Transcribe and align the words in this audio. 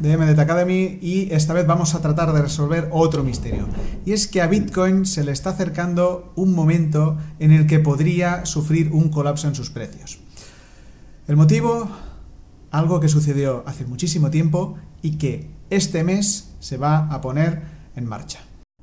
de 0.00 0.16
MDT 0.16 0.38
Academy 0.38 0.98
y 1.00 1.28
esta 1.32 1.54
vez 1.54 1.66
vamos 1.66 1.94
a 1.94 2.00
tratar 2.00 2.32
de 2.32 2.42
resolver 2.42 2.88
otro 2.90 3.22
misterio. 3.22 3.68
Y 4.04 4.12
es 4.12 4.26
que 4.26 4.42
a 4.42 4.46
Bitcoin 4.46 5.06
se 5.06 5.24
le 5.24 5.32
está 5.32 5.50
acercando 5.50 6.32
un 6.36 6.54
momento 6.54 7.18
en 7.38 7.52
el 7.52 7.66
que 7.66 7.78
podría 7.78 8.46
sufrir 8.46 8.90
un 8.92 9.10
colapso 9.10 9.48
en 9.48 9.54
sus 9.54 9.70
precios. 9.70 10.18
El 11.28 11.36
motivo, 11.36 11.88
algo 12.70 13.00
que 13.00 13.08
sucedió 13.08 13.62
hace 13.66 13.84
muchísimo 13.84 14.30
tiempo 14.30 14.76
y 15.02 15.18
que 15.18 15.50
este 15.70 16.02
mes 16.02 16.54
se 16.60 16.76
va 16.76 17.06
a 17.06 17.20
poner 17.20 17.62
en 17.94 18.06
marcha. 18.06 18.40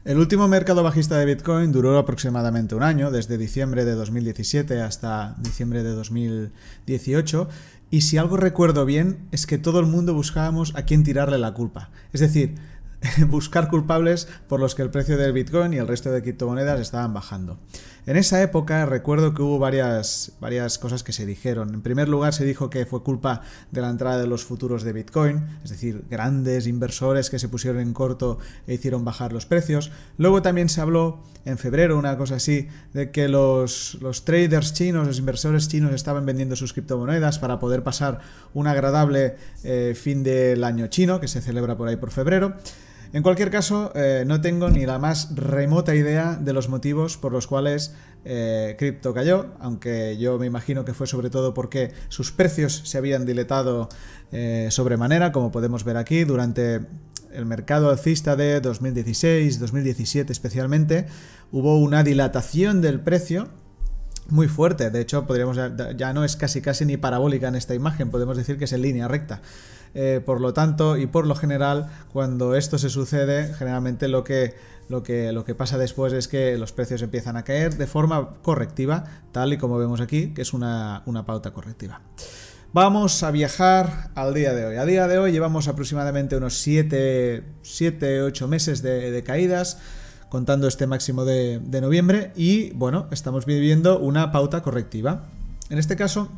El 0.07 0.19
último 0.19 0.47
mercado 0.47 0.83
bajista 0.83 1.17
de 1.17 1.25
Bitcoin 1.25 1.73
duró 1.73 1.97
aproximadamente 1.97 2.75
un 2.75 2.83
año, 2.83 3.11
desde 3.11 3.37
diciembre 3.37 3.83
de 3.83 3.93
2017 3.93 4.79
hasta 4.79 5.35
diciembre 5.39 5.83
de 5.83 5.89
2018, 5.89 7.49
y 7.89 8.01
si 8.01 8.17
algo 8.17 8.37
recuerdo 8.37 8.85
bien 8.85 9.27
es 9.31 9.45
que 9.47 9.57
todo 9.57 9.79
el 9.79 9.85
mundo 9.85 10.13
buscábamos 10.13 10.73
a 10.75 10.83
quién 10.83 11.03
tirarle 11.03 11.37
la 11.37 11.53
culpa. 11.53 11.89
Es 12.11 12.21
decir, 12.21 12.55
buscar 13.27 13.69
culpables 13.69 14.27
por 14.47 14.59
los 14.59 14.75
que 14.75 14.81
el 14.81 14.89
precio 14.89 15.17
del 15.17 15.33
Bitcoin 15.33 15.73
y 15.73 15.77
el 15.77 15.87
resto 15.87 16.11
de 16.11 16.21
criptomonedas 16.21 16.79
estaban 16.79 17.13
bajando. 17.13 17.59
En 18.07 18.15
esa 18.15 18.41
época 18.41 18.85
recuerdo 18.85 19.33
que 19.33 19.41
hubo 19.41 19.59
varias, 19.59 20.31
varias 20.39 20.77
cosas 20.77 21.03
que 21.03 21.11
se 21.11 21.25
dijeron. 21.25 21.73
En 21.73 21.81
primer 21.81 22.07
lugar 22.07 22.33
se 22.33 22.45
dijo 22.45 22.69
que 22.69 22.85
fue 22.85 23.03
culpa 23.03 23.41
de 23.71 23.81
la 23.81 23.89
entrada 23.89 24.17
de 24.17 24.27
los 24.27 24.45
futuros 24.45 24.83
de 24.83 24.93
Bitcoin, 24.93 25.45
es 25.61 25.71
decir, 25.71 26.05
grandes 26.09 26.67
inversores 26.67 27.29
que 27.29 27.37
se 27.37 27.49
pusieron 27.49 27.81
en 27.81 27.91
corto 27.91 28.39
e 28.65 28.75
hicieron 28.75 29.03
bajar 29.03 29.33
los 29.33 29.45
precios. 29.45 29.91
Luego 30.17 30.41
también 30.41 30.69
se 30.69 30.79
habló 30.79 31.21
en 31.43 31.57
febrero, 31.57 31.97
una 31.97 32.17
cosa 32.17 32.35
así, 32.35 32.69
de 32.93 33.11
que 33.11 33.27
los, 33.27 33.97
los 33.99 34.23
traders 34.23 34.71
chinos, 34.71 35.05
los 35.05 35.19
inversores 35.19 35.67
chinos 35.67 35.91
estaban 35.91 36.25
vendiendo 36.25 36.55
sus 36.55 36.71
criptomonedas 36.71 37.39
para 37.39 37.59
poder 37.59 37.83
pasar 37.83 38.19
un 38.53 38.67
agradable 38.67 39.35
eh, 39.65 39.97
fin 40.01 40.23
del 40.23 40.63
año 40.63 40.87
chino, 40.87 41.19
que 41.19 41.27
se 41.27 41.41
celebra 41.41 41.75
por 41.75 41.89
ahí 41.89 41.97
por 41.97 42.11
febrero. 42.11 42.55
En 43.13 43.23
cualquier 43.23 43.49
caso, 43.49 43.91
eh, 43.95 44.23
no 44.27 44.41
tengo 44.41 44.69
ni 44.69 44.85
la 44.85 44.99
más 44.99 45.33
remota 45.35 45.95
idea 45.95 46.35
de 46.35 46.53
los 46.53 46.67
motivos 46.67 47.17
por 47.17 47.31
los 47.31 47.47
cuales 47.47 47.93
eh, 48.25 48.75
Crypto 48.77 49.13
cayó, 49.13 49.53
aunque 49.59 50.17
yo 50.17 50.37
me 50.37 50.45
imagino 50.45 50.83
que 50.83 50.93
fue 50.93 51.07
sobre 51.07 51.29
todo 51.29 51.53
porque 51.53 51.93
sus 52.09 52.31
precios 52.31 52.81
se 52.83 52.97
habían 52.97 53.25
diletado 53.25 53.87
eh, 54.31 54.67
sobremanera, 54.71 55.31
como 55.31 55.51
podemos 55.51 55.85
ver 55.85 55.95
aquí, 55.95 56.25
durante 56.25 56.81
el 57.31 57.45
mercado 57.45 57.89
alcista 57.89 58.35
de 58.35 58.59
2016, 58.59 59.59
2017 59.59 60.33
especialmente, 60.33 61.05
hubo 61.51 61.77
una 61.77 62.03
dilatación 62.03 62.81
del 62.81 62.99
precio 62.99 63.47
muy 64.29 64.47
fuerte. 64.49 64.89
De 64.89 64.99
hecho, 64.99 65.25
podríamos 65.25 65.57
ya 65.95 66.13
no 66.13 66.25
es 66.25 66.35
casi 66.35 66.61
casi 66.61 66.85
ni 66.85 66.97
parabólica 66.97 67.47
en 67.47 67.55
esta 67.55 67.73
imagen, 67.73 68.09
podemos 68.09 68.35
decir 68.35 68.57
que 68.57 68.65
es 68.65 68.73
en 68.73 68.81
línea 68.81 69.07
recta. 69.07 69.41
Eh, 69.93 70.21
por 70.25 70.41
lo 70.41 70.53
tanto, 70.53 70.97
y 70.97 71.07
por 71.07 71.25
lo 71.27 71.35
general, 71.35 71.89
cuando 72.11 72.55
esto 72.55 72.77
se 72.77 72.89
sucede, 72.89 73.53
generalmente 73.53 74.07
lo 74.07 74.23
que, 74.23 74.53
lo, 74.89 75.03
que, 75.03 75.31
lo 75.31 75.43
que 75.45 75.55
pasa 75.55 75.77
después 75.77 76.13
es 76.13 76.27
que 76.27 76.57
los 76.57 76.71
precios 76.71 77.01
empiezan 77.01 77.37
a 77.37 77.43
caer 77.43 77.77
de 77.77 77.87
forma 77.87 78.33
correctiva, 78.41 79.03
tal 79.31 79.53
y 79.53 79.57
como 79.57 79.77
vemos 79.77 80.01
aquí, 80.01 80.33
que 80.33 80.41
es 80.41 80.53
una, 80.53 81.03
pauta 81.25 81.51
correctiva. 81.51 82.01
Vamos 82.73 83.23
a 83.23 83.31
viajar 83.31 84.11
al 84.13 84.33
día 84.33 84.53
de 84.53 84.65
hoy. 84.65 84.75
A 84.75 84.85
día 84.85 85.07
de 85.07 85.17
hoy 85.17 85.31
llevamos 85.31 85.67
aproximadamente 85.67 86.35
unos 86.35 86.65
7-8 86.67 88.47
meses 88.47 88.81
de, 88.81 89.23
caídas, 89.25 89.79
contando 90.29 90.67
este 90.67 90.85
máximo 90.85 91.23
de, 91.25 91.59
de 91.63 91.81
noviembre, 91.81 92.33
y 92.35 92.71
bueno, 92.71 93.07
estamos 93.11 93.45
viviendo 93.45 93.99
una 93.99 94.31
pauta 94.31 94.61
correctiva. 94.61 95.23
En 95.69 95.77
este 95.79 95.95
caso, 95.95 96.29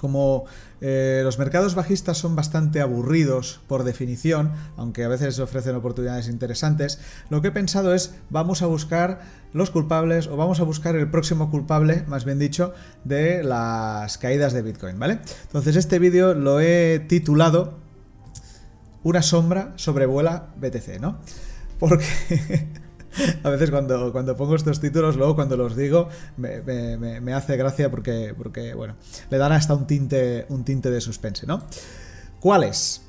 como 0.00 0.46
eh, 0.80 1.20
los 1.22 1.38
mercados 1.38 1.74
bajistas 1.74 2.16
son 2.16 2.34
bastante 2.34 2.80
aburridos 2.80 3.60
por 3.68 3.84
definición, 3.84 4.50
aunque 4.78 5.04
a 5.04 5.08
veces 5.08 5.38
ofrecen 5.38 5.76
oportunidades 5.76 6.28
interesantes, 6.28 7.00
lo 7.28 7.42
que 7.42 7.48
he 7.48 7.52
pensado 7.52 7.94
es 7.94 8.14
vamos 8.30 8.62
a 8.62 8.66
buscar 8.66 9.20
los 9.52 9.70
culpables 9.70 10.26
o 10.26 10.38
vamos 10.38 10.58
a 10.60 10.64
buscar 10.64 10.96
el 10.96 11.10
próximo 11.10 11.50
culpable, 11.50 12.04
más 12.06 12.24
bien 12.24 12.38
dicho, 12.38 12.72
de 13.04 13.44
las 13.44 14.16
caídas 14.16 14.54
de 14.54 14.62
Bitcoin, 14.62 14.98
¿vale? 14.98 15.18
Entonces 15.42 15.76
este 15.76 15.98
vídeo 15.98 16.32
lo 16.34 16.60
he 16.60 17.00
titulado 17.00 17.78
Una 19.02 19.20
sombra 19.20 19.74
sobrevuela 19.76 20.54
BTC, 20.56 20.98
¿no? 20.98 21.18
Porque 21.78 22.06
a 23.42 23.50
veces 23.50 23.70
cuando, 23.70 24.12
cuando 24.12 24.36
pongo 24.36 24.54
estos 24.54 24.80
títulos, 24.80 25.16
luego 25.16 25.34
cuando 25.34 25.56
los 25.56 25.76
digo, 25.76 26.08
me, 26.36 27.34
hace 27.34 27.56
gracia 27.56 27.90
porque, 27.90 28.34
porque, 28.36 28.74
bueno, 28.74 28.96
le 29.30 29.38
dan 29.38 29.52
hasta 29.52 29.74
un 29.74 29.86
tinte, 29.86 30.46
un 30.48 30.64
tinte 30.64 30.90
de 30.90 31.00
suspense, 31.00 31.46
¿no? 31.46 31.62
¿Cuáles? 32.40 33.02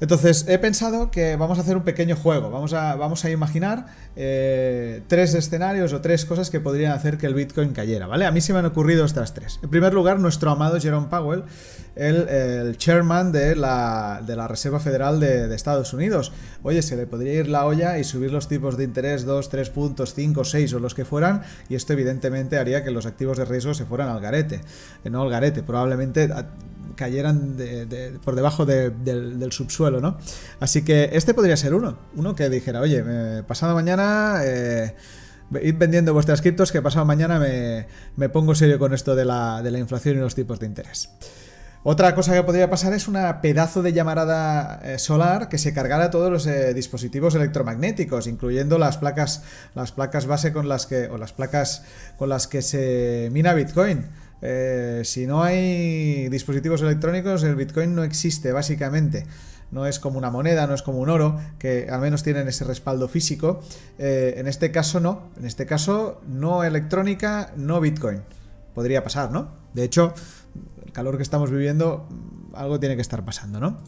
Entonces, 0.00 0.44
he 0.48 0.58
pensado 0.58 1.10
que 1.10 1.36
vamos 1.36 1.58
a 1.58 1.62
hacer 1.62 1.76
un 1.76 1.82
pequeño 1.82 2.14
juego. 2.14 2.50
Vamos 2.50 2.72
a, 2.72 2.94
vamos 2.94 3.24
a 3.24 3.30
imaginar 3.30 3.86
eh, 4.16 5.02
tres 5.08 5.34
escenarios 5.34 5.92
o 5.92 6.00
tres 6.00 6.24
cosas 6.24 6.50
que 6.50 6.60
podrían 6.60 6.92
hacer 6.92 7.18
que 7.18 7.26
el 7.26 7.34
Bitcoin 7.34 7.72
cayera, 7.72 8.06
¿vale? 8.06 8.24
A 8.26 8.30
mí 8.30 8.40
se 8.40 8.52
me 8.52 8.60
han 8.60 8.66
ocurrido 8.66 9.04
estas 9.04 9.34
tres. 9.34 9.58
En 9.62 9.70
primer 9.70 9.94
lugar, 9.94 10.20
nuestro 10.20 10.50
amado 10.50 10.80
Jerome 10.80 11.08
Powell, 11.08 11.44
el, 11.96 12.76
chairman 12.76 13.32
de 13.32 13.56
la, 13.56 14.22
de 14.24 14.36
la, 14.36 14.46
Reserva 14.46 14.78
Federal 14.78 15.18
de, 15.18 15.52
Estados 15.54 15.92
Unidos. 15.92 16.32
Oye, 16.62 16.82
se 16.82 16.96
le 16.96 17.06
podría 17.06 17.34
ir 17.34 17.48
la 17.48 17.66
olla 17.66 17.98
y 17.98 18.04
subir 18.04 18.30
los 18.30 18.46
tipos 18.46 18.76
de 18.76 18.84
interés 18.84 19.24
2, 19.24 19.48
3 19.48 19.70
puntos, 19.70 20.14
5, 20.14 20.44
6 20.44 20.74
o 20.74 20.78
los 20.78 20.94
que 20.94 21.04
fueran, 21.04 21.42
y 21.68 21.74
esto 21.74 21.92
evidentemente 21.92 22.58
haría 22.58 22.84
que 22.84 22.92
los 22.92 23.06
activos 23.06 23.38
de 23.38 23.44
riesgo 23.44 23.74
se 23.74 23.84
fueran 23.84 24.08
al 24.08 24.20
garete. 24.20 24.60
Eh, 25.04 25.10
no 25.10 25.22
al 25.22 25.30
garete, 25.30 25.62
probablemente 25.62 26.28
cayeran 26.98 27.56
por 28.24 28.34
debajo 28.34 28.66
del, 28.66 29.52
subsuelo, 29.52 30.00
¿no? 30.00 30.18
Así 30.60 30.82
que 30.82 31.10
este 31.12 31.32
podría 31.32 31.56
ser 31.56 31.72
uno, 31.72 31.96
uno 32.16 32.34
que 32.34 32.50
dijera, 32.50 32.80
oye, 32.80 33.02
pasado 33.46 33.74
mañana... 33.74 34.40
Eh, 34.44 34.94
vendiendo 35.50 36.12
vuestras 36.12 36.42
criptos 36.42 36.72
que 36.72 36.82
pasado 36.82 37.06
mañana 37.06 37.38
me, 37.38 38.28
pongo 38.28 38.54
serio 38.54 38.78
con 38.78 38.92
esto 38.92 39.16
de 39.16 39.24
la, 39.24 39.62
inflación 39.78 40.16
y 40.16 40.20
los 40.20 40.34
tipos 40.34 40.60
de 40.60 40.66
interés. 40.66 41.10
Otra 41.84 42.14
cosa 42.14 42.34
que 42.34 42.42
podría 42.42 42.68
pasar 42.68 42.92
es 42.92 43.08
una 43.08 43.40
pedazo 43.40 43.82
de 43.82 43.92
llamarada 43.92 44.80
eh, 44.82 44.98
solar 44.98 45.48
que 45.48 45.58
se 45.58 45.72
cargara 45.72 46.10
todos 46.10 46.30
los 46.30 46.46
eh, 46.46 46.74
dispositivos 46.74 47.34
electromagnéticos, 47.36 48.26
incluyendo 48.26 48.78
las 48.78 48.98
placas, 48.98 49.42
las 49.74 49.92
placas 49.92 50.26
base 50.26 50.52
con 50.52 50.68
las 50.68 50.86
que, 50.86 51.06
o 51.06 51.16
las 51.16 51.32
placas 51.32 51.84
con 52.18 52.28
las 52.28 52.46
que 52.46 52.62
se 52.62 53.30
mina 53.32 53.54
Bitcoin. 53.54 54.06
Eh, 54.40 55.02
si 55.04 55.26
no 55.26 55.42
hay 55.42 56.28
dispositivos 56.28 56.82
electrónicos, 56.82 57.42
el 57.42 57.56
Bitcoin 57.56 57.94
no 57.94 58.04
existe, 58.04 58.52
básicamente. 58.52 59.26
No 59.70 59.86
es 59.86 59.98
como 59.98 60.18
una 60.18 60.30
moneda, 60.30 60.66
no 60.66 60.74
es 60.74 60.82
como 60.82 60.98
un 60.98 61.10
oro, 61.10 61.38
que 61.58 61.88
al 61.90 62.00
menos 62.00 62.22
tienen 62.22 62.48
ese 62.48 62.64
respaldo 62.64 63.08
físico. 63.08 63.60
Eh, 63.98 64.34
en 64.38 64.46
este 64.46 64.70
caso 64.70 65.00
no. 65.00 65.30
En 65.38 65.44
este 65.44 65.66
caso, 65.66 66.20
no 66.26 66.64
electrónica, 66.64 67.52
no 67.56 67.80
Bitcoin. 67.80 68.22
Podría 68.74 69.04
pasar, 69.04 69.30
¿no? 69.30 69.48
De 69.74 69.84
hecho, 69.84 70.14
el 70.84 70.92
calor 70.92 71.16
que 71.16 71.22
estamos 71.22 71.50
viviendo, 71.50 72.08
algo 72.54 72.80
tiene 72.80 72.96
que 72.96 73.02
estar 73.02 73.24
pasando, 73.24 73.60
¿no? 73.60 73.78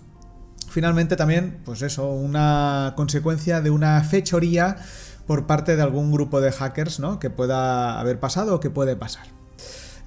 Finalmente 0.68 1.16
también, 1.16 1.60
pues 1.64 1.82
eso, 1.82 2.10
una 2.10 2.92
consecuencia 2.96 3.60
de 3.60 3.70
una 3.70 4.02
fechoría 4.04 4.76
por 5.26 5.46
parte 5.46 5.76
de 5.76 5.82
algún 5.82 6.12
grupo 6.12 6.40
de 6.40 6.52
hackers, 6.52 7.00
¿no? 7.00 7.18
Que 7.18 7.30
pueda 7.30 7.98
haber 7.98 8.20
pasado 8.20 8.54
o 8.54 8.60
que 8.60 8.70
puede 8.70 8.96
pasar. 8.96 9.39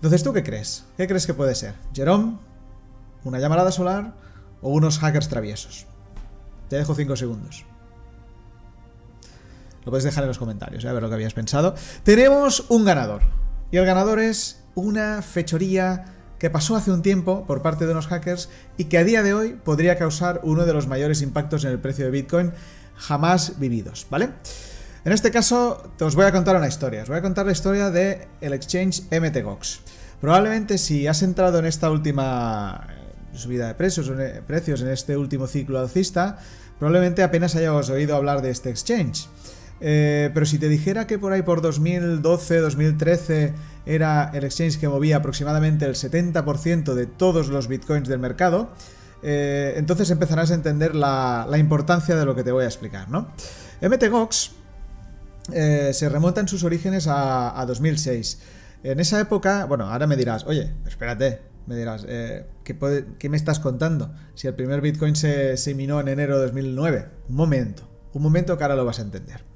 Entonces, 0.04 0.22
¿tú 0.22 0.34
qué 0.34 0.44
crees? 0.44 0.84
¿Qué 0.98 1.08
crees 1.08 1.26
que 1.26 1.34
puede 1.34 1.56
ser? 1.56 1.76
¿Jerome? 1.94 2.34
¿Una 3.24 3.40
llamarada 3.40 3.72
solar? 3.72 4.14
¿O 4.62 4.70
unos 4.72 5.00
hackers 5.00 5.30
traviesos? 5.30 5.86
Te 6.68 6.76
dejo 6.76 6.94
5 6.94 7.16
segundos. 7.16 7.64
Lo 9.86 9.92
puedes 9.94 10.04
dejar 10.04 10.26
en 10.26 10.28
los 10.28 10.40
comentarios, 10.40 10.84
¿eh? 10.84 10.90
a 10.90 10.92
ver 10.92 11.04
lo 11.04 11.08
que 11.08 11.16
habías 11.16 11.34
pensado. 11.34 11.74
Tenemos 12.04 12.66
un 12.68 12.84
ganador. 12.84 13.22
Y 13.72 13.78
el 13.78 13.86
ganador 13.86 14.20
es 14.20 14.62
una 14.76 15.22
fechoría 15.22 16.04
que 16.38 16.50
pasó 16.50 16.76
hace 16.76 16.92
un 16.92 17.02
tiempo 17.02 17.46
por 17.48 17.62
parte 17.62 17.86
de 17.86 17.94
unos 17.94 18.08
hackers 18.08 18.50
y 18.76 18.86
que 18.86 18.98
a 18.98 19.06
día 19.06 19.24
de 19.24 19.34
hoy 19.34 19.54
podría 19.54 19.98
causar 19.98 20.42
uno 20.44 20.66
de 20.66 20.74
los 20.74 20.86
mayores 20.86 21.22
impactos 21.22 21.64
en 21.64 21.72
el 21.72 21.80
precio 21.80 22.04
de 22.04 22.12
Bitcoin 22.12 22.52
jamás 22.98 23.58
vividos, 23.58 24.06
¿vale? 24.10 24.32
En 25.06 25.12
este 25.12 25.32
caso, 25.32 25.92
os 26.00 26.16
voy 26.16 26.26
a 26.26 26.32
contar 26.32 26.56
una 26.56 26.68
historia. 26.68 27.04
Os 27.04 27.10
voy 27.10 27.18
a 27.18 27.22
contar 27.22 27.46
la 27.46 27.52
historia 27.52 27.92
el 28.40 28.54
exchange 28.54 29.04
MTGOX. 29.12 29.82
Probablemente 30.22 30.78
si 30.78 31.08
has 31.08 31.22
entrado 31.24 31.60
en 31.60 31.66
esta 31.66 31.92
última 31.92 32.88
eh, 32.90 33.38
subida 33.38 33.68
de 33.68 33.76
precios, 33.76 34.10
precios 34.48 34.82
en 34.82 34.88
este 34.88 35.18
último 35.18 35.48
ciclo 35.48 35.80
alcista, 35.80 36.38
probablemente 36.80 37.22
apenas 37.22 37.54
hayas 37.58 37.90
oído 37.90 38.16
hablar 38.16 38.42
de 38.42 38.52
este 38.52 38.70
exchange. 38.70 39.28
Eh, 39.82 40.32
pero 40.34 40.46
si 40.46 40.58
te 40.58 40.70
dijera 40.70 41.06
que 41.06 41.20
por 41.20 41.34
ahí 41.34 41.42
por 41.42 41.62
2012, 41.62 42.60
2013 42.60 43.54
era 43.86 44.32
el 44.34 44.46
exchange 44.46 44.80
que 44.80 44.88
movía 44.88 45.18
aproximadamente 45.18 45.84
el 45.84 45.96
70% 45.96 46.94
de 46.94 47.06
todos 47.08 47.50
los 47.50 47.68
bitcoins 47.68 48.08
del 48.08 48.20
mercado, 48.20 48.70
eh, 49.22 49.74
entonces 49.76 50.10
empezarás 50.10 50.52
a 50.52 50.54
entender 50.54 50.96
la, 50.96 51.46
importancia 51.58 52.16
de 52.16 52.24
lo 52.24 52.34
que 52.36 52.46
te 52.46 52.54
voy 52.54 52.64
a 52.64 52.68
explicar, 52.68 53.10
¿no? 53.10 53.34
MTGOX 53.82 54.63
eh, 55.52 55.92
se 55.94 56.10
remonta 56.10 56.42
en 56.42 56.48
sus 56.48 56.64
orígenes 56.64 57.08
a, 57.10 57.64
2006. 57.68 58.40
En 58.84 59.00
esa 59.00 59.20
época, 59.20 59.66
bueno, 59.66 59.90
ahora 59.90 60.08
me 60.08 60.16
dirás, 60.16 60.46
oye, 60.46 60.74
espérate, 60.88 61.42
me 61.68 61.76
dirás, 61.76 62.06
eh, 62.08 62.46
¿qué, 62.64 63.30
me 63.30 63.38
estás 63.38 63.60
contando? 63.60 64.14
Si 64.36 64.48
el 64.48 64.56
primer 64.56 64.82
Bitcoin 64.82 65.16
se, 65.16 65.58
se 65.58 65.74
minó 65.74 66.00
en 66.00 66.08
enero 66.10 66.38
de 66.38 66.46
2009. 66.46 67.08
Un 67.30 67.36
momento, 67.36 67.90
un 68.14 68.22
momento 68.22 68.58
que 68.58 68.64
ahora 68.64 68.76
lo 68.76 68.86
vas 68.86 69.00
a 69.00 69.04
entender. 69.04 69.53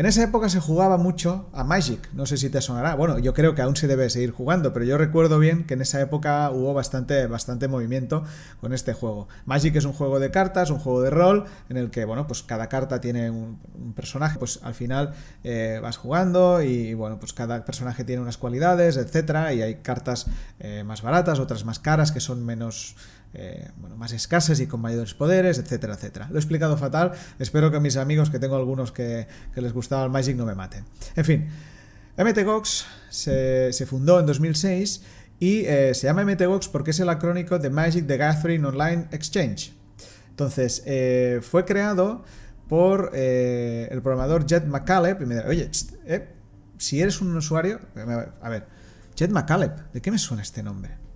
En 0.00 0.06
esa 0.06 0.22
época 0.22 0.48
se 0.48 0.60
jugaba 0.60 0.96
mucho 0.96 1.50
a 1.52 1.62
Magic, 1.62 2.08
no 2.14 2.24
sé 2.24 2.38
si 2.38 2.48
te 2.48 2.62
sonará. 2.62 2.94
Bueno, 2.94 3.18
yo 3.18 3.34
creo 3.34 3.54
que 3.54 3.60
aún 3.60 3.76
se 3.76 3.86
debe 3.86 4.08
seguir 4.08 4.30
jugando, 4.30 4.72
pero 4.72 4.86
yo 4.86 4.96
recuerdo 4.96 5.38
bien 5.38 5.66
que 5.66 5.74
en 5.74 5.82
esa 5.82 6.00
época 6.00 6.50
hubo 6.52 6.72
bastante, 6.72 7.26
bastante 7.26 7.68
movimiento 7.68 8.24
con 8.62 8.72
este 8.72 8.94
juego. 8.94 9.28
Magic 9.44 9.76
es 9.76 9.84
un 9.84 9.92
juego 9.92 10.18
de 10.18 10.30
cartas, 10.30 10.70
un 10.70 10.78
juego 10.78 11.02
de 11.02 11.10
rol, 11.10 11.44
en 11.68 11.76
el 11.76 11.90
que, 11.90 12.06
bueno, 12.06 12.26
pues 12.26 12.42
cada 12.42 12.70
carta 12.70 13.02
tiene 13.02 13.30
un, 13.30 13.58
personaje, 13.94 14.38
pues 14.38 14.60
al 14.62 14.72
final 14.72 15.12
eh, 15.44 15.80
vas 15.82 15.98
jugando 15.98 16.62
y, 16.62 16.94
bueno, 16.94 17.20
pues 17.20 17.34
cada 17.34 17.66
personaje 17.66 18.02
tiene 18.02 18.22
unas 18.22 18.38
cualidades, 18.38 18.96
etcétera, 18.96 19.52
y 19.52 19.60
hay 19.60 19.74
cartas 19.82 20.28
eh, 20.60 20.82
más 20.82 21.02
baratas, 21.02 21.40
otras 21.40 21.66
más 21.66 21.78
caras 21.78 22.10
que 22.10 22.20
son 22.20 22.42
menos 22.42 22.96
eh, 23.32 23.70
bueno, 23.76 23.96
más 23.96 24.12
escasas 24.12 24.58
y 24.58 24.66
con 24.66 24.80
mayores 24.80 25.14
poderes, 25.14 25.58
etcétera, 25.58 25.94
etcétera. 25.94 26.26
Lo 26.30 26.36
he 26.36 26.38
explicado 26.40 26.76
fatal, 26.76 27.12
espero 27.38 27.70
que 27.70 27.78
mis 27.78 27.96
amigos, 27.96 28.28
que 28.28 28.40
tengo 28.40 28.56
algunos 28.56 28.90
que, 28.90 29.28
les 29.54 29.72
gustaba 29.72 30.04
el 30.04 30.10
Magic, 30.10 30.36
no 30.36 30.44
me 30.44 30.54
maten. 30.54 30.84
En 31.14 31.24
fin, 31.24 31.48
MTGOX 32.18 32.86
se, 33.08 33.86
fundó 33.86 34.18
en 34.18 34.26
2006 34.26 35.02
y 35.38 35.60
eh, 35.60 35.94
se 35.94 36.08
llama 36.08 36.24
MTGOX 36.24 36.68
porque 36.68 36.90
es 36.90 36.98
el 36.98 37.08
acrónico 37.08 37.58
de 37.60 37.70
Magic 37.70 38.06
the 38.06 38.16
Gathering 38.16 38.64
Online 38.64 39.06
Exchange. 39.12 39.74
Entonces, 40.30 40.82
eh, 40.86 41.40
fue 41.40 41.64
creado 41.64 42.24
por 42.68 43.14
el 43.14 44.00
programador 44.02 44.46
Jet 44.46 44.66
McCaleb 44.66 45.22
y 45.22 45.26
me 45.26 45.34
dice, 45.36 45.46
oye, 45.46 45.70
si 46.78 47.00
eres 47.00 47.20
un 47.20 47.36
usuario, 47.36 47.78
a 48.40 48.48
ver, 48.48 48.66
Jet 49.14 49.30
McCaleb, 49.30 49.92
¿de 49.92 50.00
qué 50.00 50.10
me 50.10 50.18
suena 50.18 50.42
este 50.42 50.62
nombre? 50.62 51.09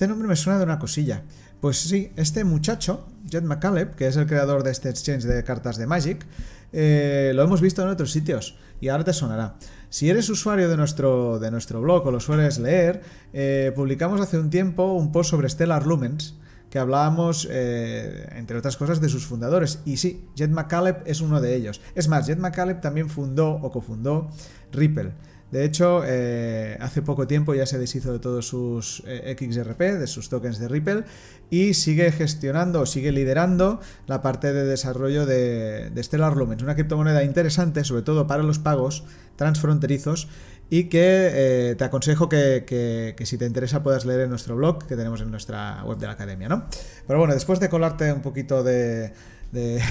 Este 0.00 0.08
nombre 0.08 0.28
me 0.28 0.34
suena 0.34 0.58
de 0.58 0.64
una 0.64 0.78
cosilla. 0.78 1.24
Pues 1.60 1.76
sí, 1.76 2.10
este 2.16 2.42
muchacho, 2.42 3.06
Jet 3.26 3.44
McCaleb, 3.44 3.96
que 3.96 4.06
es 4.06 4.16
el 4.16 4.26
creador 4.26 4.62
de 4.62 4.70
este 4.70 4.88
exchange 4.88 5.24
de 5.24 5.44
cartas 5.44 5.76
de 5.76 5.86
Magic, 5.86 6.24
eh, 6.72 7.32
lo 7.34 7.42
hemos 7.42 7.60
visto 7.60 7.82
en 7.82 7.88
otros 7.88 8.10
sitios 8.10 8.56
y 8.80 8.88
ahora 8.88 9.04
te 9.04 9.12
sonará. 9.12 9.56
Si 9.90 10.08
eres 10.08 10.30
usuario 10.30 10.70
de 10.70 10.78
nuestro, 10.78 11.38
de 11.38 11.50
nuestro 11.50 11.82
blog 11.82 12.06
o 12.06 12.10
lo 12.10 12.18
sueles 12.18 12.58
leer, 12.58 13.02
eh, 13.34 13.72
publicamos 13.76 14.22
hace 14.22 14.38
un 14.38 14.48
tiempo 14.48 14.94
un 14.94 15.12
post 15.12 15.32
sobre 15.32 15.50
Stellar 15.50 15.86
Lumens 15.86 16.34
que 16.70 16.78
hablábamos, 16.78 17.46
eh, 17.50 18.26
entre 18.36 18.56
otras 18.56 18.78
cosas, 18.78 19.02
de 19.02 19.10
sus 19.10 19.26
fundadores. 19.26 19.80
Y 19.84 19.98
sí, 19.98 20.24
Jet 20.34 20.50
McCaleb 20.50 21.02
es 21.04 21.20
uno 21.20 21.42
de 21.42 21.56
ellos. 21.56 21.82
Es 21.94 22.08
más, 22.08 22.26
Jet 22.26 22.38
McCaleb 22.38 22.80
también 22.80 23.10
fundó 23.10 23.50
o 23.50 23.70
cofundó 23.70 24.30
Ripple. 24.72 25.12
De 25.50 25.64
hecho, 25.64 26.02
eh, 26.06 26.76
hace 26.80 27.02
poco 27.02 27.26
tiempo 27.26 27.54
ya 27.54 27.66
se 27.66 27.78
deshizo 27.78 28.12
de 28.12 28.20
todos 28.20 28.46
sus 28.46 29.02
eh, 29.06 29.34
XRP, 29.36 29.80
de 29.98 30.06
sus 30.06 30.28
tokens 30.28 30.58
de 30.58 30.68
Ripple, 30.68 31.04
y 31.50 31.74
sigue 31.74 32.12
gestionando, 32.12 32.86
sigue 32.86 33.10
liderando 33.10 33.80
la 34.06 34.22
parte 34.22 34.52
de 34.52 34.64
desarrollo 34.64 35.26
de, 35.26 35.90
Stellar 36.02 36.36
Lumens, 36.36 36.62
una 36.62 36.74
criptomoneda 36.74 37.24
interesante, 37.24 37.82
sobre 37.82 38.02
todo 38.02 38.28
para 38.28 38.44
los 38.44 38.60
pagos 38.60 39.04
transfronterizos, 39.34 40.28
y 40.72 40.84
que 40.84 41.30
eh, 41.32 41.74
te 41.74 41.82
aconsejo 41.82 42.28
que, 42.28 42.64
que, 42.64 43.26
si 43.26 43.36
te 43.36 43.44
interesa 43.44 43.82
puedas 43.82 44.04
leer 44.06 44.20
en 44.20 44.30
nuestro 44.30 44.54
blog 44.54 44.86
que 44.86 44.94
tenemos 44.94 45.20
en 45.20 45.32
nuestra 45.32 45.82
web 45.84 45.98
de 45.98 46.06
la 46.06 46.12
academia, 46.12 46.48
¿no? 46.48 46.66
Pero 47.08 47.18
bueno, 47.18 47.34
después 47.34 47.58
de 47.58 47.68
colarte 47.68 48.12
un 48.12 48.22
poquito 48.22 48.62
de, 48.62 49.12
de, 49.52 49.82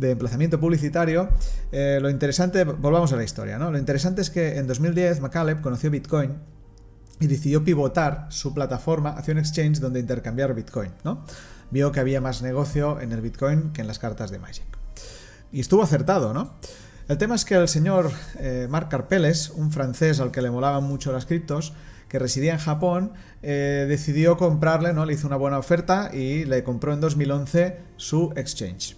emplazamiento 0.00 0.58
publicitario, 0.58 1.28
eh, 1.70 1.98
lo 2.00 2.10
interesante, 2.10 2.64
volvamos 2.64 3.12
a 3.12 3.16
la 3.16 3.24
historia, 3.24 3.58
¿no? 3.58 3.70
Lo 3.70 3.78
interesante 3.78 4.22
es 4.22 4.30
que 4.30 4.58
en 4.58 4.66
2010 4.66 5.20
McCaleb 5.20 5.60
conoció 5.60 5.90
Bitcoin 5.90 6.34
y 7.20 7.26
decidió 7.28 7.62
pivotar 7.62 8.26
su 8.30 8.52
plataforma 8.52 9.10
hacia 9.10 9.32
un 9.32 9.38
exchange 9.38 9.78
donde 9.78 10.00
intercambiar 10.00 10.54
Bitcoin, 10.54 10.90
¿no? 11.04 11.24
Vio 11.70 11.92
que 11.92 12.00
había 12.00 12.20
más 12.20 12.42
negocio 12.42 13.00
en 13.00 13.12
el 13.12 13.20
Bitcoin 13.20 13.72
que 13.72 13.82
en 13.82 13.86
las 13.86 13.98
cartas 13.98 14.30
de 14.30 14.38
Magic. 14.38 14.66
Y 15.52 15.60
estuvo 15.60 15.82
acertado, 15.82 16.34
¿no? 16.34 16.54
El 17.06 17.18
tema 17.18 17.34
es 17.34 17.44
que 17.44 17.54
el 17.54 17.68
señor 17.68 18.10
eh, 18.38 18.66
Marc 18.68 18.90
Carpeles, 18.90 19.50
un 19.50 19.70
francés 19.70 20.20
al 20.20 20.30
que 20.30 20.42
le 20.42 20.50
molaban 20.50 20.84
mucho 20.84 21.12
las 21.12 21.26
criptos, 21.26 21.74
que 22.14 22.20
residía 22.20 22.52
en 22.52 22.60
Japón, 22.60 23.12
eh, 23.42 23.86
decidió 23.88 24.36
comprarle, 24.36 24.92
¿no? 24.92 25.04
Le 25.04 25.14
hizo 25.14 25.26
una 25.26 25.34
buena 25.34 25.58
oferta 25.58 26.12
y 26.14 26.44
le 26.44 26.62
compró 26.62 26.92
en 26.92 27.00
2011 27.00 27.76
su 27.96 28.32
exchange. 28.36 28.96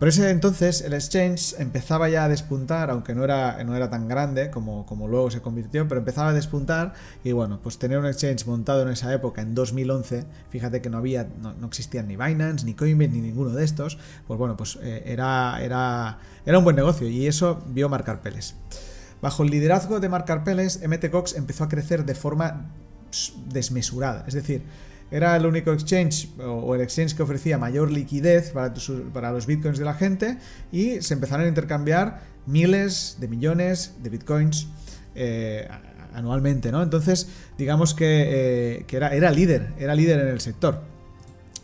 Por 0.00 0.08
ese 0.08 0.28
entonces 0.28 0.80
el 0.80 0.92
exchange 0.92 1.54
empezaba 1.60 2.08
ya 2.08 2.24
a 2.24 2.28
despuntar, 2.28 2.90
aunque 2.90 3.14
no 3.14 3.22
era, 3.22 3.62
no 3.62 3.76
era 3.76 3.90
tan 3.90 4.08
grande 4.08 4.50
como, 4.50 4.86
como 4.86 5.06
luego 5.06 5.30
se 5.30 5.40
convirtió, 5.40 5.86
pero 5.86 6.00
empezaba 6.00 6.30
a 6.30 6.32
despuntar 6.32 6.94
y 7.22 7.30
bueno, 7.30 7.60
pues 7.62 7.78
tener 7.78 7.96
un 8.00 8.06
exchange 8.06 8.44
montado 8.44 8.82
en 8.82 8.88
esa 8.88 9.14
época, 9.14 9.40
en 9.40 9.54
2011, 9.54 10.24
fíjate 10.48 10.82
que 10.82 10.90
no 10.90 10.98
había, 10.98 11.28
no, 11.40 11.64
existían 11.64 12.08
ni 12.08 12.16
Binance, 12.16 12.66
ni 12.66 12.74
Coinbase, 12.74 13.10
ni 13.10 13.20
ninguno 13.20 13.50
de 13.50 13.64
estos, 13.64 13.98
pues 14.26 14.36
bueno, 14.36 14.56
pues 14.56 14.80
eh, 14.82 15.04
era, 15.06 15.62
era, 15.62 16.18
era 16.44 16.58
un 16.58 16.64
buen 16.64 16.74
negocio 16.74 17.08
y 17.08 17.28
eso 17.28 17.62
vio 17.68 17.88
marcar 17.88 18.20
Peles. 18.20 18.56
Bajo 19.22 19.42
el 19.42 19.50
liderazgo 19.50 20.00
de 20.00 20.08
Mark 20.08 20.24
Carpeles, 20.24 20.80
MTGOX 20.86 21.34
empezó 21.34 21.64
a 21.64 21.68
crecer 21.68 22.04
de 22.04 22.14
forma 22.14 22.70
desmesurada. 23.48 24.24
Es 24.26 24.34
decir, 24.34 24.62
era 25.10 25.36
el 25.36 25.44
único 25.44 25.72
exchange 25.72 26.30
o 26.38 26.74
el 26.74 26.80
exchange 26.80 27.14
que 27.14 27.22
ofrecía 27.22 27.58
mayor 27.58 27.90
liquidez 27.90 28.52
para, 28.52 29.32
los 29.32 29.46
bitcoins 29.46 29.78
de 29.78 29.84
la 29.84 29.94
gente 29.94 30.38
y 30.70 31.02
se 31.02 31.14
empezaron 31.14 31.46
a 31.46 31.48
intercambiar 31.48 32.22
miles 32.46 33.16
de 33.20 33.28
millones 33.28 33.94
de 34.02 34.10
bitcoins 34.10 34.68
eh, 35.14 35.68
anualmente, 36.14 36.70
¿no? 36.70 36.82
Entonces, 36.82 37.28
digamos 37.58 37.94
que, 37.94 38.78
eh, 38.78 38.86
era, 38.88 39.14
era 39.14 39.30
líder, 39.30 39.72
era 39.78 39.94
líder 39.94 40.20
en 40.20 40.28
el 40.28 40.40
sector. 40.40 40.82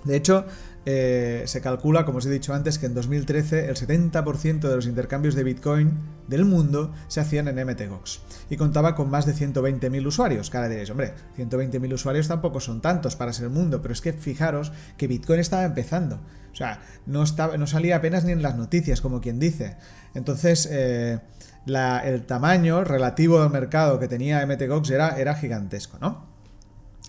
De 0.04 0.16
hecho, 0.16 0.45
eh, 0.88 1.43
se 1.47 1.61
calcula, 1.61 2.05
como 2.05 2.19
os 2.19 2.26
he 2.26 2.31
dicho 2.31 2.55
antes, 2.55 2.78
que 2.78 2.87
en 2.87 2.95
2013 2.95 3.69
el 3.69 3.75
70% 3.75 4.61
de 4.61 4.76
los 4.76 4.87
intercambios 4.87 5.35
de 5.35 5.43
Bitcoin 5.43 5.99
del 6.28 6.45
mundo 6.45 6.93
se 7.09 7.19
hacían 7.19 7.49
en 7.49 7.57
MTGOX 7.66 8.21
y 8.50 8.57
contaba 8.57 8.95
con 8.95 9.11
más 9.11 9.26
de 9.26 9.35
120.000 9.35 10.07
usuarios. 10.07 10.55
Ahora 10.55 10.69
diréis, 10.69 10.88
hombre, 10.90 11.14
120.000 11.37 11.93
usuarios 11.93 12.28
tampoco 12.28 12.61
son 12.61 12.81
tantos 12.81 13.16
para 13.16 13.33
ser 13.33 13.47
el 13.47 13.50
mundo, 13.50 13.83
pero 13.83 13.93
es 13.93 14.00
que 14.00 14.12
fijaros 14.12 14.73
que 14.97 15.09
Bitcoin 15.09 15.40
estaba 15.40 15.64
empezando. 15.64 16.21
O 16.52 16.55
sea, 16.57 16.81
no, 17.05 17.26
salía 17.26 17.97
apenas 17.97 18.25
ni 18.25 18.31
en 18.31 18.43
las 18.43 18.55
noticias, 18.55 19.00
como 19.00 19.21
quien 19.21 19.40
dice. 19.40 19.76
Entonces, 20.14 20.69
eh, 20.71 21.19
el 21.66 22.26
tamaño 22.26 22.85
relativo 22.85 23.43
al 23.43 23.50
mercado 23.50 23.99
que 23.99 24.07
tenía 24.07 24.47
MTGOX 24.47 24.90
era, 24.90 25.19
era 25.19 25.35
gigantesco, 25.35 25.99
¿no? 26.00 26.26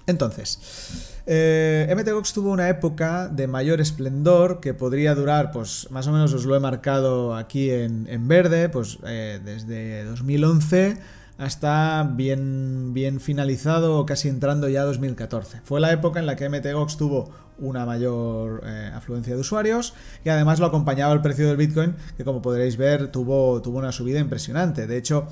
Entonces, 0.07 1.16
eh, 1.27 1.93
MTGOX 1.93 2.33
tuvo 2.33 2.51
una 2.51 2.69
época 2.69 3.27
de 3.27 3.47
mayor 3.47 3.81
esplendor 3.81 4.61
que 4.61 4.73
podría 4.73 5.13
durar, 5.13 5.51
pues 5.51 5.87
más 5.91 6.07
o 6.07 6.11
menos 6.13 6.33
os 6.33 6.45
lo 6.45 6.55
he 6.55 6.59
marcado 6.59 7.35
aquí 7.35 7.69
en, 7.69 8.27
verde, 8.27 8.69
pues 8.69 8.97
eh, 9.05 9.39
desde 9.43 10.05
2011 10.05 10.97
hasta 11.37 12.09
bien, 12.15 12.93
bien 12.93 13.19
finalizado 13.19 14.05
casi 14.05 14.29
entrando 14.29 14.69
ya 14.69 14.83
2014. 14.83 15.61
Fue 15.63 15.79
la 15.79 15.91
época 15.91 16.19
en 16.19 16.25
la 16.25 16.35
que 16.35 16.49
MTGOX 16.49 16.97
tuvo 16.97 17.29
una 17.59 17.85
mayor 17.85 18.61
eh, 18.65 18.91
afluencia 18.93 19.33
de 19.35 19.41
usuarios 19.41 19.93
y 20.23 20.29
además 20.29 20.59
lo 20.59 20.65
acompañaba 20.65 21.13
el 21.13 21.21
precio 21.21 21.47
del 21.47 21.57
Bitcoin 21.57 21.95
que 22.15 22.23
como 22.23 22.41
podréis 22.41 22.77
ver 22.77 23.11
tuvo, 23.11 23.61
tuvo 23.61 23.79
una 23.79 23.91
subida 23.91 24.19
impresionante. 24.19 24.87
De 24.87 24.97
hecho, 24.97 25.27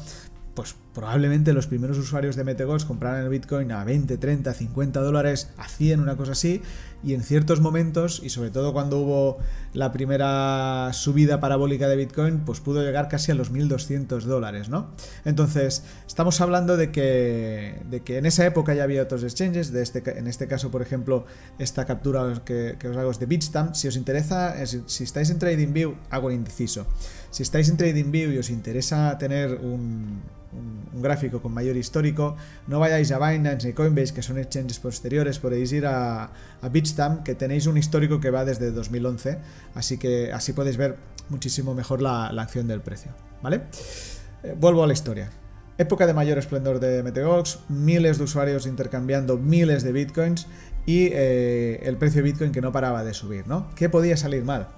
pues 0.56 0.76
probablemente 0.94 1.52
los 1.54 1.68
primeros 1.68 1.98
usuarios 1.98 2.38
de 2.38 2.46
MTGOX 2.46 2.86
compraran 2.86 3.24
el 3.24 3.30
Bitcoin 3.30 3.72
a 3.74 3.84
20, 3.84 4.18
30, 4.18 4.54
50 4.54 5.02
dólares, 5.02 5.50
a 5.58 5.68
100, 5.68 6.00
una 6.00 6.16
cosa 6.16 6.32
así, 6.32 6.62
y 7.04 7.14
en 7.14 7.22
ciertos 7.22 7.60
momentos, 7.60 8.22
y 8.24 8.30
sobre 8.30 8.50
todo 8.50 8.72
cuando 8.72 9.00
hubo 9.00 9.38
la 9.74 9.92
primera 9.92 10.90
subida 10.94 11.42
parabólica 11.42 11.90
de 11.90 11.98
Bitcoin, 11.98 12.40
pues 12.40 12.62
pudo 12.62 12.82
llegar 12.82 13.10
casi 13.10 13.34
a 13.34 13.36
los 13.36 13.52
1200 13.52 14.24
dólares, 14.24 14.70
¿no? 14.70 14.90
Entonces, 15.26 15.84
estamos 16.08 16.40
hablando 16.40 16.78
de 16.78 16.92
que, 16.92 17.82
de 17.90 18.00
que 18.00 18.18
en 18.18 18.26
esa 18.26 18.46
época 18.46 18.74
ya 18.74 18.84
había 18.84 19.04
otros 19.04 19.24
exchanges, 19.24 19.74
de 19.74 19.84
este, 19.84 20.18
en 20.18 20.28
este 20.28 20.48
caso, 20.48 20.72
por 20.72 20.82
ejemplo, 20.82 21.26
esta 21.60 21.86
captura 21.86 22.42
que, 22.46 22.78
os 22.90 22.96
hago 22.96 23.12
es 23.12 23.20
de 23.20 23.26
Bitstamp. 23.26 23.76
Si 23.76 23.90
os 23.90 23.98
interesa, 23.98 24.66
si, 24.66 24.82
si 24.86 25.04
estáis 25.04 25.30
en 25.30 25.40
TradingView, 25.40 25.96
hago 26.10 26.32
indeciso. 26.32 26.88
Si 27.30 27.44
estáis 27.44 27.68
en 27.68 27.76
TradingView 27.76 28.32
y 28.32 28.38
os 28.38 28.50
interesa 28.50 29.18
tener 29.18 29.56
un 29.56 30.22
un, 30.56 31.02
gráfico 31.02 31.42
con 31.42 31.54
mayor 31.54 31.76
histórico, 31.76 32.36
no 32.68 32.80
vayáis 32.80 33.12
a 33.12 33.20
Binance 33.20 33.68
ni 33.68 33.74
Coinbase, 33.74 34.14
que 34.14 34.22
son 34.22 34.38
exchanges 34.38 34.80
posteriores, 34.80 35.40
podéis 35.40 35.72
ir 35.74 35.86
a, 35.86 36.32
a 36.62 36.70
Bitstamp, 36.70 37.24
que 37.24 37.36
tenéis 37.36 37.68
un 37.68 37.78
histórico 37.78 38.20
que 38.20 38.32
va 38.32 38.46
desde 38.46 38.72
2011, 38.72 39.38
así 39.76 39.98
que 39.98 40.32
así 40.32 40.54
podéis 40.54 40.78
ver 40.78 40.96
muchísimo 41.30 41.74
mejor 41.74 42.02
la, 42.02 42.28
acción 42.28 42.68
del 42.68 42.82
precio, 42.82 43.12
¿vale? 43.42 43.64
Eh, 44.44 44.56
vuelvo 44.58 44.84
a 44.84 44.88
la 44.88 44.94
historia. 44.94 45.30
Época 45.78 46.08
de 46.08 46.14
mayor 46.14 46.38
esplendor 46.38 46.80
de 46.80 47.04
Metegox, 47.04 47.60
miles 47.68 48.18
de 48.18 48.24
usuarios 48.24 48.66
intercambiando 48.66 49.38
miles 49.38 49.84
de 49.84 49.92
bitcoins 49.92 50.48
y 50.86 51.10
eh, 51.12 51.82
el 51.84 51.98
precio 51.98 52.24
de 52.24 52.32
bitcoin 52.32 52.52
que 52.52 52.62
no 52.62 52.72
paraba 52.72 53.04
de 53.04 53.14
subir, 53.14 53.48
¿no? 53.48 53.70
¿Qué 53.76 53.90
podía 53.90 54.16
salir 54.16 54.44
mal? 54.44 54.70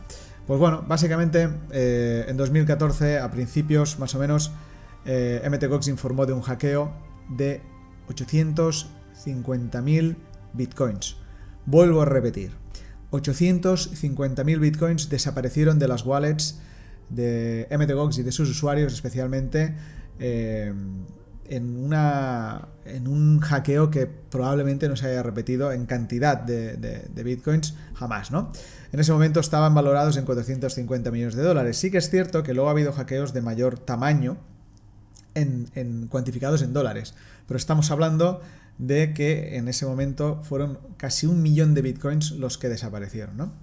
Pues 0.47 0.59
bueno, 0.59 0.83
básicamente 0.87 1.49
eh, 1.71 2.25
en 2.27 2.37
2014, 2.37 3.19
a 3.19 3.29
principios 3.29 3.99
más 3.99 4.15
o 4.15 4.19
menos, 4.19 4.51
eh, 5.07 5.41
MTGOX 5.49 5.87
informó 5.87 6.25
de 6.25 6.33
un 6.33 6.41
hackeo 6.41 6.91
de 7.29 7.61
850.000 8.09 10.17
bitcoins. 10.53 11.15
Vuelvo 11.65 12.01
a 12.01 12.05
repetir, 12.05 12.51
850.000 13.11 14.59
bitcoins 14.59 15.09
desaparecieron 15.09 15.79
de 15.79 15.87
las 15.87 16.05
wallets 16.05 16.59
de 17.09 17.69
MTGOX 17.71 18.17
y 18.17 18.23
de 18.23 18.33
sus 18.33 18.49
usuarios, 18.49 18.91
especialmente 18.93 19.75
eh, 20.19 20.73
en, 21.49 23.07
un 23.07 23.39
hackeo 23.39 23.89
que 23.89 24.07
probablemente 24.07 24.89
no 24.89 24.97
se 24.97 25.07
haya 25.07 25.23
repetido 25.23 25.71
en 25.71 25.85
cantidad 25.85 26.37
de, 26.37 27.23
bitcoins 27.23 27.75
jamás, 27.93 28.31
¿no? 28.31 28.51
En 28.91 28.99
ese 28.99 29.13
momento 29.13 29.39
estaban 29.39 29.73
valorados 29.73 30.17
en 30.17 30.25
450 30.25 31.11
millones 31.11 31.35
de 31.35 31.43
dólares. 31.43 31.77
Sí 31.77 31.91
que 31.91 31.97
es 31.97 32.09
cierto 32.09 32.43
que 32.43 32.53
luego 32.53 32.67
ha 32.67 32.71
habido 32.71 32.91
hackeos 32.91 33.33
de 33.33 33.41
mayor 33.41 33.79
tamaño 33.79 34.35
en, 35.41 36.07
cuantificados 36.07 36.61
en 36.61 36.73
dólares, 36.73 37.13
pero 37.47 37.57
estamos 37.57 37.91
hablando 37.91 38.41
de 38.77 39.13
que 39.13 39.57
en 39.57 39.67
ese 39.67 39.85
momento 39.85 40.41
fueron 40.43 40.79
casi 40.97 41.25
un 41.25 41.41
millón 41.41 41.73
de 41.73 41.81
bitcoins 41.81 42.31
los 42.31 42.57
que 42.57 42.69
desaparecieron, 42.69 43.37
¿no? 43.37 43.53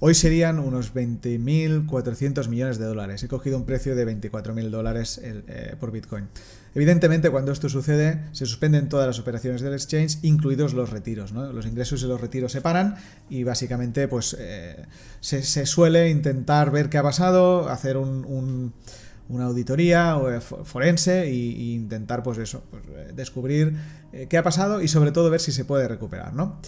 Hoy 0.00 0.14
serían 0.14 0.58
unos 0.58 0.92
20.400 0.92 2.48
millones 2.48 2.78
de 2.78 2.84
dólares. 2.84 3.22
He 3.22 3.28
cogido 3.28 3.56
un 3.56 3.64
precio 3.64 3.96
de 3.96 4.06
24.000 4.06 4.68
dólares 4.68 5.18
eh, 5.22 5.76
por 5.80 5.92
Bitcoin. 5.92 6.28
Evidentemente, 6.74 7.30
cuando 7.30 7.52
esto 7.52 7.68
sucede, 7.68 8.20
se 8.32 8.44
suspenden 8.46 8.88
todas 8.88 9.06
las 9.06 9.18
operaciones 9.18 9.62
del 9.62 9.72
exchange, 9.72 10.18
incluidos 10.22 10.74
los 10.74 10.90
retiros. 10.90 11.30
Los 11.30 11.64
ingresos 11.64 12.02
y 12.02 12.06
los 12.06 12.20
retiros 12.20 12.52
se 12.52 12.60
paran 12.60 12.96
y 13.30 13.44
básicamente 13.44 14.08
pues, 14.08 14.36
eh, 14.38 14.84
se, 15.20 15.66
suele 15.66 16.10
intentar 16.10 16.72
ver 16.72 16.90
qué 16.90 16.98
ha 16.98 17.02
pasado, 17.02 17.68
hacer 17.68 17.96
una 19.28 19.46
auditoría 19.46 20.18
eh, 20.30 20.40
forense 20.40 21.22
e, 21.22 21.34
intentar 21.34 22.22
pues 22.22 22.38
eso, 22.38 22.62
pues, 22.70 23.16
descubrir 23.16 23.76
qué 24.28 24.38
ha 24.38 24.42
pasado 24.42 24.80
y 24.80 24.88
sobre 24.88 25.12
todo 25.12 25.30
ver 25.30 25.40
si 25.40 25.52
se 25.52 25.64
puede 25.64 25.88
recuperar. 25.88 26.34
¿no? 26.34 26.60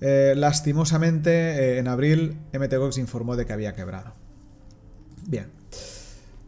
Eh, 0.00 0.34
lastimosamente, 0.36 1.30
eh, 1.30 1.78
en 1.78 1.88
abril, 1.88 2.36
MTGOX 2.52 2.98
informó 2.98 3.36
de 3.36 3.46
que 3.46 3.54
había 3.54 3.74
quebrado. 3.74 4.12
Bien. 5.26 5.50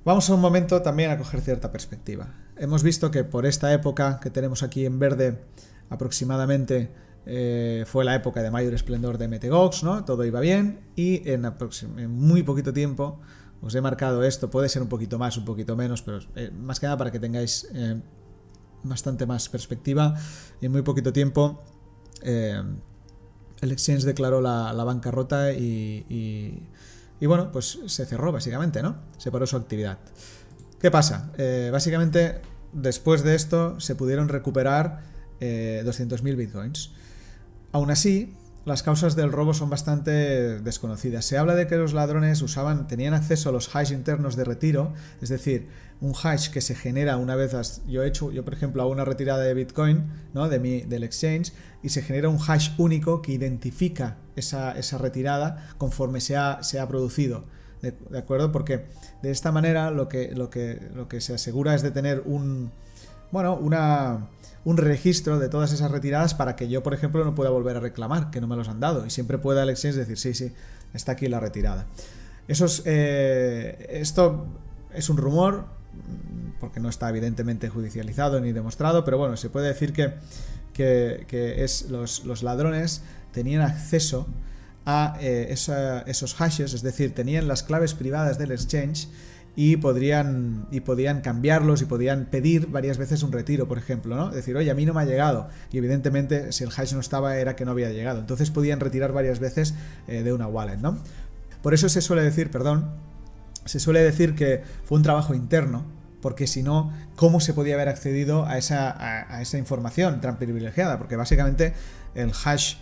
Vamos 0.05 0.29
a 0.29 0.35
un 0.35 0.41
momento 0.41 0.83
también 0.83 1.11
a 1.11 1.19
coger 1.19 1.41
cierta 1.41 1.73
perspectiva. 1.73 2.35
Hemos 2.57 2.83
visto 2.83 3.11
que 3.11 3.25
por 3.25 3.47
esta 3.47 3.73
época 3.73 4.21
que 4.23 4.31
tenemos 4.31 4.63
aquí 4.63 4.85
en 4.85 4.99
verde, 4.99 5.39
aproximadamente 5.89 6.91
eh, 7.25 7.85
fue 7.87 8.05
la 8.05 8.15
época 8.15 8.43
de 8.43 8.51
mayor 8.51 8.75
esplendor 8.75 9.19
de 9.19 9.27
MTGOX, 9.27 9.83
¿no? 9.83 10.05
Todo 10.05 10.25
iba 10.25 10.41
bien 10.41 10.81
y 10.95 11.29
en, 11.29 11.43
muy 12.11 12.43
poquito 12.43 12.73
tiempo 12.73 13.21
os 13.63 13.75
he 13.75 13.81
marcado 13.81 14.23
esto, 14.25 14.51
puede 14.51 14.69
ser 14.69 14.83
un 14.83 14.89
poquito 14.89 15.19
más, 15.19 15.37
un 15.37 15.45
poquito 15.45 15.77
menos, 15.77 16.03
pero 16.03 16.21
más 16.61 16.81
que 16.81 16.87
nada 16.87 16.97
para 16.97 17.11
que 17.11 17.19
tengáis 17.19 17.69
bastante 18.83 19.27
más 19.27 19.49
perspectiva. 19.49 20.15
En 20.61 20.73
muy 20.73 20.83
poquito 20.83 21.13
tiempo 21.13 21.65
el 23.61 23.73
exchange 23.73 24.05
declaró 24.05 24.41
la, 24.41 24.73
bancarrota 24.85 25.53
y, 25.53 26.05
y, 27.19 27.27
bueno, 27.27 27.51
pues 27.51 27.79
se 27.87 28.07
cerró 28.07 28.33
básicamente, 28.33 28.83
¿no? 28.83 28.97
Se 29.19 29.31
paró 29.31 29.47
su 29.47 29.57
actividad. 29.57 29.99
¿Qué 30.81 30.91
pasa? 30.91 31.33
Eh, 31.39 31.71
básicamente, 31.73 32.41
después 32.73 33.23
de 33.23 33.35
esto 33.35 33.81
se 33.81 33.95
pudieron 33.95 34.29
recuperar 34.29 35.03
eh, 35.41 35.83
200.000 35.85 36.37
bitcoins. 36.37 36.93
Aún 37.73 37.91
así, 37.91 38.35
las 38.67 38.83
causas 38.83 39.15
del 39.15 39.31
robo 39.31 39.55
son 39.55 39.71
bastante 39.71 40.11
desconocidas. 40.61 41.25
Se 41.25 41.39
habla 41.39 41.55
de 41.55 41.69
que 41.69 41.77
los 41.77 41.93
ladrones 41.93 42.43
usaban, 42.43 42.89
tenían 42.89 43.15
acceso 43.15 43.49
a 43.49 43.53
los 43.53 43.75
hash 43.75 43.93
internos 43.93 44.35
de 44.35 44.43
retiro, 44.43 44.93
es 45.23 45.29
decir, 45.29 45.69
un 46.01 46.13
hash 46.21 46.51
que 46.51 46.61
se 46.61 46.75
genera 46.75 47.17
una 47.17 47.37
vez 47.37 47.81
yo 47.87 48.03
he 48.03 48.09
hecho, 48.09 48.33
yo 48.33 48.45
por 48.45 48.55
ejemplo 48.55 48.83
hago 48.83 48.91
una 48.91 49.05
retirada 49.05 49.45
de 49.45 49.55
Bitcoin, 49.55 50.11
¿no? 50.35 50.49
De 50.49 50.59
mi, 50.59 50.81
del 50.81 51.05
exchange 51.05 51.53
y 51.85 51.91
se 51.91 52.03
genera 52.03 52.29
un 52.29 52.39
hash 52.45 52.71
único 52.77 53.23
que 53.23 53.31
identifica 53.31 54.17
esa, 54.35 54.75
retirada 54.99 55.69
conforme 55.79 56.21
se 56.21 56.37
ha, 56.37 56.65
se 56.65 56.81
ha 56.81 56.89
producido. 56.89 57.45
¿De, 57.83 57.95
acuerdo? 58.19 58.51
Porque 58.51 58.87
de 59.23 59.31
esta 59.31 59.53
manera 59.53 59.93
lo 59.93 60.09
que, 60.09 60.33
lo, 60.35 60.51
que, 60.51 60.81
lo 60.93 61.07
que 61.07 61.21
se 61.21 61.35
asegura 61.35 61.77
es 61.77 61.83
de 61.83 61.93
tener 61.93 62.25
un, 62.27 62.73
bueno, 63.31 63.55
una, 63.55 64.29
un 64.67 64.79
registro 64.79 65.39
de 65.39 65.49
todas 65.49 65.73
esas 65.73 65.93
retiradas 65.93 66.35
para 66.35 66.57
que 66.57 66.69
yo, 66.69 66.83
por 66.83 66.93
ejemplo, 66.93 67.25
no 67.25 67.37
pueda 67.37 67.51
volver 67.51 67.77
a 67.77 67.81
reclamar, 67.81 68.33
que 68.33 68.41
no 68.41 68.49
me 68.49 68.57
los 68.57 68.69
han 68.69 68.81
dado, 68.81 69.07
y 69.07 69.11
siempre 69.11 69.39
pueda 69.39 69.63
el 69.63 69.71
exchange 69.71 69.95
decir, 69.95 70.19
sí, 70.19 70.35
sí, 70.35 70.53
está 70.93 71.13
aquí 71.13 71.29
la 71.29 71.39
retirada. 71.39 71.87
Eso 72.49 72.67
eh, 72.85 73.87
esto 73.89 74.45
es 74.93 75.09
un 75.09 75.19
rumor, 75.19 75.67
porque 76.59 76.81
no 76.81 76.89
está 76.89 77.09
evidentemente 77.09 77.69
judicializado 77.69 78.41
ni 78.41 78.51
demostrado, 78.51 79.05
pero 79.05 79.19
bueno, 79.19 79.37
se 79.37 79.51
puede 79.51 79.69
decir 79.69 79.93
que, 79.93 80.15
que, 80.73 81.63
es 81.63 81.89
los, 81.89 82.43
ladrones 82.43 83.03
tenían 83.31 83.63
acceso 83.63 84.27
a 84.85 85.17
eh, 85.21 85.47
esos 85.49 86.35
hashes, 86.35 86.75
es 86.75 86.83
decir, 86.83 87.15
tenían 87.15 87.47
las 87.47 87.63
claves 87.63 87.95
privadas 87.95 88.37
del 88.37 88.51
exchange 88.51 89.07
y 89.59 89.79
podrían, 89.79 90.67
y 90.71 90.81
podían 90.81 91.23
cambiarlos 91.23 91.81
y 91.81 91.87
podían 91.87 92.27
pedir 92.27 92.67
varias 92.67 92.99
veces 92.99 93.23
un 93.23 93.33
retiro, 93.33 93.67
por 93.67 93.79
ejemplo, 93.79 94.15
¿no? 94.15 94.31
Decir, 94.31 94.55
oye, 94.55 94.71
a 94.71 94.75
mí 94.75 94.85
no 94.85 94.93
me 94.93 95.01
ha 95.01 95.07
llegado. 95.07 95.49
Y 95.73 95.79
evidentemente, 95.79 96.53
si 96.53 96.63
el 96.63 96.71
hash 96.77 96.93
no 96.93 97.01
estaba, 97.01 97.39
era 97.39 97.57
que 97.57 97.65
no 97.65 97.71
había 97.71 97.91
llegado. 97.91 98.21
Entonces 98.21 98.51
podían 98.51 98.81
retirar 98.81 99.13
varias 99.13 99.41
veces 99.41 99.75
eh, 100.09 100.23
de 100.23 100.33
una 100.35 100.47
wallet, 100.47 100.77
¿no? 100.77 100.99
Por 101.63 101.73
eso 101.73 101.89
se 101.89 102.03
suele 102.03 102.23
decir, 102.23 102.51
perdón, 102.51 102.91
se 103.65 103.81
suele 103.81 104.01
decir 104.03 104.35
que 104.35 104.63
fue 104.85 104.99
un 104.99 105.03
trabajo 105.03 105.35
interno, 105.35 105.85
porque 106.21 106.47
si 106.47 106.63
no, 106.63 106.93
¿cómo 107.17 107.41
se 107.41 107.55
podía 107.55 107.75
haber 107.77 107.89
accedido 107.89 108.45
a 108.45 108.59
esa, 108.59 108.95
a 109.35 109.41
esa 109.41 109.57
información 109.57 110.21
tan 110.21 110.37
privilegiada? 110.37 110.99
Porque 110.99 111.17
básicamente 111.17 111.73
el 112.15 112.33
hash 112.45 112.77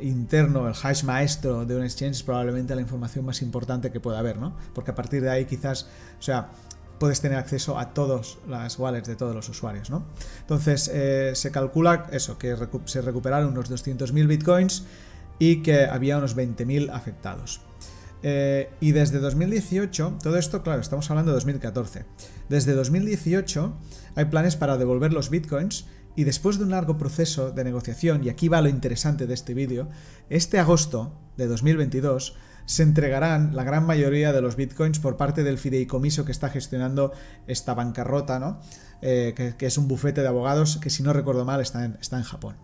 interno, 0.00 0.68
el 0.68 0.74
hash 0.80 1.04
maestro 1.04 1.64
de 1.64 1.76
un 1.76 1.84
exchange 1.84 2.16
es 2.16 2.22
probablemente 2.22 2.74
la 2.74 2.80
información 2.80 3.24
más 3.24 3.42
importante 3.42 3.90
que 3.90 4.00
pueda 4.00 4.18
haber, 4.18 4.38
¿no? 4.38 4.56
Porque 4.74 4.90
a 4.90 4.94
partir 4.94 5.22
de 5.22 5.30
ahí 5.30 5.44
quizás, 5.44 5.88
o 6.18 6.22
sea, 6.22 6.50
puedes 6.98 7.20
tener 7.20 7.38
acceso 7.38 7.78
a 7.78 7.92
todas 7.92 8.38
las 8.48 8.78
wallets 8.78 9.08
de 9.08 9.16
todos 9.16 9.34
los 9.34 9.48
usuarios, 9.48 9.90
¿no? 9.90 10.04
Entonces, 10.40 10.90
eh, 10.92 11.32
se 11.34 11.50
calcula 11.50 12.06
eso, 12.12 12.38
que 12.38 12.56
se 12.86 13.00
recuperaron 13.02 13.52
unos 13.52 13.70
200.000 13.70 14.26
bitcoins 14.26 14.84
y 15.38 15.62
que 15.62 15.84
había 15.84 16.18
unos 16.18 16.36
20.000 16.36 16.90
afectados. 16.90 17.60
Eh, 18.22 18.70
y 18.80 18.92
desde 18.92 19.18
2018, 19.18 20.18
todo 20.22 20.36
esto, 20.38 20.62
claro, 20.62 20.80
estamos 20.80 21.10
hablando 21.10 21.32
de 21.32 21.36
2014. 21.36 22.04
Desde 22.48 22.72
2018 22.72 23.74
hay 24.14 24.24
planes 24.26 24.56
para 24.56 24.78
devolver 24.78 25.12
los 25.12 25.30
bitcoins 25.30 25.86
y 26.16 26.24
después 26.24 26.58
de 26.58 26.64
un 26.64 26.70
largo 26.70 26.98
proceso 26.98 27.52
de 27.52 27.62
negociación, 27.62 28.24
y 28.24 28.30
aquí 28.30 28.48
va 28.48 28.62
lo 28.62 28.68
interesante 28.68 29.26
de 29.26 29.34
este 29.34 29.54
vídeo, 29.54 29.88
este 30.30 30.58
agosto 30.58 31.12
de 31.36 31.46
2022 31.46 32.34
se 32.64 32.82
entregarán 32.82 33.54
la 33.54 33.62
gran 33.62 33.86
mayoría 33.86 34.32
de 34.32 34.40
los 34.40 34.56
bitcoins 34.56 34.98
por 34.98 35.16
parte 35.16 35.44
del 35.44 35.58
fideicomiso 35.58 36.24
que 36.24 36.32
está 36.32 36.48
gestionando 36.48 37.12
esta 37.46 37.74
bancarrota, 37.74 38.40
¿no? 38.40 38.60
Eh, 39.02 39.54
que, 39.56 39.66
es 39.66 39.78
un 39.78 39.86
bufete 39.88 40.22
de 40.22 40.28
abogados 40.28 40.78
que 40.78 40.90
si 40.90 41.02
no 41.02 41.12
recuerdo 41.12 41.44
mal 41.44 41.60
está 41.60 41.84
en, 41.84 41.96
está 42.00 42.16
en 42.16 42.24
Japón. 42.24 42.56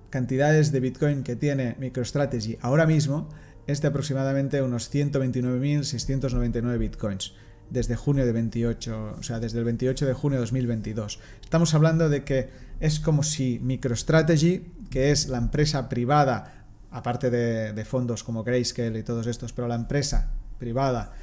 cantidades 0.10 0.72
de 0.72 0.80
Bitcoin 0.80 1.22
que 1.24 1.36
tiene 1.36 1.76
MicroStrategy 1.80 2.58
ahora 2.62 2.88
mismo 2.88 3.30
es 3.68 3.82
de 3.82 3.90
aproximadamente 3.90 4.62
unos 4.62 4.92
129.699 4.94 6.78
Bitcoins 6.80 7.34
desde 7.70 7.96
junio 7.96 8.26
de 8.26 8.32
28, 8.32 9.16
o 9.20 9.24
sea, 9.24 9.40
desde 9.40 9.60
el 9.60 9.66
28 9.66 10.06
de 10.06 10.14
junio 10.14 10.38
de 10.38 10.42
2022. 10.42 11.20
Estamos 11.42 11.74
hablando 11.74 12.10
de 12.10 12.24
que 12.24 12.50
es 12.80 13.00
como 13.00 13.24
si 13.24 13.60
MicroStrategy, 13.60 14.72
que 14.90 15.12
es 15.12 15.28
la 15.28 15.38
empresa 15.38 15.90
privada 15.90 16.58
aparte 16.92 17.30
de, 17.30 17.86
fondos 17.86 18.24
como 18.24 18.44
Grayscale 18.44 19.00
y 19.00 19.04
todos 19.04 19.28
estos, 19.28 19.54
pero 19.54 19.68
la 19.68 19.76
empresa 19.76 20.32
privada, 20.58 21.14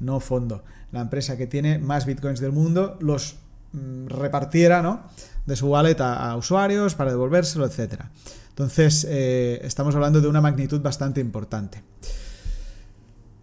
no 0.00 0.20
fondo, 0.20 0.64
la 0.92 1.00
empresa 1.00 1.36
que 1.36 1.46
tiene 1.46 1.78
más 1.78 2.06
bitcoins 2.06 2.40
del 2.40 2.52
mundo, 2.52 2.96
los 3.00 3.36
mm, 3.72 4.06
repartiera 4.06 4.82
¿no? 4.82 5.02
de 5.46 5.56
su 5.56 5.68
wallet 5.68 6.00
a, 6.00 6.34
usuarios 6.36 6.94
para 6.94 7.10
devolvérselo, 7.10 7.66
etc. 7.66 8.04
Entonces, 8.50 9.06
eh, 9.08 9.60
estamos 9.64 9.94
hablando 9.94 10.20
de 10.20 10.28
una 10.28 10.40
magnitud 10.40 10.80
bastante 10.80 11.20
importante. 11.20 11.82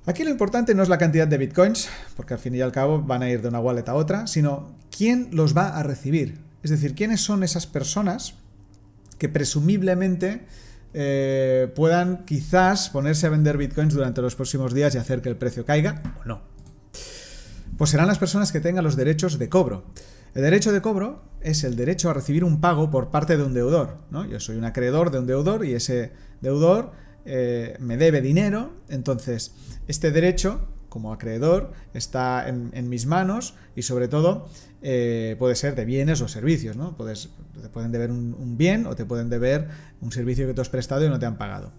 Aquí 0.05 0.25
lo 0.25 0.29
importante 0.29 0.75
no 0.75 0.83
es 0.83 0.89
la 0.89 0.97
cantidad 0.97 1.27
de 1.27 1.37
bitcoins, 1.37 1.87
porque 2.17 2.33
al 2.33 2.39
fin 2.39 2.53
y 2.55 2.61
al 2.61 2.73
cabo 2.73 3.01
van 3.01 3.23
a 3.23 3.29
ir 3.29 3.41
de 3.41 3.47
una 3.47 3.61
wallet 3.61 3.87
a 3.87 3.93
otra, 3.93 4.27
sino 4.27 4.75
quién 4.95 5.29
los 5.31 5.55
va 5.55 5.77
a 5.77 5.83
recibir. 5.83 6.39
Es 6.61 6.71
decir, 6.71 6.93
quiénes 6.93 7.21
son 7.21 7.41
esas 7.41 7.67
personas 7.67 8.35
que 9.17 9.29
presumiblemente 9.29 10.45
eh, 10.93 11.71
puedan 11.73 12.25
quizás 12.25 12.89
ponerse 12.89 13.27
a 13.27 13.29
vender 13.29 13.57
bitcoins 13.57 13.93
durante 13.93 14.21
los 14.21 14.35
próximos 14.35 14.73
días 14.73 14.93
y 14.93 14.97
hacer 14.97 15.21
que 15.21 15.29
el 15.29 15.37
precio 15.37 15.65
caiga 15.65 16.01
o 16.21 16.27
no. 16.27 16.41
Pues 17.77 17.89
serán 17.89 18.07
las 18.07 18.19
personas 18.19 18.51
que 18.51 18.59
tengan 18.59 18.83
los 18.83 18.97
derechos 18.97 19.39
de 19.39 19.47
cobro. 19.47 19.85
El 20.35 20.41
derecho 20.41 20.73
de 20.73 20.81
cobro 20.81 21.23
es 21.41 21.63
el 21.63 21.77
derecho 21.77 22.09
a 22.09 22.13
recibir 22.13 22.43
un 22.43 22.59
pago 22.59 22.91
por 22.91 23.09
parte 23.09 23.37
de 23.37 23.43
un 23.43 23.53
deudor. 23.53 23.99
¿no? 24.11 24.25
Yo 24.25 24.41
soy 24.41 24.57
un 24.57 24.65
acreedor 24.65 25.11
de 25.11 25.19
un 25.19 25.27
deudor 25.27 25.65
y 25.65 25.73
ese 25.73 26.11
deudor 26.41 26.91
eh, 27.25 27.77
me 27.79 27.97
debe 27.97 28.21
dinero, 28.21 28.73
entonces 28.89 29.53
este 29.87 30.11
derecho 30.11 30.67
como 30.93 31.11
acreedor 31.11 31.71
está 31.95 32.47
en, 32.47 32.87
mis 32.87 33.07
manos 33.07 33.55
y 33.75 33.81
sobre 33.81 34.07
todo 34.07 34.47
eh, 34.83 35.35
puede 35.39 35.55
ser 35.55 35.73
de 35.73 35.85
bienes 35.85 36.21
o 36.21 36.27
servicios, 36.27 36.77
¿no? 36.77 36.95
Puedes, 36.95 37.29
te 37.59 37.67
pueden 37.69 37.91
deber 37.91 38.11
un, 38.11 38.57
bien 38.57 38.85
o 38.85 38.95
te 38.95 39.03
pueden 39.03 39.27
deber 39.27 39.69
un 40.01 40.11
servicio 40.11 40.45
que 40.45 40.53
tú 40.53 40.61
has 40.61 40.69
prestado 40.69 41.03
y 41.03 41.09
no 41.09 41.17
te 41.17 41.25
han 41.25 41.39
pagado. 41.39 41.71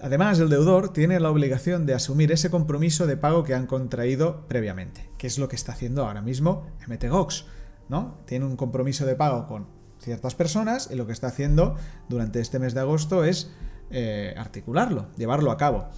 Además, 0.00 0.38
el 0.38 0.48
deudor 0.48 0.94
tiene 0.94 1.20
la 1.20 1.30
obligación 1.30 1.84
de 1.84 1.92
asumir 1.92 2.32
ese 2.32 2.48
compromiso 2.48 3.06
de 3.06 3.18
pago 3.18 3.44
que 3.44 3.54
han 3.54 3.66
contraído 3.66 4.48
previamente, 4.48 5.10
que 5.18 5.26
es 5.26 5.38
lo 5.38 5.50
que 5.50 5.56
está 5.56 5.72
haciendo 5.72 6.06
ahora 6.06 6.22
mismo 6.22 6.66
MTGOX, 6.88 7.44
¿no? 7.90 8.16
Tiene 8.24 8.46
un 8.46 8.56
compromiso 8.56 9.04
de 9.04 9.14
pago 9.14 9.46
con 9.46 9.66
ciertas 9.98 10.34
personas 10.34 10.88
y 10.90 10.96
lo 10.96 11.06
que 11.06 11.12
está 11.12 11.26
haciendo 11.26 11.76
durante 12.08 12.40
este 12.40 12.58
mes 12.58 12.72
de 12.72 12.80
agosto 12.80 13.24
es 13.24 13.52
eh, 13.92 14.34
articularlo, 14.36 15.08
llevarlo 15.16 15.50
a 15.50 15.56
cabo. 15.56 15.88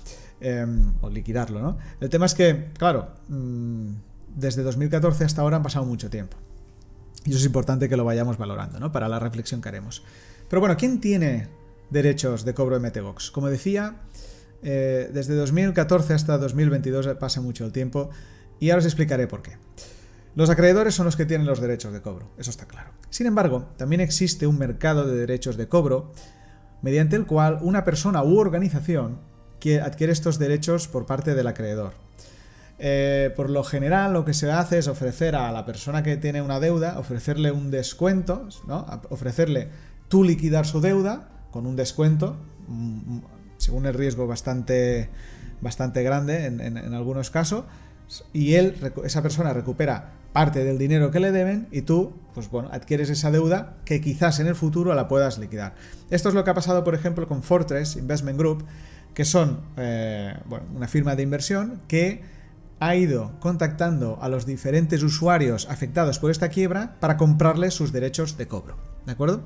Em, 0.41 0.93
o 1.01 1.09
liquidarlo, 1.09 1.63
¿no? 1.63 1.79
El 2.01 2.11
tema 2.11 2.27
es 2.27 2.35
que, 2.35 2.71
claro, 2.77 3.09
mm, 3.29 3.89
desde 4.37 4.63
2014 4.63 5.25
hasta 5.25 5.41
ahora 5.41 5.57
han 5.57 5.63
pasado 5.63 5.87
mucho 5.87 6.11
tiempo. 6.11 6.37
Y 7.25 7.31
eso 7.31 7.39
es 7.39 7.47
importante 7.47 7.89
que 7.89 7.97
lo 7.97 8.05
vayamos 8.05 8.37
valorando, 8.37 8.79
¿no? 8.79 8.93
Para 8.93 9.09
la 9.09 9.19
reflexión 9.19 9.63
que 9.63 9.71
haremos. 9.71 10.03
Pero 10.51 10.61
bueno, 10.61 10.77
¿quién 10.77 11.01
tiene 11.01 11.49
derechos 11.89 12.45
de 12.45 12.53
cobro 12.53 12.79
de 12.79 12.87
MTGOX? 12.87 13.31
Como 13.31 13.49
decía, 13.49 14.03
eh, 14.63 15.09
desde 15.13 15.35
2014 15.35 16.13
hasta 16.15 16.37
2022 16.37 17.09
pasa 17.19 17.41
mucho 17.41 17.65
el 17.65 17.73
tiempo 17.73 18.11
y 18.61 18.71
ahora 18.71 18.81
os 18.81 18.87
explicaré 18.87 19.27
por 19.27 19.41
qué. 19.41 19.57
Los 20.35 20.51
acreedores 20.51 20.95
son 20.95 21.07
los 21.07 21.17
que 21.17 21.27
tienen 21.27 21.47
los 21.47 21.61
derechos 21.61 21.93
de 21.93 22.03
cobro, 22.03 22.29
eso 22.37 22.51
está 22.51 22.67
claro. 22.67 22.91
Sin 23.09 23.27
embargo, 23.27 23.69
también 23.77 24.01
existe 24.01 24.47
un 24.47 24.59
mercado 24.59 25.07
de 25.07 25.17
derechos 25.17 25.57
de 25.57 25.69
cobro 25.69 26.13
mediante 26.85 27.17
el 27.17 27.25
cual 27.25 27.61
una 27.63 27.83
persona 27.83 28.23
u 28.23 28.39
organización 28.39 29.17
adquiere 29.83 30.13
estos 30.13 30.39
derechos 30.39 30.89
por 30.89 31.07
parte 31.07 31.35
del 31.35 31.47
acreedor. 31.47 31.95
Eh, 32.79 33.33
por 33.35 33.49
lo 33.49 33.65
general 33.65 34.13
lo 34.13 34.27
que 34.27 34.35
se 34.35 34.53
hace 34.53 34.79
es 34.79 34.89
ofrecer 34.89 35.35
a 35.35 35.51
la 35.51 35.65
persona 35.65 36.03
que 36.03 36.19
tiene 36.19 36.43
una 36.43 36.61
deuda, 36.61 36.99
ofrecerle 36.99 37.53
un 37.53 37.71
descuento, 37.71 38.47
¿no? 38.67 38.85
ofrecerle 39.09 39.69
tú 40.09 40.25
liquidar 40.25 40.67
su 40.67 40.83
deuda 40.83 41.31
con 41.51 41.67
un 41.67 41.77
descuento, 41.77 42.37
mm, 42.69 43.15
mm, 43.15 43.23
según 43.57 43.87
el 43.87 43.95
riesgo 43.95 44.27
bastante, 44.27 45.09
bastante 45.63 46.03
grande 46.03 46.45
en, 46.45 46.95
algunos 46.95 47.31
casos, 47.31 47.65
y 48.33 48.55
él, 48.55 48.77
esa 49.05 49.23
persona 49.23 49.53
recupera 49.53 50.13
parte 50.33 50.65
del 50.65 50.79
dinero 50.79 51.11
que 51.11 51.21
le 51.21 51.31
deben 51.31 51.69
y 51.71 51.83
tú, 51.83 52.13
pues 52.35 52.51
bueno, 52.51 52.69
adquieres 52.73 53.09
esa 53.09 53.31
deuda 53.31 53.77
que 53.85 54.01
quizás 54.01 54.41
en 54.41 54.49
el 54.49 54.57
futuro 54.57 54.95
la 54.95 55.07
puedas 55.07 55.39
liquidar. 55.39 55.75
Esto 56.11 56.29
es 56.29 56.35
lo 56.35 56.43
que 56.43 56.51
ha 56.51 56.55
pasado, 56.55 56.83
por 56.83 56.95
ejemplo, 56.95 57.29
con 57.29 57.43
Fortress 57.43 57.97
Investment 57.97 58.39
Group, 58.39 58.65
que 59.15 59.25
son 59.25 59.61
eh, 59.77 60.35
una 60.75 60.89
firma 60.89 61.15
de 61.15 61.23
inversión 61.23 61.83
que 61.87 62.23
ha 62.81 62.97
ido 62.97 63.39
contactando 63.39 64.19
a 64.21 64.29
los 64.29 64.45
diferentes 64.45 65.03
usuarios 65.03 65.69
afectados 65.71 66.19
por 66.19 66.31
esta 66.31 66.49
quiebra 66.49 66.97
para 67.01 67.17
comprarles 67.17 67.75
sus 67.75 67.93
derechos 67.93 68.37
de 68.37 68.49
cobro. 68.49 68.77
¿De 69.07 69.13
acuerdo? 69.13 69.45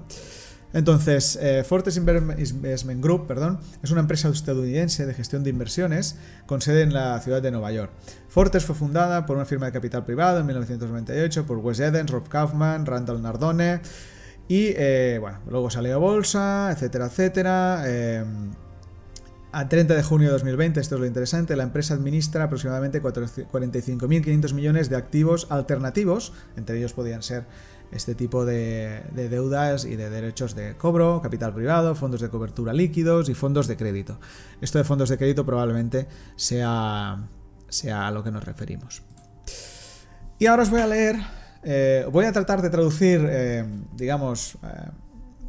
Entonces, 0.73 1.39
eh, 1.41 1.65
Fortress 1.65 1.97
Investment 1.97 3.03
Group 3.03 3.27
perdón, 3.27 3.59
es 3.83 3.91
una 3.91 4.01
empresa 4.01 4.29
estadounidense 4.29 5.07
de 5.07 5.15
gestión 5.15 5.43
de 5.43 5.51
inversiones 5.51 6.17
con 6.47 6.61
sede 6.61 6.83
en 6.83 6.93
la 6.93 7.19
ciudad 7.21 7.41
de 7.41 7.51
Nueva 7.51 7.73
York. 7.73 7.91
Fortress 8.29 8.65
fue 8.65 8.75
fundada 8.75 9.25
por 9.25 9.37
una 9.37 9.47
firma 9.47 9.67
de 9.67 9.73
capital 9.73 10.05
privado 10.05 10.41
en 10.41 10.47
1998 10.47 11.47
por 11.47 11.59
Wes 11.59 11.81
Edens, 11.81 12.11
Rob 12.11 12.29
Kaufman, 12.29 12.85
Randall 12.85 13.23
Nardone 13.23 13.81
y, 14.47 14.73
eh, 14.77 15.19
bueno, 15.21 15.39
luego 15.49 15.71
salió 15.71 15.95
a 15.95 15.99
bolsa, 15.99 16.71
etcétera, 16.73 17.07
etcétera. 17.07 17.85
A 19.51 19.67
30 19.67 19.95
de 19.95 20.03
junio 20.03 20.29
de 20.29 20.33
2020, 20.35 20.79
esto 20.79 20.97
es 20.97 21.01
lo 21.01 21.07
interesante, 21.07 21.57
la 21.57 21.63
empresa 21.63 21.95
administra 21.95 22.45
aproximadamente 22.45 23.03
45.500 23.03 24.53
millones 24.53 24.91
de 24.91 24.97
activos 24.97 25.47
alternativos, 25.49 26.35
entre 26.57 26.77
ellos 26.77 26.93
podían 26.93 27.23
ser 27.23 27.47
este 27.91 28.15
tipo 28.15 28.45
de, 28.45 29.03
deudas 29.15 29.85
y 29.85 29.97
de 29.97 30.11
derechos 30.11 30.55
de 30.55 30.77
cobro, 30.77 31.21
capital 31.23 31.55
privado, 31.55 31.95
fondos 31.95 32.21
de 32.21 32.29
cobertura 32.29 32.73
líquidos 32.73 33.29
y 33.29 33.35
fondos 33.35 33.67
de 33.67 33.77
crédito. 33.77 34.19
Esto 34.61 34.79
de 34.79 34.85
fondos 34.85 35.09
de 35.09 35.19
crédito 35.19 35.45
probablemente 35.45 36.07
sea, 36.37 37.29
sea 37.69 38.07
a 38.07 38.11
lo 38.11 38.23
que 38.23 38.31
nos 38.31 38.45
referimos. 38.45 39.03
Y 40.39 40.47
ahora 40.47 40.63
os 40.63 40.71
voy 40.71 40.81
a 40.81 40.87
leer, 40.87 41.17
eh, 41.65 42.07
voy 42.13 42.25
a 42.25 42.33
tratar 42.33 42.63
de 42.63 42.71
traducir, 42.71 43.27
eh, 43.29 43.65
digamos, 43.95 44.57
eh, 44.63 44.91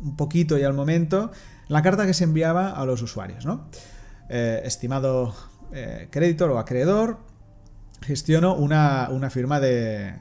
un 0.02 0.15
poquito 0.15 0.58
y 0.58 0.63
al 0.63 0.73
momento, 0.73 1.32
la 1.67 1.82
carta 1.82 2.06
que 2.06 2.13
se 2.13 2.23
enviaba 2.23 2.71
a 2.71 2.86
los 2.86 3.02
usuarios, 3.02 3.45
¿no? 3.45 3.67
Estimado 4.30 5.34
creditor 6.12 6.52
o 6.52 6.60
acreedor, 6.60 7.17
gestiono 8.02 8.56
una, 8.56 9.30
firma 9.30 9.60
de, 9.60 10.19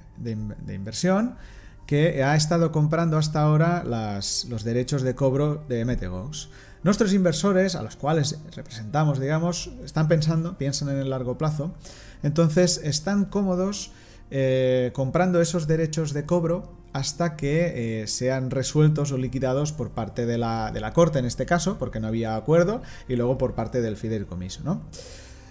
inversión 0.69 1.37
que 1.89 2.23
ha 2.23 2.37
estado 2.37 2.71
comprando 2.71 3.17
hasta 3.17 3.41
ahora 3.41 3.83
los 3.83 4.63
derechos 4.63 5.01
de 5.01 5.15
cobro 5.15 5.65
de 5.71 5.87
MTGOX. 5.87 6.51
Nuestros 6.83 7.15
inversores, 7.15 7.77
a 7.77 7.83
los 7.83 7.97
cuales 7.97 8.39
representamos, 8.55 9.19
digamos, 9.19 9.71
están 9.83 10.07
pensando, 10.07 10.59
piensan 10.59 10.91
en 10.91 10.99
el 10.99 11.09
largo 11.09 11.39
plazo, 11.39 11.73
entonces 12.23 12.79
están 12.85 13.25
cómodos 13.25 13.93
eh, 14.31 14.91
comprando 14.93 15.41
esos 15.41 15.67
derechos 15.67 16.13
de 16.13 16.27
cobro 16.27 16.75
hasta 16.93 17.37
que 17.37 18.03
eh, 18.03 18.07
sean 18.07 18.51
resueltos 18.51 19.11
o 19.11 19.17
liquidados 19.17 19.73
por 19.73 19.93
parte 19.93 20.27
de 20.27 20.37
la, 20.37 20.93
Corte 20.95 21.19
en 21.19 21.25
este 21.25 21.47
caso, 21.47 21.79
porque 21.79 22.01
no 22.01 22.09
había 22.09 22.37
acuerdo, 22.37 22.83
y 23.09 23.17
luego 23.17 23.39
por 23.39 23.55
parte 23.55 23.81
del 23.81 23.97
fideicomiso. 23.97 24.61
¿no? 24.63 24.83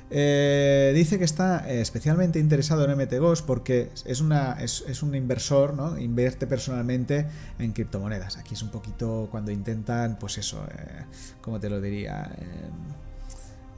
Eh, 0.10 0.94
dice 0.96 1.18
que 1.18 1.26
está 1.26 1.70
especialmente 1.70 2.40
interesado 2.40 2.86
en 2.86 2.98
MTGOS 2.98 3.42
porque 3.42 3.92
es, 4.06 4.22
un 4.22 5.16
inversor, 5.16 5.74
¿no? 5.74 5.98
Invierte 5.98 6.48
personalmente 6.48 7.28
en 7.60 7.74
criptomonedas. 7.74 8.38
Aquí 8.38 8.54
es 8.54 8.64
un 8.64 8.70
poquito 8.70 9.28
cuando 9.30 9.52
intentan, 9.52 10.18
pues 10.18 10.38
eso, 10.38 10.66
eh, 10.72 11.06
¿cómo 11.42 11.60
te 11.60 11.70
lo 11.70 11.82
diría? 11.82 12.32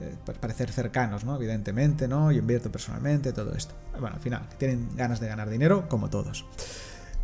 Eh, 0.01 0.15
parecer 0.39 0.71
cercanos, 0.71 1.25
¿no? 1.25 1.35
Evidentemente, 1.35 2.07
¿no? 2.07 2.31
Yo 2.31 2.39
invierto 2.39 2.71
personalmente, 2.71 3.33
todo 3.33 3.53
esto. 3.53 3.73
Bueno, 3.99 4.15
al 4.15 4.21
final, 4.21 4.47
tienen 4.57 4.89
ganas 4.95 5.19
de 5.19 5.27
ganar 5.27 5.49
dinero, 5.49 5.89
como 5.89 6.09
todos. 6.09 6.45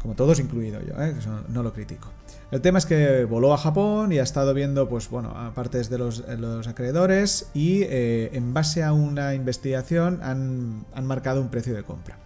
Como 0.01 0.15
todos, 0.15 0.39
incluido 0.39 0.81
yo, 0.81 1.01
¿eh? 1.01 1.15
no 1.47 1.63
lo 1.63 1.73
critico. 1.73 2.11
El 2.51 2.61
tema 2.61 2.77
es 2.77 2.85
que 2.85 3.25
voló 3.25 3.53
a 3.53 3.57
Japón 3.57 4.11
y 4.11 4.19
ha 4.19 4.23
estado 4.23 4.53
viendo, 4.53 4.87
pues 4.87 5.09
bueno, 5.09 5.29
aparte 5.31 5.81
de 5.81 5.97
los, 5.97 6.21
acreedores 6.67 7.49
y 7.53 7.81
eh, 7.83 8.29
en 8.33 8.53
base 8.53 8.83
a 8.83 8.93
una 8.93 9.33
investigación 9.33 10.19
han, 10.21 10.85
marcado 11.03 11.41
un 11.41 11.49
precio 11.49 11.73
de 11.73 11.83
compra. 11.83 12.17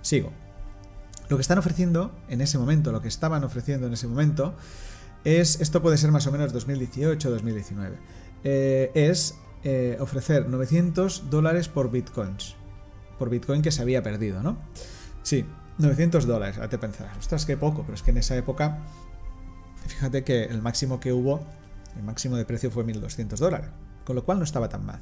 Sigo. 0.00 0.32
Lo 1.28 1.36
que 1.36 1.42
están 1.42 1.58
ofreciendo 1.58 2.12
en 2.28 2.40
ese 2.40 2.56
momento, 2.56 2.92
lo 2.92 3.02
que 3.02 3.08
estaban 3.08 3.44
ofreciendo 3.44 3.86
en 3.86 3.92
ese 3.92 4.06
momento, 4.06 4.54
es, 5.24 5.60
esto 5.60 5.82
puede 5.82 5.98
ser 5.98 6.10
más 6.10 6.26
o 6.26 6.32
menos 6.32 6.54
2018-2019, 6.54 7.92
eh, 8.44 8.92
es 8.94 9.34
eh, 9.64 9.96
ofrecer 10.00 10.48
900 10.48 11.28
dólares 11.28 11.68
por 11.68 11.90
bitcoins. 11.90 12.54
Por 13.18 13.28
bitcoin 13.28 13.60
que 13.60 13.72
se 13.72 13.82
había 13.82 14.02
perdido, 14.02 14.42
¿no? 14.42 14.56
Sí, 15.22 15.44
900 15.78 16.26
dólares. 16.26 16.56
Ahora 16.56 16.68
te 16.68 16.78
pensarás, 16.78 17.18
ostras, 17.18 17.44
qué 17.44 17.56
poco, 17.56 17.82
pero 17.82 17.94
es 17.94 18.02
que 18.02 18.12
en 18.12 18.18
esa 18.18 18.36
época 18.36 18.78
Fíjate 19.86 20.24
que 20.24 20.44
el 20.44 20.62
máximo 20.62 21.00
que 21.00 21.12
hubo, 21.12 21.40
el 21.96 22.02
máximo 22.02 22.36
de 22.36 22.44
precio 22.44 22.70
fue 22.70 22.84
1.200 22.84 23.36
dólares, 23.38 23.70
con 24.04 24.16
lo 24.16 24.24
cual 24.24 24.38
no 24.38 24.44
estaba 24.44 24.68
tan 24.68 24.84
mal. 24.84 25.00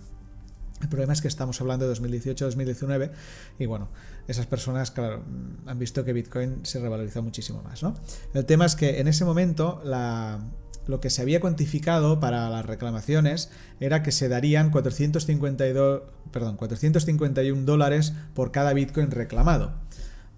El 0.80 0.88
problema 0.88 1.12
es 1.12 1.22
que 1.22 1.28
estamos 1.28 1.60
hablando 1.60 1.88
de 1.88 1.94
2018-2019 1.94 3.10
y 3.58 3.66
bueno, 3.66 3.88
esas 4.28 4.46
personas, 4.46 4.90
claro, 4.90 5.22
han 5.66 5.78
visto 5.78 6.04
que 6.04 6.12
Bitcoin 6.12 6.66
se 6.66 6.80
revalorizó 6.80 7.22
muchísimo 7.22 7.62
más, 7.62 7.82
¿no? 7.82 7.94
El 8.34 8.44
tema 8.44 8.66
es 8.66 8.74
que 8.74 9.00
en 9.00 9.08
ese 9.08 9.24
momento 9.24 9.82
lo 10.86 11.00
que 11.00 11.10
se 11.10 11.22
había 11.22 11.40
cuantificado 11.40 12.20
para 12.20 12.50
las 12.50 12.66
reclamaciones 12.66 13.50
era 13.80 14.02
que 14.02 14.12
se 14.12 14.28
darían 14.28 14.70
452, 14.70 16.02
perdón, 16.30 16.56
451 16.56 17.62
dólares 17.62 18.12
por 18.34 18.52
cada 18.52 18.74
Bitcoin 18.74 19.10
reclamado. 19.10 19.72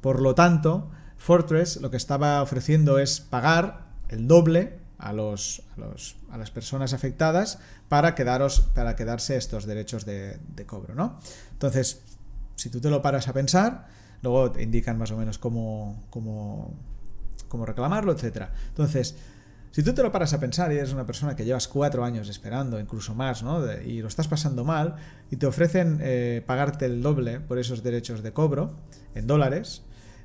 Por 0.01 0.21
lo 0.21 0.35
tanto, 0.37 0.91
Fortress 1.17 1.79
lo 1.81 1.91
que 1.91 1.97
estaba 1.97 2.41
ofreciendo 2.43 2.99
es 2.99 3.21
pagar 3.21 3.86
el 4.09 4.27
doble 4.29 4.79
a, 4.99 5.13
los, 5.13 5.63
a, 6.31 6.39
las 6.39 6.51
personas 6.51 6.93
afectadas 6.93 7.59
para, 7.89 8.15
quedaros, 8.15 8.61
para 8.75 8.97
quedarse 8.97 9.37
estos 9.37 9.67
derechos 9.67 10.05
de, 10.07 10.39
cobro, 10.67 10.95
¿no? 10.95 11.21
Entonces, 11.53 12.03
si 12.55 12.71
tú 12.71 12.81
te 12.81 12.91
lo 12.91 13.03
paras 13.03 13.29
a 13.29 13.33
pensar, 13.33 13.87
luego 14.23 14.53
te 14.53 14.63
indican 14.63 14.99
más 14.99 15.11
o 15.11 15.17
menos 15.17 15.39
cómo, 15.39 16.05
cómo, 16.11 16.75
cómo 17.49 17.67
reclamarlo, 17.67 18.13
etc. 18.13 18.49
Entonces, 18.69 19.17
si 19.71 19.83
tú 19.83 19.93
te 19.93 20.03
lo 20.03 20.11
paras 20.11 20.33
a 20.33 20.41
pensar 20.41 20.73
y 20.73 20.77
eres 20.79 20.95
una 20.95 21.05
persona 21.05 21.37
que 21.37 21.45
llevas 21.45 21.69
cuatro 21.69 22.03
años 22.03 22.31
esperando, 22.31 22.81
incluso 22.81 23.15
más, 23.15 23.43
¿no? 23.43 23.61
y 23.83 24.01
lo 24.01 24.09
estás 24.09 24.27
pasando 24.27 24.65
mal, 24.65 24.97
y 25.31 25.37
te 25.37 25.45
ofrecen 25.45 25.99
eh, 26.01 26.43
pagarte 26.47 26.87
el 26.87 27.03
doble 27.03 27.41
por 27.41 27.59
esos 27.59 27.83
derechos 27.83 28.23
de 28.23 28.33
cobro 28.33 28.73
en 29.15 29.27
dólares, 29.27 29.83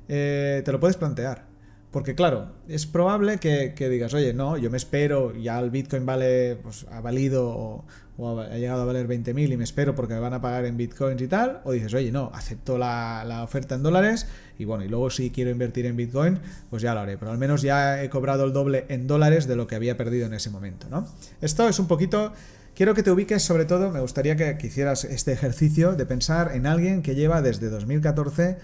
eh, 0.08 0.62
te 0.64 0.72
lo 0.72 0.80
puedes 0.80 0.96
plantear. 0.96 1.51
Porque 1.92 2.14
claro, 2.14 2.48
es 2.68 2.86
probable 2.86 3.36
que, 3.36 3.74
digas, 3.90 4.14
oye, 4.14 4.32
no, 4.32 4.56
yo 4.56 4.70
me 4.70 4.78
espero, 4.78 5.36
ya 5.36 5.58
el 5.60 5.68
Bitcoin 5.68 6.06
vale, 6.06 6.56
pues 6.56 6.86
ha 6.90 7.02
valido 7.02 7.84
o, 8.18 8.40
ha 8.40 8.56
llegado 8.56 8.82
a 8.82 8.84
valer 8.86 9.06
20.000 9.06 9.52
y 9.52 9.56
me 9.58 9.64
espero 9.64 9.94
porque 9.94 10.14
me 10.14 10.20
van 10.20 10.32
a 10.32 10.40
pagar 10.40 10.64
en 10.64 10.78
Bitcoins 10.78 11.20
y 11.20 11.28
tal, 11.28 11.60
o 11.64 11.72
dices, 11.72 11.92
oye, 11.92 12.10
no, 12.10 12.30
acepto 12.32 12.78
la, 12.78 13.42
oferta 13.44 13.74
en 13.74 13.82
dólares 13.82 14.26
y 14.58 14.64
bueno, 14.64 14.84
y 14.84 14.88
luego 14.88 15.10
si 15.10 15.30
quiero 15.30 15.50
invertir 15.50 15.84
en 15.84 15.94
Bitcoin, 15.94 16.38
pues 16.70 16.82
ya 16.82 16.94
lo 16.94 17.00
haré, 17.00 17.18
pero 17.18 17.30
al 17.30 17.36
menos 17.36 17.60
ya 17.60 18.02
he 18.02 18.08
cobrado 18.08 18.46
el 18.46 18.54
doble 18.54 18.86
en 18.88 19.06
dólares 19.06 19.46
de 19.46 19.56
lo 19.56 19.66
que 19.66 19.74
había 19.74 19.98
perdido 19.98 20.24
en 20.24 20.32
ese 20.32 20.48
momento, 20.48 20.86
¿no? 20.90 21.06
Esto 21.42 21.68
es 21.68 21.78
un 21.78 21.86
poquito... 21.88 22.32
Quiero 22.74 22.94
que 22.94 23.02
te 23.02 23.10
ubiques, 23.10 23.42
sobre 23.42 23.66
todo, 23.66 23.90
me 23.90 24.00
gustaría 24.00 24.34
que, 24.34 24.56
que 24.56 24.68
hicieras 24.68 25.04
este 25.04 25.30
ejercicio 25.30 25.92
de 25.92 26.06
pensar 26.06 26.52
en 26.54 26.66
alguien 26.66 27.02
que 27.02 27.14
lleva 27.14 27.42
desde 27.42 27.68
2014 27.68 28.56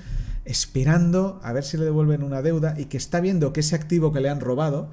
esperando 0.49 1.41
a 1.43 1.53
ver 1.53 1.63
si 1.63 1.77
le 1.77 1.85
devuelven 1.85 2.23
una 2.23 2.41
deuda 2.41 2.75
y 2.79 2.87
que 2.87 2.97
está 2.97 3.21
viendo 3.21 3.53
que 3.53 3.61
ese 3.61 3.77
activo 3.77 4.13
que 4.13 4.21
le 4.21 4.31
han 4.31 4.41
robado 4.41 4.89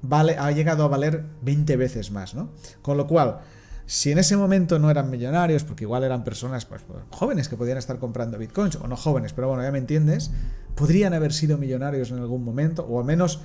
vale, 0.00 0.36
ha 0.38 0.52
llegado 0.52 0.84
a 0.84 0.88
valer 0.88 1.24
20 1.42 1.76
veces 1.76 2.12
más, 2.12 2.36
¿no? 2.36 2.50
Con 2.82 2.96
lo 2.96 3.08
cual, 3.08 3.40
si 3.86 4.12
en 4.12 4.18
ese 4.18 4.36
momento 4.36 4.78
no 4.78 4.88
eran 4.88 5.10
millonarios, 5.10 5.64
porque 5.64 5.82
igual 5.82 6.04
eran 6.04 6.22
personas 6.22 6.66
pues, 6.66 6.82
pues, 6.82 7.00
jóvenes 7.10 7.48
que 7.48 7.56
podían 7.56 7.78
estar 7.78 7.98
comprando 7.98 8.38
bitcoins, 8.38 8.76
o 8.76 8.86
no 8.86 8.96
jóvenes, 8.96 9.32
pero 9.32 9.48
bueno, 9.48 9.64
ya 9.64 9.72
me 9.72 9.78
entiendes, 9.78 10.30
podrían 10.76 11.14
haber 11.14 11.32
sido 11.32 11.58
millonarios 11.58 12.12
en 12.12 12.18
algún 12.18 12.44
momento, 12.44 12.86
o 12.88 13.00
al 13.00 13.04
menos 13.04 13.40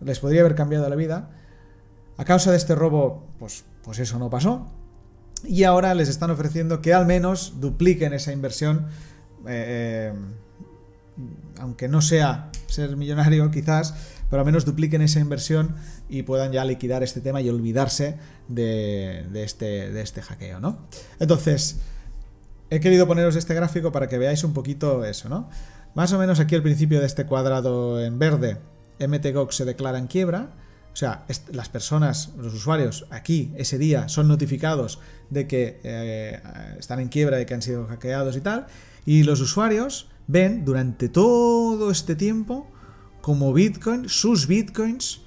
les 0.00 0.20
podría 0.20 0.42
haber 0.42 0.54
cambiado 0.54 0.86
la 0.90 0.96
vida. 0.96 1.30
A 2.18 2.26
causa 2.26 2.50
de 2.50 2.58
este 2.58 2.74
robo, 2.74 3.28
pues, 3.38 3.64
pues 3.82 3.98
eso 3.98 4.18
no 4.18 4.28
pasó. 4.28 4.70
Y 5.42 5.64
ahora 5.64 5.94
les 5.94 6.10
están 6.10 6.30
ofreciendo 6.30 6.82
que 6.82 6.92
al 6.92 7.06
menos 7.06 7.54
dupliquen 7.60 8.12
esa 8.12 8.30
inversión. 8.30 8.88
Eh, 9.46 10.12
eh, 10.12 10.41
aunque 11.58 11.88
no 11.88 12.00
sea 12.02 12.50
ser 12.66 12.96
millonario 12.96 13.50
quizás, 13.50 13.94
pero 14.30 14.40
al 14.40 14.46
menos 14.46 14.64
dupliquen 14.64 15.02
esa 15.02 15.20
inversión 15.20 15.76
y 16.08 16.22
puedan 16.22 16.52
ya 16.52 16.64
liquidar 16.64 17.02
este 17.02 17.20
tema 17.20 17.40
y 17.40 17.48
olvidarse 17.48 18.16
de, 18.48 19.26
este, 19.34 19.90
de 19.90 20.00
este 20.00 20.22
hackeo, 20.22 20.60
¿no? 20.60 20.86
Entonces, 21.20 21.80
he 22.70 22.80
querido 22.80 23.06
poneros 23.06 23.36
este 23.36 23.54
gráfico 23.54 23.92
para 23.92 24.08
que 24.08 24.18
veáis 24.18 24.44
un 24.44 24.54
poquito 24.54 25.04
eso, 25.04 25.28
¿no? 25.28 25.50
Más 25.94 26.12
o 26.12 26.18
menos 26.18 26.40
aquí 26.40 26.54
al 26.54 26.62
principio 26.62 27.00
de 27.00 27.06
este 27.06 27.26
cuadrado 27.26 28.02
en 28.02 28.18
verde, 28.18 28.56
MTGOX 28.98 29.56
se 29.56 29.64
declara 29.66 29.98
en 29.98 30.06
quiebra, 30.06 30.48
o 30.92 30.96
sea, 30.96 31.26
las 31.52 31.68
personas, 31.68 32.32
los 32.38 32.54
usuarios 32.54 33.06
aquí 33.10 33.52
ese 33.56 33.78
día 33.78 34.08
son 34.08 34.28
notificados 34.28 35.00
de 35.30 35.46
que 35.46 35.80
eh, 35.84 36.40
están 36.78 37.00
en 37.00 37.08
quiebra 37.08 37.40
y 37.40 37.46
que 37.46 37.54
han 37.54 37.62
sido 37.62 37.86
hackeados 37.86 38.36
y 38.36 38.40
tal, 38.40 38.66
y 39.04 39.24
los 39.24 39.40
usuarios 39.40 40.08
ven 40.26 40.64
durante 40.64 41.08
todo 41.08 41.90
este 41.90 42.14
tiempo 42.16 42.70
como 43.20 43.52
Bitcoin, 43.52 44.08
sus 44.08 44.46
Bitcoins, 44.46 45.22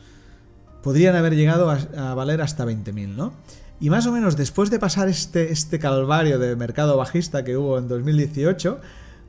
podrían 0.83 1.15
haber 1.15 1.35
llegado 1.35 1.69
a, 1.69 2.13
valer 2.13 2.41
hasta 2.41 2.65
20.000, 2.65 3.15
¿no? 3.15 3.33
Y 3.79 3.89
más 3.89 4.05
o 4.05 4.11
menos 4.11 4.37
después 4.37 4.69
de 4.69 4.79
pasar 4.79 5.09
este, 5.09 5.51
este 5.51 5.79
calvario 5.79 6.37
de 6.37 6.55
mercado 6.55 6.97
bajista 6.97 7.43
que 7.43 7.57
hubo 7.57 7.77
en 7.77 7.87
2018, 7.87 8.79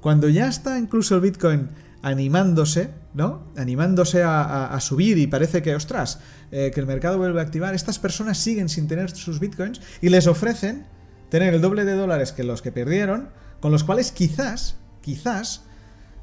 cuando 0.00 0.28
ya 0.28 0.48
está 0.48 0.78
incluso 0.78 1.14
el 1.14 1.20
Bitcoin 1.22 1.68
animándose, 2.02 2.90
¿no? 3.14 3.50
Animándose 3.56 4.22
a, 4.22 4.76
subir 4.80 5.18
y 5.18 5.26
parece 5.26 5.62
que, 5.62 5.74
ostras, 5.74 6.20
eh, 6.52 6.70
que 6.72 6.80
el 6.80 6.86
mercado 6.86 7.18
vuelve 7.18 7.40
a 7.40 7.42
activar, 7.42 7.74
estas 7.74 7.98
personas 7.98 8.38
siguen 8.38 8.68
sin 8.68 8.86
tener 8.86 9.10
sus 9.10 9.40
Bitcoins 9.40 9.80
y 10.00 10.10
les 10.10 10.26
ofrecen 10.26 10.86
tener 11.30 11.54
el 11.54 11.60
doble 11.60 11.84
de 11.84 11.94
dólares 11.94 12.32
que 12.32 12.44
los 12.44 12.62
que 12.62 12.70
perdieron, 12.70 13.30
con 13.60 13.72
los 13.72 13.82
cuales 13.82 14.12
quizás 14.12 14.76
quizás 15.06 15.62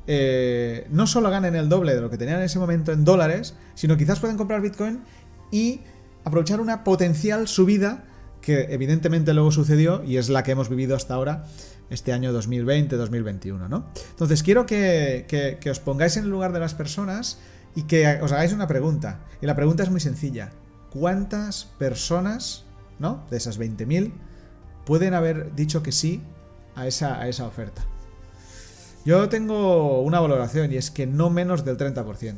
eh, 0.07 0.85
no 0.91 1.07
solo 1.07 1.29
ganen 1.29 1.55
el 1.55 1.69
doble 1.69 1.95
de 1.95 2.01
lo 2.01 2.09
que 2.09 2.17
tenían 2.17 2.39
en 2.39 2.43
ese 2.43 2.59
momento 2.59 2.91
en 2.91 3.05
dólares, 3.05 3.55
sino 3.75 3.95
quizás 3.95 4.19
puedan 4.19 4.35
comprar 4.35 4.59
Bitcoin 4.59 4.99
y 5.51 5.79
aprovechar 6.25 6.59
una 6.59 6.83
potencial 6.83 7.47
subida 7.47 8.03
que 8.41 8.67
evidentemente 8.71 9.33
luego 9.33 9.51
sucedió 9.51 10.03
y 10.03 10.17
es 10.17 10.27
la 10.27 10.43
que 10.43 10.51
hemos 10.51 10.67
vivido 10.67 10.97
hasta 10.97 11.13
ahora 11.13 11.45
este 11.89 12.11
año 12.11 12.37
2020-2021, 12.37 13.69
¿no? 13.69 13.85
Entonces 14.09 14.43
quiero 14.43 14.65
que, 14.65 15.25
que, 15.61 15.71
os 15.71 15.79
pongáis 15.79 16.17
en 16.17 16.25
el 16.25 16.29
lugar 16.29 16.51
de 16.51 16.59
las 16.59 16.73
personas 16.73 17.39
y 17.73 17.83
que 17.83 18.19
os 18.21 18.33
hagáis 18.33 18.51
una 18.51 18.67
pregunta. 18.67 19.21
Y 19.41 19.45
la 19.45 19.55
pregunta 19.55 19.83
es 19.83 19.89
muy 19.89 20.01
sencilla. 20.01 20.51
¿Cuántas 20.89 21.65
personas, 21.79 22.65
¿no? 22.99 23.23
De 23.31 23.37
esas 23.37 23.57
20.000 23.57 24.11
pueden 24.85 25.13
haber 25.13 25.55
dicho 25.55 25.81
que 25.83 25.93
sí 25.93 26.21
a 26.75 26.85
esa, 26.85 27.21
a 27.21 27.29
esa 27.29 27.45
oferta? 27.45 27.85
Yo 29.05 29.27
tengo 29.29 30.01
una 30.01 30.19
valoración 30.19 30.71
y 30.71 30.77
es 30.77 30.91
que 30.91 31.05
no 31.05 31.29
menos 31.29 31.65
del 31.65 31.77
30%. 31.77 32.37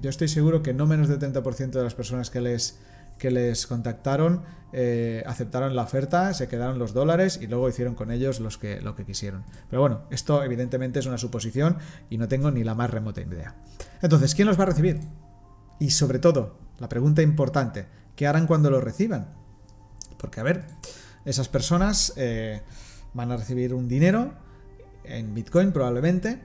Yo 0.00 0.10
estoy 0.10 0.28
seguro 0.28 0.62
que 0.62 0.72
no 0.72 0.86
menos 0.86 1.08
del 1.08 1.18
30% 1.18 1.70
de 1.70 1.82
las 1.82 1.94
personas 1.94 2.30
que 2.30 2.40
les, 2.40 2.78
que 3.18 3.30
les 3.30 3.66
contactaron 3.66 4.42
eh, 4.74 5.22
aceptaron 5.26 5.76
la 5.76 5.82
oferta, 5.82 6.32
se 6.32 6.48
quedaron 6.48 6.78
los 6.78 6.94
dólares 6.94 7.38
y 7.42 7.46
luego 7.46 7.68
hicieron 7.68 7.94
con 7.94 8.10
ellos 8.10 8.40
los 8.40 8.56
que, 8.56 8.80
lo 8.80 8.94
que 8.94 9.04
quisieron. 9.04 9.44
Pero 9.68 9.82
bueno, 9.82 10.02
esto 10.10 10.42
evidentemente 10.42 10.98
es 10.98 11.06
una 11.06 11.18
suposición 11.18 11.76
y 12.08 12.16
no 12.16 12.26
tengo 12.26 12.50
ni 12.50 12.64
la 12.64 12.74
más 12.74 12.90
remota 12.90 13.20
idea. 13.20 13.54
Entonces, 14.00 14.34
¿quién 14.34 14.48
los 14.48 14.58
va 14.58 14.62
a 14.62 14.66
recibir? 14.66 15.00
Y 15.78 15.90
sobre 15.90 16.18
todo, 16.18 16.56
la 16.78 16.88
pregunta 16.88 17.20
importante, 17.20 17.86
¿qué 18.16 18.26
harán 18.26 18.46
cuando 18.46 18.70
lo 18.70 18.80
reciban? 18.80 19.34
Porque, 20.16 20.40
a 20.40 20.44
ver, 20.44 20.64
esas 21.26 21.48
personas 21.48 22.14
eh, 22.16 22.62
van 23.12 23.30
a 23.30 23.36
recibir 23.36 23.74
un 23.74 23.88
dinero 23.88 24.32
en 25.04 25.34
Bitcoin 25.34 25.72
probablemente, 25.72 26.40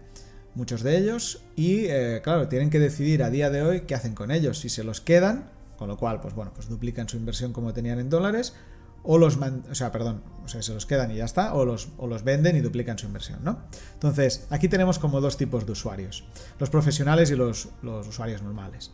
muchos 0.56 0.84
de 0.84 0.98
ellos, 0.98 1.44
y 1.56 1.86
eh, 1.86 2.22
claro, 2.24 2.48
tienen 2.48 2.70
que 2.70 2.80
decidir 2.80 3.24
a 3.24 3.30
día 3.30 3.50
de 3.50 3.62
hoy 3.62 3.82
qué 3.82 3.96
hacen 3.96 4.16
con 4.16 4.32
ellos, 4.32 4.60
si 4.60 4.70
se 4.70 4.84
los 4.84 5.02
quedan, 5.02 5.50
con 5.78 5.88
lo 5.88 5.98
cual, 5.98 6.20
pues 6.20 6.34
bueno, 6.34 6.52
pues 6.54 6.68
duplican 6.68 7.08
su 7.08 7.18
inversión 7.18 7.54
como 7.54 7.74
tenían 7.74 8.00
en 8.00 8.10
dólares, 8.10 8.54
o 9.04 9.18
los, 9.18 9.38
o 9.38 9.76
sea, 9.76 9.92
perdón, 9.92 10.22
o 10.44 10.48
sea, 10.48 10.62
se 10.62 10.74
los 10.74 10.86
quedan 10.86 11.12
y 11.12 11.16
ya 11.16 11.26
está, 11.26 11.54
o 11.54 11.64
los, 11.64 11.90
o 11.98 12.08
los 12.08 12.24
venden 12.24 12.58
y 12.58 12.62
duplican 12.62 12.98
su 12.98 13.06
inversión, 13.06 13.40
¿no? 13.44 13.60
Entonces, 13.94 14.48
aquí 14.50 14.68
tenemos 14.68 15.00
como 15.00 15.22
dos 15.22 15.38
tipos 15.38 15.66
de 15.66 15.72
usuarios, 15.72 16.26
los 16.60 16.70
profesionales 16.70 17.32
y 17.32 17.36
los, 17.36 17.70
los 17.82 18.08
usuarios 18.08 18.42
normales. 18.42 18.92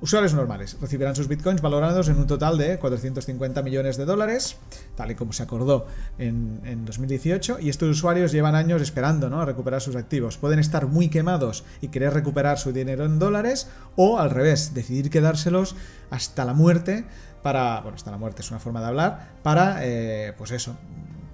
Usuarios 0.00 0.34
normales 0.34 0.76
recibirán 0.80 1.16
sus 1.16 1.28
bitcoins 1.28 1.62
valorados 1.62 2.08
en 2.08 2.18
un 2.18 2.26
total 2.26 2.58
de 2.58 2.78
450 2.78 3.62
millones 3.62 3.96
de 3.96 4.04
dólares, 4.04 4.56
tal 4.96 5.12
y 5.12 5.14
como 5.14 5.32
se 5.32 5.42
acordó 5.42 5.86
en, 6.18 6.84
2018, 6.84 7.58
y 7.60 7.70
estos 7.70 7.88
usuarios 7.88 8.32
llevan 8.32 8.54
años 8.54 8.82
esperando 8.82 9.30
¿no? 9.30 9.40
a 9.40 9.46
recuperar 9.46 9.80
sus 9.80 9.96
activos. 9.96 10.36
Pueden 10.36 10.58
estar 10.58 10.88
muy 10.88 11.08
quemados 11.08 11.64
y 11.80 11.88
querer 11.88 12.12
recuperar 12.12 12.58
su 12.58 12.72
dinero 12.72 13.06
en 13.06 13.18
dólares, 13.18 13.68
o 13.96 14.18
al 14.18 14.30
revés, 14.30 14.74
decidir 14.74 15.10
quedárselos 15.10 15.74
hasta 16.10 16.44
la 16.44 16.52
muerte 16.52 17.06
para, 17.42 17.80
bueno, 17.80 17.94
hasta 17.94 18.10
la 18.10 18.18
muerte 18.18 18.42
es 18.42 18.50
una 18.50 18.60
forma 18.60 18.80
de 18.80 18.86
hablar, 18.86 19.28
para, 19.42 19.78
eh, 19.82 20.34
pues 20.36 20.50
eso, 20.50 20.76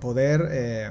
poder, 0.01 0.49
eh, 0.51 0.90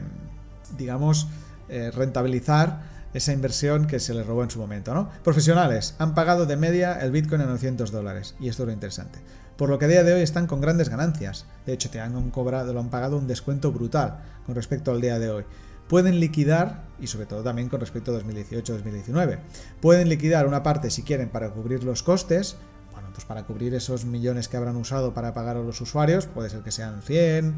digamos, 0.77 1.27
eh, 1.69 1.91
rentabilizar 1.91 2.98
esa 3.13 3.33
inversión 3.33 3.87
que 3.87 3.99
se 3.99 4.13
les 4.13 4.25
robó 4.25 4.43
en 4.43 4.49
su 4.49 4.59
momento, 4.59 4.93
¿no? 4.93 5.09
Profesionales 5.23 5.95
han 5.97 6.13
pagado 6.13 6.45
de 6.45 6.57
media 6.57 6.99
el 6.99 7.11
Bitcoin 7.11 7.41
a 7.41 7.45
900 7.45 7.91
dólares, 7.91 8.35
y 8.39 8.49
esto 8.49 8.63
es 8.63 8.67
lo 8.67 8.73
interesante. 8.73 9.19
Por 9.57 9.69
lo 9.69 9.79
que 9.79 9.85
a 9.85 9.87
día 9.89 10.03
de 10.03 10.13
hoy 10.13 10.21
están 10.21 10.47
con 10.47 10.61
grandes 10.61 10.89
ganancias. 10.89 11.45
De 11.65 11.73
hecho, 11.73 11.89
te 11.89 11.99
han 11.99 12.31
cobrado, 12.31 12.71
lo 12.71 12.79
han 12.79 12.89
pagado 12.89 13.17
un 13.17 13.27
descuento 13.27 13.71
brutal 13.71 14.19
con 14.45 14.55
respecto 14.55 14.91
al 14.91 15.01
día 15.01 15.19
de 15.19 15.29
hoy. 15.29 15.43
Pueden 15.87 16.19
liquidar, 16.19 16.85
y 16.99 17.07
sobre 17.07 17.25
todo 17.25 17.43
también 17.43 17.67
con 17.67 17.79
respecto 17.79 18.15
a 18.15 18.21
2018-2019, 18.21 19.39
pueden 19.81 20.07
liquidar 20.07 20.45
una 20.45 20.61
parte 20.61 20.91
si 20.91 21.01
quieren 21.01 21.29
para 21.29 21.49
cubrir 21.49 21.83
los 21.83 22.03
costes, 22.03 22.57
bueno, 22.91 23.09
pues 23.11 23.25
para 23.25 23.43
cubrir 23.43 23.73
esos 23.73 24.05
millones 24.05 24.47
que 24.47 24.55
habrán 24.55 24.75
usado 24.75 25.13
para 25.13 25.33
pagar 25.33 25.57
a 25.57 25.61
los 25.61 25.81
usuarios, 25.81 26.27
puede 26.27 26.49
ser 26.49 26.61
que 26.61 26.71
sean 26.71 27.01
100, 27.01 27.55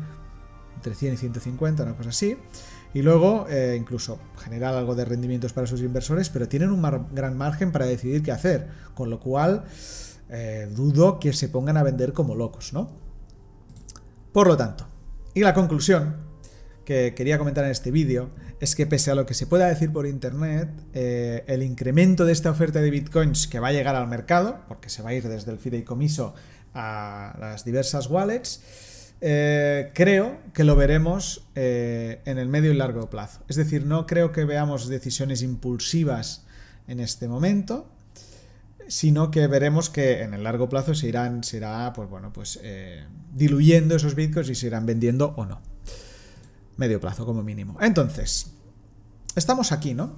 entre 0.77 0.95
100 0.95 1.13
y 1.13 1.17
150, 1.17 1.83
una 1.83 1.93
cosa 1.93 2.09
así 2.09 2.37
y 2.93 3.01
luego 3.01 3.47
eh, 3.49 3.75
incluso 3.79 4.19
generar 4.37 4.73
algo 4.75 4.95
de 4.95 5.05
rendimientos 5.05 5.53
para 5.53 5.67
sus 5.67 5.81
inversores, 5.81 6.29
pero 6.29 6.47
tienen 6.47 6.71
un 6.71 6.81
gran 7.13 7.37
margen 7.37 7.71
para 7.71 7.85
decidir 7.85 8.21
qué 8.23 8.31
hacer, 8.31 8.67
con 8.93 9.09
lo 9.09 9.19
cual 9.19 9.63
eh, 10.29 10.69
dudo 10.71 11.19
que 11.19 11.33
se 11.33 11.49
pongan 11.49 11.77
a 11.77 11.83
vender 11.83 12.13
como 12.13 12.35
locos, 12.35 12.73
¿no? 12.73 12.89
Por 14.33 14.47
lo 14.47 14.57
tanto, 14.57 14.87
y 15.33 15.41
la 15.41 15.53
conclusión 15.53 16.15
que 16.85 17.13
quería 17.15 17.37
comentar 17.37 17.63
en 17.63 17.71
este 17.71 17.91
vídeo 17.91 18.29
es 18.59 18.75
que 18.75 18.85
pese 18.85 19.11
a 19.11 19.15
lo 19.15 19.25
que 19.25 19.33
se 19.33 19.47
pueda 19.47 19.67
decir 19.67 19.91
por 19.91 20.05
internet, 20.05 20.69
eh, 20.93 21.43
el 21.47 21.63
incremento 21.63 22.25
de 22.25 22.33
esta 22.33 22.51
oferta 22.51 22.79
de 22.79 22.91
bitcoins 22.91 23.47
que 23.47 23.59
va 23.59 23.69
a 23.69 23.71
llegar 23.71 23.95
al 23.95 24.07
mercado, 24.07 24.59
porque 24.67 24.89
se 24.89 25.01
va 25.01 25.09
a 25.09 25.13
ir 25.13 25.27
desde 25.27 25.51
el 25.51 25.57
fideicomiso 25.57 26.33
a 26.73 27.35
las 27.39 27.65
diversas 27.65 28.07
wallets, 28.07 28.61
eh, 29.23 29.91
creo 29.93 30.39
que 30.51 30.63
lo 30.63 30.75
veremos 30.75 31.45
eh, 31.53 32.21
en 32.25 32.39
el 32.39 32.47
medio 32.47 32.71
y 32.71 32.75
largo 32.75 33.07
plazo. 33.09 33.41
Es 33.47 33.55
decir, 33.55 33.85
no 33.85 34.07
creo 34.07 34.31
que 34.31 34.45
veamos 34.45 34.87
decisiones 34.87 35.43
impulsivas 35.43 36.43
en 36.87 36.99
este 36.99 37.27
momento, 37.27 37.87
sino 38.87 39.29
que 39.29 39.45
veremos 39.45 39.91
que 39.91 40.23
en 40.23 40.33
el 40.33 40.43
largo 40.43 40.69
plazo 40.69 40.95
se 40.95 41.07
irán, 41.07 41.43
se 41.43 41.57
irá, 41.57 41.93
pues 41.93 42.09
bueno, 42.09 42.33
pues 42.33 42.59
eh, 42.63 43.05
diluyendo 43.31 43.95
esos 43.95 44.15
bitcoins 44.15 44.49
y 44.49 44.55
se 44.55 44.67
irán 44.67 44.87
vendiendo 44.87 45.35
o 45.37 45.45
no. 45.45 45.61
Medio 46.77 46.99
plazo 46.99 47.23
como 47.23 47.43
mínimo. 47.43 47.77
Entonces, 47.79 48.53
estamos 49.35 49.71
aquí, 49.71 49.93
¿no? 49.93 50.17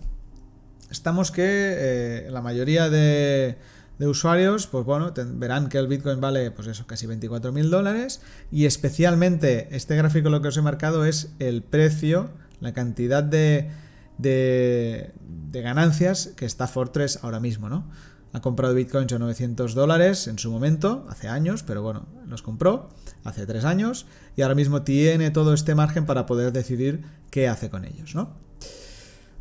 Estamos 0.89 1.29
que 1.31 2.27
la 2.29 2.41
mayoría 2.41 2.89
de 2.89 3.57
de 3.99 4.07
usuarios, 4.07 4.67
pues 4.67 4.85
bueno, 4.85 5.13
verán 5.35 5.69
que 5.69 5.77
el 5.77 5.87
Bitcoin 5.87 6.19
vale, 6.19 6.51
pues 6.51 6.67
eso, 6.67 6.87
casi 6.87 7.05
24 7.05 7.51
mil 7.51 7.69
dólares. 7.69 8.21
Y 8.51 8.65
especialmente, 8.65 9.67
este 9.71 9.95
gráfico 9.95 10.29
lo 10.29 10.41
que 10.41 10.47
os 10.47 10.57
he 10.57 10.61
marcado 10.61 11.05
es 11.05 11.33
el 11.39 11.63
precio, 11.63 12.29
la 12.59 12.73
cantidad 12.73 13.23
de, 13.23 13.69
de, 14.17 15.11
ganancias 15.53 16.33
que 16.35 16.45
está 16.45 16.67
Fortress 16.67 17.19
ahora 17.21 17.39
mismo, 17.39 17.69
¿no? 17.69 17.85
Ha 18.33 18.41
comprado 18.41 18.73
Bitcoins 18.73 19.13
a 19.13 19.19
900 19.19 19.75
dólares 19.75 20.27
en 20.27 20.39
su 20.39 20.51
momento, 20.51 21.05
hace 21.07 21.27
años, 21.27 21.61
pero 21.61 21.83
bueno, 21.83 22.07
los 22.27 22.41
compró 22.41 22.89
hace 23.23 23.45
tres 23.45 23.63
años 23.63 24.07
y 24.35 24.41
ahora 24.41 24.55
mismo 24.55 24.81
tiene 24.81 25.29
todo 25.29 25.53
este 25.53 25.75
margen 25.75 26.07
para 26.07 26.25
poder 26.25 26.51
decidir 26.51 27.03
qué 27.29 27.47
hace 27.47 27.69
con 27.69 27.85
ellos, 27.85 28.15
¿no? 28.15 28.31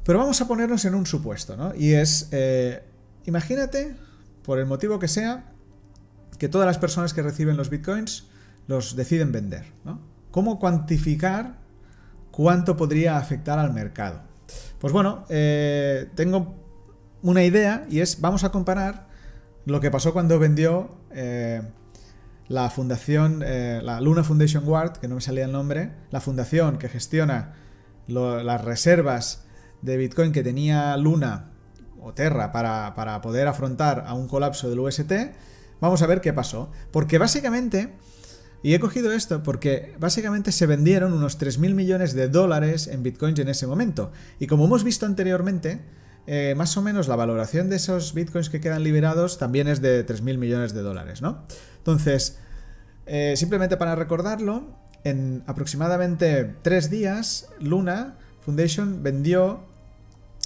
Pero 0.05 0.19
vamos 0.19 0.41
a 0.43 0.49
ponernos 0.49 0.85
en 0.85 0.95
un 0.95 1.07
supuesto, 1.07 1.57
¿no? 1.57 1.75
Y 1.75 1.93
es, 1.93 2.29
eh, 2.33 2.83
imagínate 3.25 3.95
por 4.44 4.59
el 4.59 4.66
motivo 4.66 4.98
que 4.98 5.09
sea, 5.09 5.52
que 6.38 6.48
todas 6.48 6.66
las 6.66 6.78
personas 6.78 7.14
que 7.14 7.22
reciben 7.22 7.57
los 7.57 7.70
bitcoins 7.70 8.28
los 8.66 8.96
deciden 8.96 9.33
vender. 9.33 9.66
¿no? 9.85 10.00
¿Cómo 10.31 10.59
cuantificar 10.59 11.59
cuánto 12.31 12.76
podría 12.76 13.18
afectar 13.18 13.59
al 13.59 13.72
mercado? 13.72 14.22
Pues 14.78 14.92
bueno, 14.92 15.24
eh, 15.28 16.11
tengo 16.14 16.55
una 17.22 17.44
idea 17.44 17.87
y 17.88 18.00
es, 18.00 18.20
vamos 18.20 18.44
a 18.44 18.50
comparar 18.50 19.07
lo 19.64 19.81
que 19.81 19.90
pasó 19.90 20.12
cuando 20.12 20.38
vendió 20.38 20.96
eh, 21.12 21.62
la 22.48 22.68
fundación, 22.70 23.42
eh, 23.44 23.81
la 23.83 24.00
Luna 24.00 24.24
Foundation 24.24 24.64
Guard, 24.64 24.98
que 24.98 25.09
no 25.09 25.14
me 25.16 25.20
salía 25.20 25.44
el 25.44 25.52
nombre, 25.52 25.92
la 26.11 26.20
fundación 26.20 26.78
que 26.78 26.88
gestiona 26.88 27.55
las 28.09 28.64
reservas 28.64 29.44
de 29.81 29.96
Bitcoin 29.96 30.33
que 30.33 30.42
tenía 30.42 30.96
Luna 30.96 31.52
o 32.03 32.15
Terra 32.15 32.53
para, 32.53 33.21
poder 33.23 33.49
afrontar 33.49 34.05
a 34.07 34.15
un 34.15 34.29
colapso 34.29 34.69
del 34.69 34.81
UST, 34.81 35.12
vamos 35.81 36.03
a 36.03 36.07
ver 36.07 36.21
qué 36.21 36.33
pasó. 36.33 36.71
Porque 36.91 37.19
básicamente, 37.19 37.93
y 38.62 38.75
he 38.75 38.81
cogido 38.81 39.12
esto 39.12 39.43
porque 39.43 39.95
básicamente 39.99 40.53
se 40.53 40.67
vendieron 40.67 41.12
unos 41.12 41.38
3.000 41.38 41.75
millones 41.75 42.15
de 42.15 42.29
dólares 42.29 42.87
en 42.87 43.03
bitcoins 43.03 43.38
en 43.38 43.49
ese 43.49 43.67
momento. 43.67 44.12
Y 44.38 44.47
como 44.47 44.67
hemos 44.67 44.85
visto 44.85 45.07
anteriormente, 45.07 45.81
eh, 46.27 46.55
más 46.57 46.77
o 46.77 46.83
menos 46.83 47.09
la 47.09 47.17
valoración 47.17 47.69
de 47.69 47.77
esos 47.77 48.15
bitcoins 48.15 48.49
que 48.49 48.61
quedan 48.61 48.85
liberados 48.85 49.38
también 49.38 49.69
es 49.69 49.81
de 49.81 50.07
3.000 50.07 50.38
millones 50.38 50.73
de 50.73 50.83
dólares, 50.83 51.23
¿no? 51.23 51.45
Entonces, 51.79 52.38
eh, 53.07 53.35
simplemente 53.37 53.77
para 53.77 53.97
recordarlo, 53.97 54.79
en 55.05 55.43
aproximadamente 55.47 56.55
tres 56.62 56.91
días, 56.91 57.49
Luna 57.59 58.19
Foundation 58.41 59.03
vendió 59.03 59.65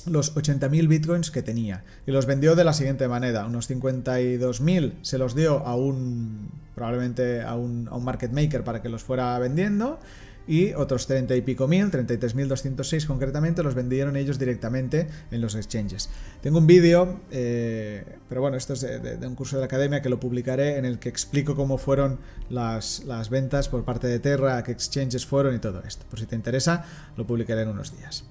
los 0.07 0.35
80.000 0.35 0.89
bitcoins 0.89 1.31
que 1.31 1.43
tenía 1.43 1.85
y 2.07 2.13
los 2.13 2.27
vendió 2.27 2.57
de 2.57 2.65
la 2.65 2.73
siguiente 2.73 3.09
manera, 3.09 3.47
unos 3.47 3.71
52.000 3.71 4.95
se 5.03 5.19
los 5.19 5.35
dio 5.35 5.67
a 5.67 5.77
un 5.77 6.51
probablemente 6.77 7.43
a 7.43 7.57
un, 7.57 7.89
market 8.03 8.31
maker 8.31 8.63
para 8.63 8.83
que 8.83 8.89
los 8.89 9.03
fuera 9.03 9.37
vendiendo 9.39 9.99
y 10.47 10.75
otros 10.75 11.09
30 11.09 11.35
y 11.35 11.41
pico 11.41 11.67
mil, 11.67 11.91
33.206 11.91 13.07
concretamente, 13.07 13.65
los 13.65 13.75
vendieron 13.75 14.17
ellos 14.17 14.39
directamente 14.39 15.09
en 15.33 15.41
los 15.41 15.57
exchanges. 15.57 16.09
Tengo 16.41 16.59
un 16.59 16.69
vídeo, 16.69 17.21
eh, 17.33 18.05
pero 18.29 18.43
bueno, 18.43 18.57
esto 18.57 18.75
es 18.75 18.83
de, 18.83 19.19
un 19.27 19.35
curso 19.35 19.57
de 19.57 19.61
la 19.61 19.67
academia 19.67 20.03
que 20.03 20.09
lo 20.09 20.21
publicaré 20.21 20.77
en 20.77 20.85
el 20.85 21.01
que 21.01 21.09
explico 21.09 21.57
cómo 21.57 21.79
fueron 21.79 22.21
las, 22.49 23.03
las 23.07 23.29
ventas 23.29 23.69
por 23.69 23.85
parte 23.85 24.07
de 24.07 24.21
Terra, 24.21 24.63
qué 24.63 24.71
exchanges 24.71 25.27
fueron 25.27 25.55
y 25.57 25.59
todo 25.59 25.83
esto. 25.85 26.07
Por 26.09 26.21
si 26.21 26.27
te 26.27 26.37
interesa, 26.37 26.85
lo 27.17 27.27
publicaré 27.27 27.63
en 27.63 27.71
unos 27.71 27.97
días. 27.97 28.25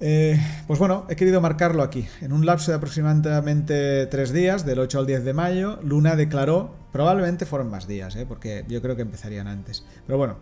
Eh, 0.00 0.38
pues 0.66 0.78
bueno, 0.78 1.06
he 1.08 1.16
querido 1.16 1.40
marcarlo 1.40 1.82
aquí. 1.82 2.06
En 2.20 2.32
un 2.32 2.44
lapso 2.44 2.70
de 2.70 2.76
aproximadamente 2.76 4.06
tres 4.06 4.32
días, 4.32 4.66
del 4.66 4.78
8 4.78 4.98
al 4.98 5.06
10 5.06 5.24
de 5.24 5.32
mayo, 5.32 5.78
Luna 5.82 6.16
declaró, 6.16 6.74
probablemente 6.92 7.46
fueron 7.46 7.70
más 7.70 7.86
días, 7.86 8.14
eh, 8.16 8.26
porque 8.26 8.64
yo 8.68 8.82
creo 8.82 8.96
que 8.96 9.02
empezarían 9.02 9.46
antes. 9.46 9.84
Pero 10.06 10.18
bueno, 10.18 10.36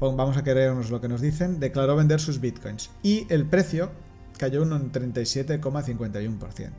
vamos 0.00 0.36
a 0.36 0.44
querernos 0.44 0.90
lo 0.90 1.00
que 1.00 1.08
nos 1.08 1.20
dicen. 1.20 1.60
Declaró 1.60 1.96
vender 1.96 2.20
sus 2.20 2.40
bitcoins 2.40 2.90
y 3.02 3.26
el 3.30 3.44
precio 3.46 3.90
cayó 4.38 4.62
un 4.62 4.92
37,51%. 4.92 6.70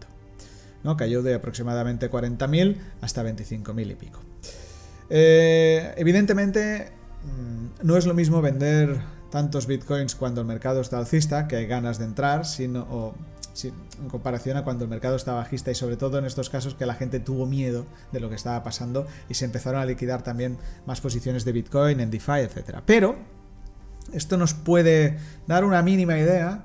¿no? 0.83 0.97
Cayó 0.97 1.23
de 1.23 1.33
aproximadamente 1.33 2.11
40.000 2.11 2.77
hasta 3.01 3.23
25.000 3.23 3.91
y 3.91 3.95
pico. 3.95 4.19
Eh, 5.09 5.93
evidentemente, 5.97 6.91
mm, 7.23 7.85
no 7.87 7.97
es 7.97 8.05
lo 8.05 8.13
mismo 8.13 8.41
vender 8.41 8.99
tantos 9.35 9.67
bitcoins 9.67 10.15
cuando 10.15 10.39
el 10.39 10.47
mercado 10.47 10.79
está 10.79 10.97
alcista, 10.97 11.45
que 11.49 11.57
hay 11.57 11.65
ganas 11.65 11.99
de 11.99 12.05
entrar, 12.05 12.45
sino, 12.45 13.13
en 13.65 14.07
comparación 14.07 14.55
a 14.55 14.63
cuando 14.63 14.85
el 14.85 14.89
mercado 14.89 15.17
está 15.17 15.33
bajista 15.33 15.71
y 15.71 15.75
sobre 15.75 15.97
todo 15.97 16.19
en 16.19 16.23
estos 16.23 16.49
casos 16.49 16.73
que 16.73 16.85
la 16.85 16.93
gente 16.93 17.19
tuvo 17.19 17.45
miedo 17.45 17.85
de 18.13 18.21
lo 18.21 18.29
que 18.29 18.35
estaba 18.35 18.63
pasando 18.63 19.05
y 19.27 19.33
se 19.33 19.43
empezaron 19.43 19.81
a 19.81 19.85
liquidar 19.85 20.23
también 20.23 20.57
más 20.85 21.01
posiciones 21.01 21.43
de 21.43 21.51
bitcoin 21.51 21.99
en 21.99 22.11
DeFi, 22.11 22.43
etc. 22.43 22.77
Pero 22.85 23.17
esto 24.13 24.37
nos 24.37 24.53
puede 24.53 25.17
dar 25.47 25.65
una 25.65 25.81
mínima 25.81 26.17
idea 26.17 26.63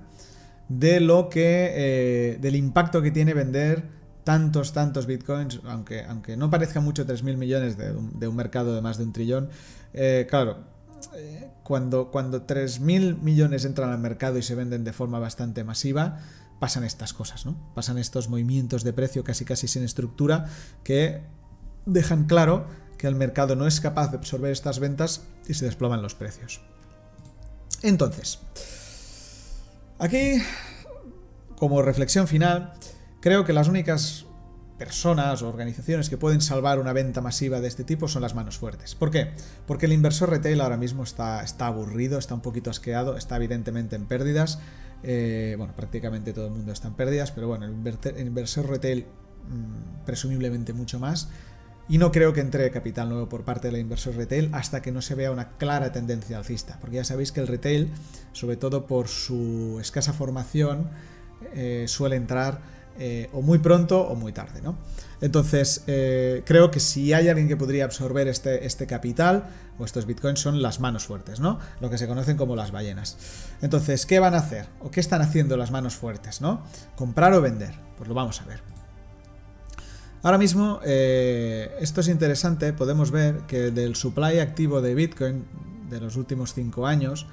de 0.69 1.01
lo 1.01 1.29
que 1.29 1.73
eh, 1.75 2.39
del 2.41 2.55
impacto 2.55 3.03
que 3.03 3.11
tiene 3.11 3.35
vender 3.35 3.83
tantos, 4.23 4.73
tantos 4.73 5.07
bitcoins, 5.07 5.61
aunque, 5.65 6.05
aunque 6.05 6.37
no 6.37 6.51
parezca 6.51 6.79
mucho 6.79 7.05
3.000 7.05 7.37
millones 7.37 7.77
de 7.77 8.29
un, 8.29 8.37
mercado 8.37 8.77
de 8.77 8.81
más 8.81 8.97
de 8.97 9.03
un 9.03 9.13
trillón, 9.13 9.49
eh, 9.93 10.29
claro, 10.31 10.71
eh, 11.15 11.51
cuando, 11.63 12.11
cuando 12.11 12.47
3.000 12.47 13.19
millones 13.21 13.65
entran 13.65 13.91
al 13.91 13.99
mercado 13.99 14.39
y 14.39 14.43
se 14.43 14.55
venden 14.55 14.85
de 14.85 14.93
forma 14.93 15.19
bastante 15.19 15.65
masiva, 15.65 16.21
pasan 16.59 16.85
estas 16.85 17.13
cosas, 17.13 17.47
¿no? 17.47 17.57
Pasan 17.75 17.99
estos 17.99 18.29
movimientos 18.29 18.85
de 18.85 18.93
precio 18.93 19.25
casi 19.25 19.45
casi 19.45 19.67
sin 19.67 19.83
estructura 19.83 20.47
que 20.85 21.23
dejan 21.87 22.25
claro 22.25 22.67
que 22.99 23.07
el 23.07 23.15
mercado 23.15 23.57
no 23.57 23.67
es 23.67 23.81
capaz 23.81 24.11
de 24.11 24.19
absorber 24.19 24.53
estas 24.53 24.79
ventas 24.79 25.23
y 25.49 25.55
se 25.55 25.65
desploman 25.65 26.03
los 26.03 26.15
precios. 26.15 26.61
Entonces, 27.83 28.41
aquí, 29.99 30.43
como 31.57 31.81
reflexión 31.81 32.29
final, 32.29 32.75
creo 33.21 33.45
que 33.47 33.55
las 33.55 33.69
únicas 33.69 34.27
personas 34.81 35.43
o 35.43 35.49
organizaciones 35.51 36.09
que 36.09 36.17
pueden 36.17 36.41
salvar 36.41 36.79
una 36.79 36.95
venta 36.95 37.21
masiva 37.21 37.61
de 37.61 37.69
este 37.69 37.85
tipo 37.85 38.09
son 38.09 38.23
las 38.23 38.35
manos 38.35 38.57
fuertes. 38.57 38.95
¿Por 38.95 39.11
qué? 39.11 39.33
Porque 39.67 39.85
el 39.85 39.93
inversor 39.93 40.31
retail 40.31 40.59
ahora 40.63 40.79
mismo 40.79 41.03
está, 41.03 41.45
está 41.45 41.67
aburrido, 41.67 42.19
está 42.19 42.35
un 42.35 42.41
poquito 42.41 42.71
asqueado, 42.71 43.19
está 43.19 43.37
evidentemente 43.37 43.95
en 43.95 44.07
pérdidas. 44.07 44.59
Eh, 45.03 45.55
bueno, 45.59 45.75
prácticamente 45.77 46.33
todo 46.33 46.47
el 46.47 46.53
mundo 46.53 46.73
está 46.73 46.89
en 46.89 46.95
pérdidas, 46.95 47.31
pero 47.31 47.47
bueno, 47.47 47.67
el, 47.67 48.27
inversor 48.27 48.71
retail 48.71 49.05
mm, 49.05 50.07
presumiblemente 50.07 50.73
mucho 50.73 50.99
más. 50.99 51.29
Y 51.87 51.99
no 51.99 52.11
creo 52.11 52.33
que 52.33 52.41
entre 52.41 52.71
capital 52.71 53.11
nuevo 53.11 53.29
por 53.29 53.45
parte 53.45 53.71
del 53.71 53.81
inversor 53.81 54.17
retail 54.17 54.49
hasta 54.55 54.81
que 54.81 54.93
no 54.93 55.03
se 55.03 55.15
vea 55.15 55.31
una 55.31 55.59
clara 55.59 55.93
tendencia 55.93 56.39
alcista. 56.39 56.79
Porque 56.81 56.97
ya 56.97 57.05
sabéis 57.05 57.33
que 57.33 57.41
el 57.41 57.49
retail, 57.49 57.91
sobre 58.33 58.57
todo 58.57 58.87
por 58.87 59.09
su 59.09 59.77
escasa 59.79 60.15
formación, 60.15 60.89
eh, 61.53 61.85
suele 61.87 62.17
entrar 62.17 62.80
eh, 63.03 63.31
o 63.33 63.41
muy 63.41 63.59
pronto 63.61 64.03
o 64.03 64.15
muy 64.15 64.31
tarde, 64.31 64.61
¿no? 64.61 64.77
Entonces, 65.23 65.85
eh, 65.87 66.43
creo 66.45 66.71
que 66.71 66.81
si 66.81 67.15
hay 67.15 67.31
alguien 67.31 67.49
que 67.49 67.57
podría 67.57 67.87
absorber 67.87 68.29
este, 68.29 68.67
este 68.67 68.87
capital 68.87 69.45
o 69.79 69.87
estos 69.87 70.05
bitcoins 70.05 70.39
son 70.39 70.61
las 70.61 70.81
manos 70.81 71.05
fuertes, 71.05 71.41
¿no? 71.41 71.59
Lo 71.81 71.89
que 71.89 71.97
se 71.97 72.07
conocen 72.07 72.37
como 72.37 72.57
las 72.57 72.73
ballenas. 72.73 73.17
Entonces, 73.63 74.05
¿qué 74.05 74.19
van 74.19 74.35
a 74.35 74.39
hacer? 74.39 74.67
¿O 74.81 74.91
qué 74.91 75.01
están 75.01 75.23
haciendo 75.23 75.57
las 75.57 75.71
manos 75.71 75.95
fuertes, 75.95 76.43
¿no? 76.43 76.63
¿Comprar 76.95 77.33
o 77.33 77.41
vender? 77.41 77.73
Pues 77.97 78.07
lo 78.07 78.15
vamos 78.15 78.43
a 78.43 78.45
ver. 78.45 78.61
Ahora 80.23 80.37
mismo, 80.37 80.81
eh, 80.85 81.75
esto 81.81 82.03
es 82.03 82.09
interesante, 82.09 82.75
podemos 82.75 83.11
ver 83.11 83.39
que 83.47 83.71
del 83.71 83.97
supply 83.97 84.41
activo 84.41 84.83
de 84.83 84.95
Bitcoin 84.95 85.47
de 85.89 86.01
los 86.01 86.17
últimos 86.17 86.53
5 86.53 86.87
años, 86.87 87.27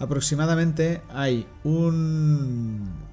aproximadamente 0.00 1.00
hay 1.10 1.46
un 1.62 3.11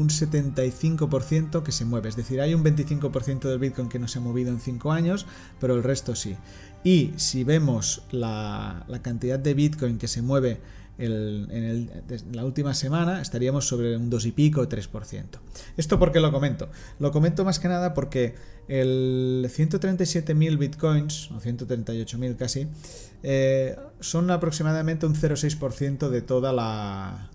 un 0.00 0.08
75% 0.08 1.62
que 1.62 1.72
se 1.72 1.84
mueve. 1.84 2.08
Es 2.08 2.16
decir, 2.16 2.40
hay 2.40 2.54
un 2.54 2.64
25% 2.64 3.48
del 3.48 3.58
Bitcoin 3.58 3.88
que 3.88 3.98
no 3.98 4.08
se 4.08 4.18
ha 4.18 4.22
movido 4.22 4.50
en 4.50 4.58
5 4.58 4.92
años, 4.92 5.26
pero 5.60 5.74
el 5.74 5.82
resto 5.82 6.14
sí. 6.14 6.36
Y 6.82 7.12
si 7.16 7.44
vemos 7.44 8.02
la, 8.10 8.86
cantidad 9.02 9.38
de 9.38 9.54
Bitcoin 9.54 9.98
que 9.98 10.08
se 10.08 10.22
mueve 10.22 10.60
en, 10.96 11.90
la 12.32 12.44
última 12.44 12.74
semana, 12.74 13.20
estaríamos 13.20 13.66
sobre 13.66 13.96
un 13.96 14.08
2 14.08 14.26
y 14.26 14.32
pico, 14.32 14.66
3%. 14.66 15.24
¿Esto 15.76 15.98
por 15.98 16.12
qué 16.12 16.20
lo 16.20 16.32
comento? 16.32 16.70
Lo 16.98 17.12
comento 17.12 17.44
más 17.44 17.58
que 17.58 17.68
nada 17.68 17.92
porque 17.92 18.34
el 18.68 19.46
137.000 19.48 20.58
Bitcoins, 20.58 21.30
o 21.30 21.40
138.000 21.40 22.36
casi, 22.36 22.68
eh, 23.22 23.76
son 24.00 24.30
aproximadamente 24.30 25.04
un 25.04 25.14
0,6% 25.14 26.08
de 26.08 26.22
toda 26.22 26.52
la 26.52 27.30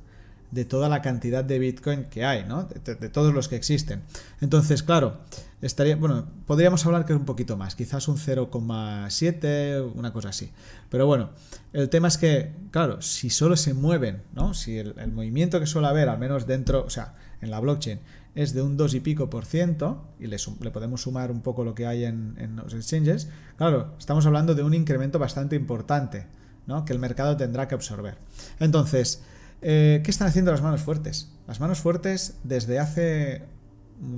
de 0.55 0.63
toda 0.63 0.87
la 0.87 1.01
cantidad 1.01 1.43
de 1.43 1.59
Bitcoin 1.59 2.05
que 2.05 2.23
hay, 2.23 2.45
¿no? 2.45 2.63
De, 2.63 3.09
todos 3.09 3.33
los 3.33 3.49
que 3.49 3.57
existen. 3.57 4.03
Entonces, 4.39 4.83
claro, 4.83 5.17
estaría, 5.61 5.97
bueno, 5.97 6.29
podríamos 6.47 6.85
hablar 6.85 7.05
que 7.05 7.11
es 7.11 7.19
un 7.19 7.25
poquito 7.25 7.57
más, 7.57 7.75
quizás 7.75 8.07
un 8.07 8.15
0,7, 8.15 9.91
una 9.93 10.13
cosa 10.13 10.29
así. 10.29 10.51
Pero 10.89 11.07
bueno, 11.07 11.31
el 11.73 11.89
tema 11.89 12.07
es 12.07 12.17
que, 12.17 12.53
claro, 12.71 13.01
si 13.01 13.29
solo 13.29 13.57
se 13.57 13.73
mueven, 13.73 14.23
¿no? 14.33 14.53
Si 14.53 14.77
el, 14.77 15.11
movimiento 15.11 15.59
que 15.59 15.67
suele 15.67 15.89
haber, 15.89 16.07
al 16.07 16.19
menos 16.19 16.47
dentro, 16.47 16.85
o 16.85 16.89
sea, 16.89 17.15
en 17.41 17.51
la 17.51 17.59
blockchain, 17.59 17.99
es 18.33 18.53
de 18.53 18.61
un 18.61 18.77
2 18.77 18.93
y 18.93 18.99
pico 19.01 19.29
por 19.29 19.43
ciento, 19.43 20.07
y 20.21 20.27
le, 20.27 20.37
podemos 20.71 21.01
sumar 21.01 21.31
un 21.31 21.41
poco 21.41 21.65
lo 21.65 21.75
que 21.75 21.85
hay 21.85 22.05
en, 22.05 22.35
en 22.37 22.55
los 22.55 22.73
exchanges, 22.73 23.27
claro, 23.57 23.93
estamos 23.99 24.25
hablando 24.25 24.55
de 24.55 24.63
un 24.63 24.73
incremento 24.73 25.19
bastante 25.19 25.57
importante, 25.57 26.27
¿no? 26.65 26.85
Que 26.85 26.93
el 26.93 26.99
mercado 26.99 27.35
tendrá 27.35 27.67
que 27.67 27.75
absorber. 27.75 28.17
Entonces, 28.61 29.21
eh, 29.67 30.01
¿Qué 30.03 30.11
están 30.11 30.27
haciendo 30.27 30.51
las 30.51 30.61
manos 30.61 30.83
fuertes? 30.83 31.31
Las 31.47 31.59
manos 31.59 31.79
fuertes 31.79 32.35
desde 32.43 32.77
hace 32.77 33.41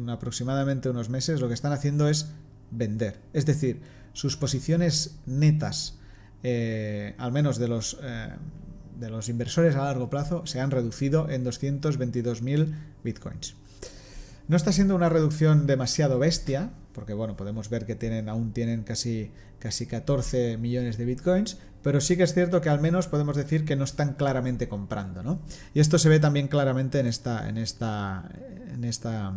aproximadamente 0.10 0.90
unos 0.90 1.10
meses 1.10 1.40
lo 1.40 1.48
que 1.48 1.54
están 1.54 1.72
haciendo 1.72 2.10
es 2.10 2.34
vender. 2.70 3.22
Es 3.32 3.46
decir, 3.46 3.80
sus 4.12 4.36
posiciones 4.36 5.16
netas, 5.26 6.00
eh, 6.44 7.16
al 7.18 7.32
menos 7.32 7.60
de 7.60 7.70
los, 7.70 7.98
eh, 8.04 8.28
de 9.00 9.10
los 9.10 9.30
inversores 9.30 9.78
a 9.78 9.86
largo 9.86 10.10
plazo, 10.10 10.46
se 10.46 10.60
han 10.60 10.70
reducido 10.70 11.30
en 11.30 11.46
222.000 11.46 12.76
bitcoins. 13.06 13.56
No 14.50 14.58
está 14.58 14.74
siendo 14.74 14.96
una 14.96 15.08
reducción 15.08 15.66
demasiado 15.66 16.20
bestia, 16.20 16.72
porque 16.92 17.14
bueno, 17.14 17.38
podemos 17.38 17.70
ver 17.70 17.86
que 17.86 17.96
tienen, 17.96 18.28
aún 18.28 18.52
tienen 18.52 18.84
casi, 18.84 19.32
casi 19.60 19.86
14 19.86 20.58
millones 20.58 20.98
de 20.98 21.06
bitcoins, 21.06 21.58
pero 21.88 22.02
sí 22.02 22.18
que 22.18 22.24
es 22.24 22.34
cierto 22.34 22.60
que 22.60 22.68
al 22.68 22.82
menos 22.82 23.08
podemos 23.08 23.38
decir 23.38 23.64
que 23.64 23.78
no 23.78 23.86
están 23.86 24.16
claramente 24.16 24.68
comprando, 24.68 25.24
¿no? 25.24 25.40
Y 25.74 25.80
esto 25.80 25.98
se 25.98 26.10
ve 26.10 26.20
también 26.20 26.50
claramente 26.50 27.00
en 27.00 27.08
esta, 27.08 27.48
en 27.48 27.58
esta, 27.58 28.30
en 28.74 28.84
esta 28.84 29.34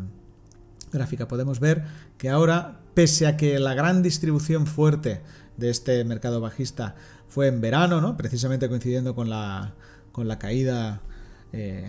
gráfica. 0.90 1.28
Podemos 1.28 1.60
ver 1.60 1.84
que 2.18 2.28
ahora, 2.28 2.80
pese 2.94 3.28
a 3.28 3.36
que 3.36 3.60
la 3.60 3.74
gran 3.74 4.02
distribución 4.02 4.66
fuerte 4.66 5.20
de 5.58 5.70
este 5.70 6.02
mercado 6.02 6.40
bajista 6.40 6.96
fue 7.28 7.46
en 7.46 7.60
verano, 7.60 8.00
¿no? 8.00 8.16
Precisamente 8.16 8.68
coincidiendo 8.68 9.14
con 9.14 9.30
la, 9.30 9.74
con 10.10 10.26
la 10.26 10.40
caída 10.40 11.02
eh, 11.52 11.88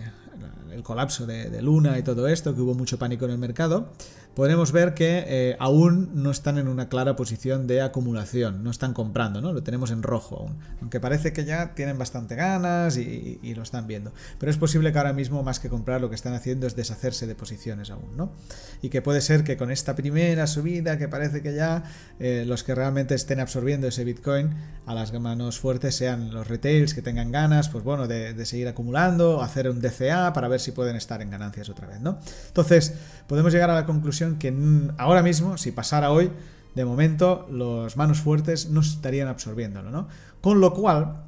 el 0.72 0.82
colapso 0.82 1.26
de, 1.26 1.62
Luna 1.62 1.98
y 1.98 2.02
todo 2.02 2.28
esto, 2.28 2.54
que 2.54 2.60
hubo 2.60 2.74
mucho 2.74 2.98
pánico 2.98 3.24
en 3.26 3.32
el 3.32 3.38
mercado, 3.38 3.92
podemos 4.34 4.72
ver 4.72 4.94
que 4.94 5.24
eh, 5.26 5.56
aún 5.58 6.10
no 6.14 6.30
están 6.30 6.56
en 6.58 6.68
una 6.68 6.88
clara 6.88 7.16
posición 7.16 7.66
de 7.66 7.82
acumulación, 7.82 8.64
no 8.64 8.70
están 8.70 8.94
comprando, 8.94 9.40
¿no? 9.40 9.52
Lo 9.52 9.62
tenemos 9.62 9.90
en 9.90 10.02
rojo 10.02 10.38
aún, 10.38 10.58
aunque 10.80 11.00
parece 11.00 11.32
que 11.32 11.44
ya 11.44 11.74
tienen 11.74 11.98
bastante 11.98 12.34
ganas 12.34 12.96
y, 12.96 13.40
lo 13.54 13.62
están 13.62 13.86
viendo. 13.86 14.12
Pero 14.38 14.50
es 14.50 14.56
posible 14.56 14.92
que 14.92 14.98
ahora 14.98 15.12
mismo, 15.12 15.42
más 15.42 15.60
que 15.60 15.68
comprar, 15.68 16.00
lo 16.00 16.08
que 16.08 16.14
están 16.14 16.32
haciendo 16.32 16.66
es 16.66 16.74
deshacerse 16.74 17.26
de 17.26 17.34
posiciones 17.34 17.90
aún, 17.90 18.16
¿no? 18.16 18.32
Y 18.80 18.88
que 18.88 19.02
puede 19.02 19.20
ser 19.20 19.44
que 19.44 19.58
con 19.58 19.70
esta 19.70 19.94
primera 19.94 20.46
subida, 20.46 20.96
que 20.96 21.06
parece 21.06 21.42
que 21.42 21.54
ya 21.54 21.84
eh, 22.18 22.44
los 22.46 22.64
que 22.64 22.74
realmente 22.74 23.14
estén 23.14 23.40
absorbiendo 23.40 23.88
ese 23.88 24.04
Bitcoin 24.04 24.54
a 24.86 24.94
las 24.94 25.12
manos 25.12 25.58
fuertes 25.58 25.94
sean 25.94 26.32
los 26.32 26.48
retails 26.48 26.94
que 26.94 27.02
tengan 27.02 27.30
ganas, 27.30 27.68
pues 27.68 27.84
bueno, 27.84 28.08
de, 28.08 28.32
de 28.32 28.46
seguir 28.46 28.68
acumulando, 28.68 29.42
hacer 29.42 29.68
un 29.68 29.82
DCA 29.82 30.21
para 30.32 30.48
ver 30.48 30.60
si 30.60 30.72
pueden 30.72 30.96
estar 30.96 31.22
en 31.22 31.30
ganancias 31.30 31.68
otra 31.68 31.88
vez, 31.88 32.00
¿no? 32.00 32.18
Entonces, 32.48 32.94
podemos 33.26 33.52
llegar 33.52 33.70
a 33.70 33.74
la 33.74 33.86
conclusión 33.86 34.38
que 34.38 34.54
ahora 34.98 35.22
mismo, 35.22 35.56
si 35.56 35.72
pasara 35.72 36.10
hoy, 36.10 36.30
de 36.74 36.84
momento 36.84 37.46
los 37.50 37.96
manos 37.96 38.20
fuertes 38.20 38.70
no 38.70 38.80
estarían 38.80 39.28
absorbiéndolo, 39.28 39.90
¿no? 39.90 40.08
Con 40.40 40.60
lo 40.60 40.72
cual, 40.72 41.24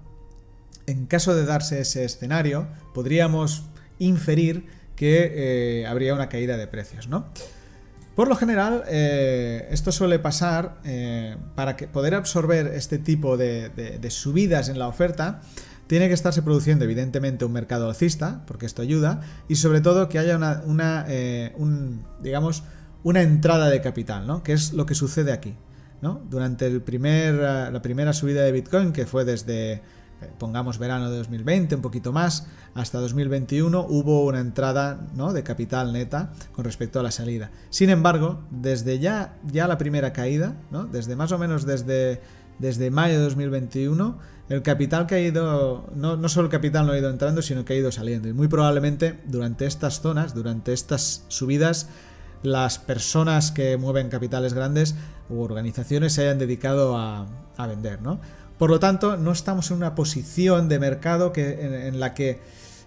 en 0.87 1.07
caso 1.07 1.35
de 1.35 1.45
darse 1.45 1.81
ese 1.81 2.05
escenario, 2.05 2.67
podríamos 2.95 3.65
inferir 3.99 4.67
que 4.97 5.33
eh, 5.83 5.87
habría 5.87 6.15
una 6.15 6.29
caída 6.29 6.57
de 6.57 6.67
precios, 6.67 7.09
¿no? 7.09 7.27
Por 8.15 8.29
lo 8.29 8.37
general, 8.37 8.85
eh, 8.87 9.67
esto 9.73 9.91
suele 9.91 10.21
pasar 10.21 10.79
eh, 10.85 11.37
para 11.57 11.77
que 11.77 11.89
poder 11.89 12.15
absorber 12.15 12.69
este 12.69 12.99
tipo 12.99 13.37
de 13.37 14.09
subidas 14.09 14.69
en 14.69 14.79
la 14.79 14.87
oferta 14.87 15.41
tiene 15.87 16.09
que 16.09 16.15
estarse 16.15 16.43
produciendo 16.43 16.85
evidentemente 16.85 17.45
un 17.45 17.53
mercado 17.53 17.89
alcista, 17.89 18.43
porque 18.47 18.67
esto 18.67 18.83
ayuda, 18.83 19.21
y 19.49 19.57
sobre 19.57 19.81
todo 19.81 20.09
que 20.09 20.19
haya 20.19 20.37
una, 20.65 21.05
eh, 21.09 21.55
digamos, 22.21 22.65
una 23.03 23.23
entrada 23.23 23.69
de 23.69 23.81
capital, 23.81 24.27
¿no? 24.27 24.43
Que 24.43 24.55
es 24.55 24.73
lo 24.73 24.87
que 24.87 24.95
sucede 24.95 25.33
aquí, 25.33 25.55
¿no? 26.01 26.23
Durante 26.31 26.67
el 26.67 26.81
primer, 26.81 27.35
eh, 27.35 27.71
la 27.71 27.83
primera 27.83 28.13
subida 28.13 28.43
de 28.43 28.53
Bitcoin, 28.53 28.93
que 28.93 29.05
fue 29.05 29.27
desde, 29.27 29.73
eh, 29.73 29.83
pongamos 30.39 30.79
verano 30.79 31.11
de 31.11 31.19
2020, 31.19 31.75
un 31.75 31.83
poquito 31.83 32.13
más, 32.13 32.47
hasta 32.75 32.99
2021, 32.99 33.87
hubo 33.89 34.25
una 34.25 34.41
entrada 34.41 35.07
¿no? 35.15 35.33
de 35.33 35.43
capital 35.43 35.93
neta 35.93 36.33
con 36.53 36.65
respecto 36.65 36.99
a 36.99 37.03
la 37.03 37.11
salida. 37.11 37.51
Sin 37.69 37.91
embargo, 37.91 38.43
desde 38.51 38.99
ya, 38.99 39.37
ya 39.45 39.69
la 39.69 39.77
primera 39.77 40.15
caída, 40.15 40.57
¿no? 40.71 40.85
Desde 40.85 41.15
más 41.15 41.31
o 41.31 41.39
menos 41.39 41.67
desde 41.67 42.21
desde 42.59 42.91
mayo 42.91 43.15
de 43.15 43.25
2021, 43.25 44.19
el 44.49 44.63
capital 44.63 45.07
que 45.07 45.15
ha 45.15 45.21
ido, 45.21 45.91
no, 45.95 46.29
solo 46.29 46.47
el 46.47 46.51
capital 46.51 46.87
no 46.87 46.93
ha 46.93 46.99
ido 46.99 47.09
entrando, 47.09 47.41
sino 47.41 47.65
que 47.65 47.73
ha 47.73 47.77
ido 47.77 47.91
saliendo. 47.91 48.29
Y 48.29 48.33
muy 48.33 48.49
probablemente 48.49 49.19
durante 49.25 49.67
estas 49.67 50.01
zonas, 50.01 50.35
durante 50.35 50.73
estas 50.73 51.25
subidas, 51.29 51.89
las 52.43 52.79
personas 52.79 53.53
que 53.53 53.79
mueven 53.79 54.11
capitales 54.11 54.53
grandes 54.53 54.97
u 55.31 55.41
organizaciones 55.41 56.13
se 56.13 56.23
hayan 56.23 56.39
dedicado 56.39 56.97
a, 56.97 57.27
vender, 57.67 58.03
¿no? 58.03 58.21
Por 58.59 58.71
lo 58.71 58.79
tanto, 58.79 59.17
no 59.17 59.33
estamos 59.33 59.71
en 59.71 59.79
una 59.79 59.95
posición 59.95 60.69
de 60.69 60.79
mercado 60.79 61.33
en, 61.35 61.99
la 61.99 62.13
que 62.13 62.41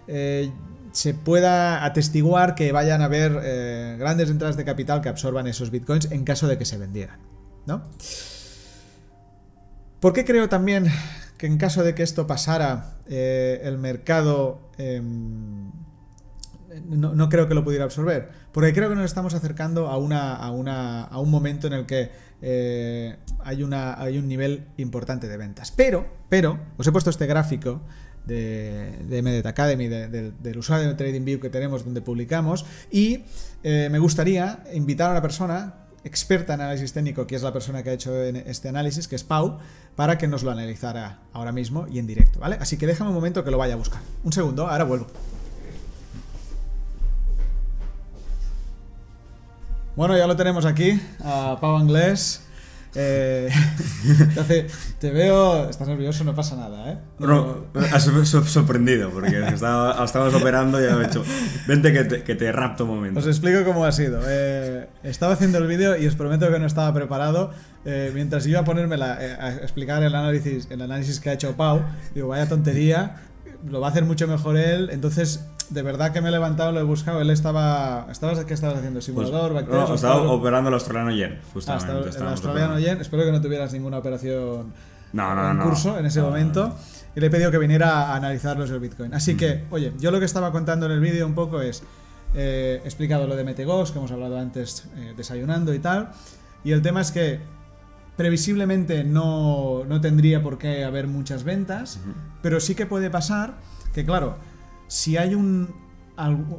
eh, 0.06 0.50
se 0.92 1.12
pueda 1.12 1.84
atestiguar 1.84 2.54
que 2.54 2.70
vayan 2.70 3.02
a 3.02 3.06
haber 3.06 3.38
eh, 3.42 3.96
grandes 3.98 4.30
entradas 4.30 4.56
de 4.56 4.64
capital 4.64 5.00
que 5.00 5.08
absorban 5.08 5.46
esos 5.46 5.70
bitcoins 5.70 6.10
en 6.12 6.24
caso 6.24 6.46
de 6.46 6.56
que 6.56 6.64
se 6.64 6.78
vendieran, 6.78 7.18
¿no? 7.66 7.82
¿Por 10.00 10.12
qué 10.12 10.24
creo 10.24 10.48
también 10.48 10.86
que 11.38 11.46
en 11.46 11.56
caso 11.56 11.84
de 11.84 11.94
que 11.94 12.02
esto 12.02 12.26
pasara, 12.26 12.98
eh, 13.08 13.60
el 13.62 13.78
mercado 13.78 14.70
em, 14.76 15.70
no, 16.86 17.28
creo 17.28 17.48
que 17.48 17.54
lo 17.54 17.64
pudiera 17.64 17.84
absorber? 17.84 18.28
Porque 18.52 18.72
creo 18.72 18.88
que 18.88 18.94
nos 18.94 19.04
estamos 19.04 19.34
acercando 19.34 19.88
a, 19.88 19.96
una, 19.96 20.34
a, 20.34 20.50
una, 20.50 21.04
a 21.04 21.20
un 21.20 21.30
momento 21.30 21.66
en 21.66 21.72
el 21.72 21.86
que 21.86 22.10
eh, 22.42 23.16
hay, 23.40 23.62
una, 23.62 24.00
hay 24.00 24.18
un 24.18 24.28
nivel 24.28 24.66
importante 24.76 25.28
de 25.28 25.36
ventas. 25.36 25.70
Pero, 25.70 26.06
pero, 26.28 26.58
os 26.76 26.86
he 26.86 26.92
puesto 26.92 27.10
este 27.10 27.26
gráfico 27.26 27.80
de, 28.26 28.98
de 29.08 29.22
MDT 29.22 29.46
Academy, 29.46 29.88
del 29.88 30.58
usuario 30.58 30.88
de 30.88 30.94
TradingView 30.94 31.40
que 31.40 31.50
tenemos 31.50 31.84
donde 31.84 32.02
publicamos, 32.02 32.66
y 32.90 33.24
eh, 33.62 33.88
me 33.90 33.98
gustaría 33.98 34.64
invitar 34.74 35.08
a 35.08 35.12
una 35.12 35.22
persona 35.22 35.88
experta 36.04 36.54
en 36.54 36.60
análisis 36.60 36.92
técnico, 36.92 37.26
que 37.26 37.36
es 37.36 37.42
la 37.42 37.52
persona 37.52 37.82
que 37.82 37.90
ha 37.90 37.92
hecho 37.92 38.22
este 38.22 38.68
análisis, 38.68 39.08
que 39.08 39.16
es 39.16 39.24
Pau, 39.24 39.58
para 39.98 40.16
que 40.16 40.28
nos 40.28 40.44
lo 40.44 40.52
analizara 40.52 41.18
ahora 41.32 41.50
mismo 41.50 41.88
y 41.90 41.98
en 41.98 42.06
directo, 42.06 42.38
¿vale? 42.38 42.56
Así 42.60 42.78
que 42.78 42.86
déjame 42.86 43.10
un 43.10 43.16
momento 43.16 43.42
que 43.42 43.50
lo 43.50 43.58
vaya 43.58 43.74
a 43.74 43.76
buscar. 43.76 44.00
Un 44.22 44.32
segundo, 44.32 44.68
ahora 44.68 44.84
vuelvo. 44.84 45.08
Bueno, 49.96 50.16
ya 50.16 50.28
lo 50.28 50.36
tenemos 50.36 50.66
aquí, 50.66 51.00
a 51.18 51.58
Pau 51.60 51.76
Anglés. 51.76 52.44
Eh, 52.94 53.50
te 55.00 55.10
veo, 55.10 55.68
estás 55.68 55.88
nervioso, 55.88 56.22
no 56.22 56.32
pasa 56.32 56.54
nada, 56.54 56.92
¿eh? 56.92 56.98
No, 57.18 57.64
has 57.92 58.04
sorprendido 58.04 59.10
porque 59.10 59.48
estaba, 59.48 60.04
estábamos 60.04 60.32
operando 60.34 60.80
y 60.80 60.84
he 60.84 61.06
dicho, 61.08 61.24
vente 61.66 61.92
que 61.92 62.04
te, 62.04 62.22
que 62.22 62.36
te, 62.36 62.52
rapto 62.52 62.84
un 62.84 62.90
momento. 62.90 63.18
Os 63.18 63.26
explico 63.26 63.64
cómo 63.64 63.84
ha 63.84 63.90
sido. 63.90 64.20
Eh, 64.28 64.77
estaba 65.02 65.34
haciendo 65.34 65.58
el 65.58 65.66
vídeo 65.66 65.96
y 65.96 66.06
os 66.06 66.14
prometo 66.14 66.50
que 66.50 66.58
no 66.58 66.66
estaba 66.66 66.92
preparado. 66.92 67.52
Eh, 67.84 68.10
mientras 68.14 68.46
iba 68.46 68.60
a 68.60 68.64
ponerme 68.64 68.96
eh, 68.96 69.36
a 69.40 69.54
explicar 69.62 70.02
el 70.02 70.14
análisis, 70.14 70.68
el 70.70 70.82
análisis 70.82 71.20
que 71.20 71.30
ha 71.30 71.32
hecho 71.32 71.56
Pau, 71.56 71.82
digo, 72.14 72.28
vaya 72.28 72.48
tontería, 72.48 73.16
lo 73.68 73.80
va 73.80 73.88
a 73.88 73.90
hacer 73.90 74.04
mucho 74.04 74.26
mejor 74.26 74.56
él, 74.56 74.90
entonces 74.90 75.44
de 75.70 75.82
verdad 75.82 76.12
que 76.12 76.20
me 76.20 76.28
he 76.28 76.32
levantado, 76.32 76.72
lo 76.72 76.80
he 76.80 76.84
buscado. 76.84 77.20
Él 77.20 77.30
estaba. 77.30 78.06
¿estabas, 78.10 78.44
¿Qué 78.44 78.54
estabas 78.54 78.78
haciendo? 78.78 79.00
¿Simulador? 79.00 79.52
Pues, 79.52 79.68
no, 79.68 79.94
estaba 79.94 80.22
operando 80.22 80.68
el 80.68 80.74
australiano 80.74 81.10
yen, 81.10 81.38
justamente. 81.52 82.18
el 82.18 82.26
australiano 82.26 82.78
yen. 82.78 83.00
Espero 83.00 83.24
que 83.24 83.32
no 83.32 83.40
tuvieras 83.40 83.72
ninguna 83.72 83.98
operación 83.98 84.72
en 85.12 85.58
curso 85.58 85.98
en 85.98 86.06
ese 86.06 86.22
momento. 86.22 86.74
Y 87.14 87.20
le 87.20 87.26
he 87.26 87.30
pedido 87.30 87.50
que 87.50 87.58
viniera 87.58 88.12
a 88.12 88.16
analizarlos 88.16 88.70
el 88.70 88.80
Bitcoin. 88.80 89.12
Así 89.12 89.36
que, 89.36 89.64
oye, 89.70 89.92
yo 89.98 90.10
lo 90.10 90.20
que 90.20 90.26
estaba 90.26 90.52
contando 90.52 90.86
en 90.86 90.92
el 90.92 91.00
vídeo 91.00 91.26
un 91.26 91.34
poco 91.34 91.60
es. 91.60 91.82
Eh, 92.34 92.80
he 92.82 92.86
explicado 92.86 93.26
lo 93.26 93.36
de 93.36 93.44
Metegos, 93.44 93.92
que 93.92 93.98
hemos 93.98 94.12
hablado 94.12 94.38
antes 94.38 94.86
eh, 94.96 95.14
desayunando 95.16 95.74
y 95.74 95.78
tal. 95.78 96.10
Y 96.64 96.72
el 96.72 96.82
tema 96.82 97.00
es 97.00 97.10
que 97.10 97.40
previsiblemente 98.16 99.04
no, 99.04 99.84
no 99.84 100.00
tendría 100.00 100.42
por 100.42 100.58
qué 100.58 100.84
haber 100.84 101.06
muchas 101.06 101.44
ventas, 101.44 102.00
pero 102.42 102.60
sí 102.60 102.74
que 102.74 102.84
puede 102.84 103.10
pasar 103.10 103.58
que, 103.92 104.04
claro, 104.04 104.38
si 104.88 105.16
hay 105.16 105.34
un. 105.34 105.88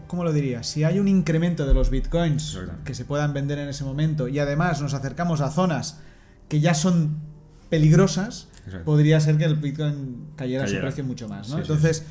¿Cómo 0.08 0.24
lo 0.24 0.32
diría? 0.32 0.64
Si 0.64 0.86
hay 0.86 1.00
un 1.00 1.10
incremento 1.10 1.68
de 1.68 1.74
los 1.74 1.90
bitcoins 1.90 2.58
que 2.86 2.94
se 2.94 3.04
puedan 3.04 3.34
vender 3.34 3.60
en 3.60 3.68
ese 3.68 3.84
momento 3.84 4.30
y 4.30 4.40
además 4.40 4.82
nos 4.82 4.94
acercamos 4.94 5.42
a 5.42 5.52
zonas 5.52 6.00
que 6.48 6.62
ya 6.62 6.74
son 6.74 7.18
peligrosas, 7.70 8.48
podría 8.86 9.20
ser 9.20 9.38
que 9.38 9.44
el 9.44 9.58
bitcoin 9.58 10.30
cayera, 10.38 10.66
su 10.66 10.80
precio 10.80 11.04
mucho 11.04 11.28
más. 11.28 11.50
¿no? 11.50 11.58
Entonces 11.58 12.06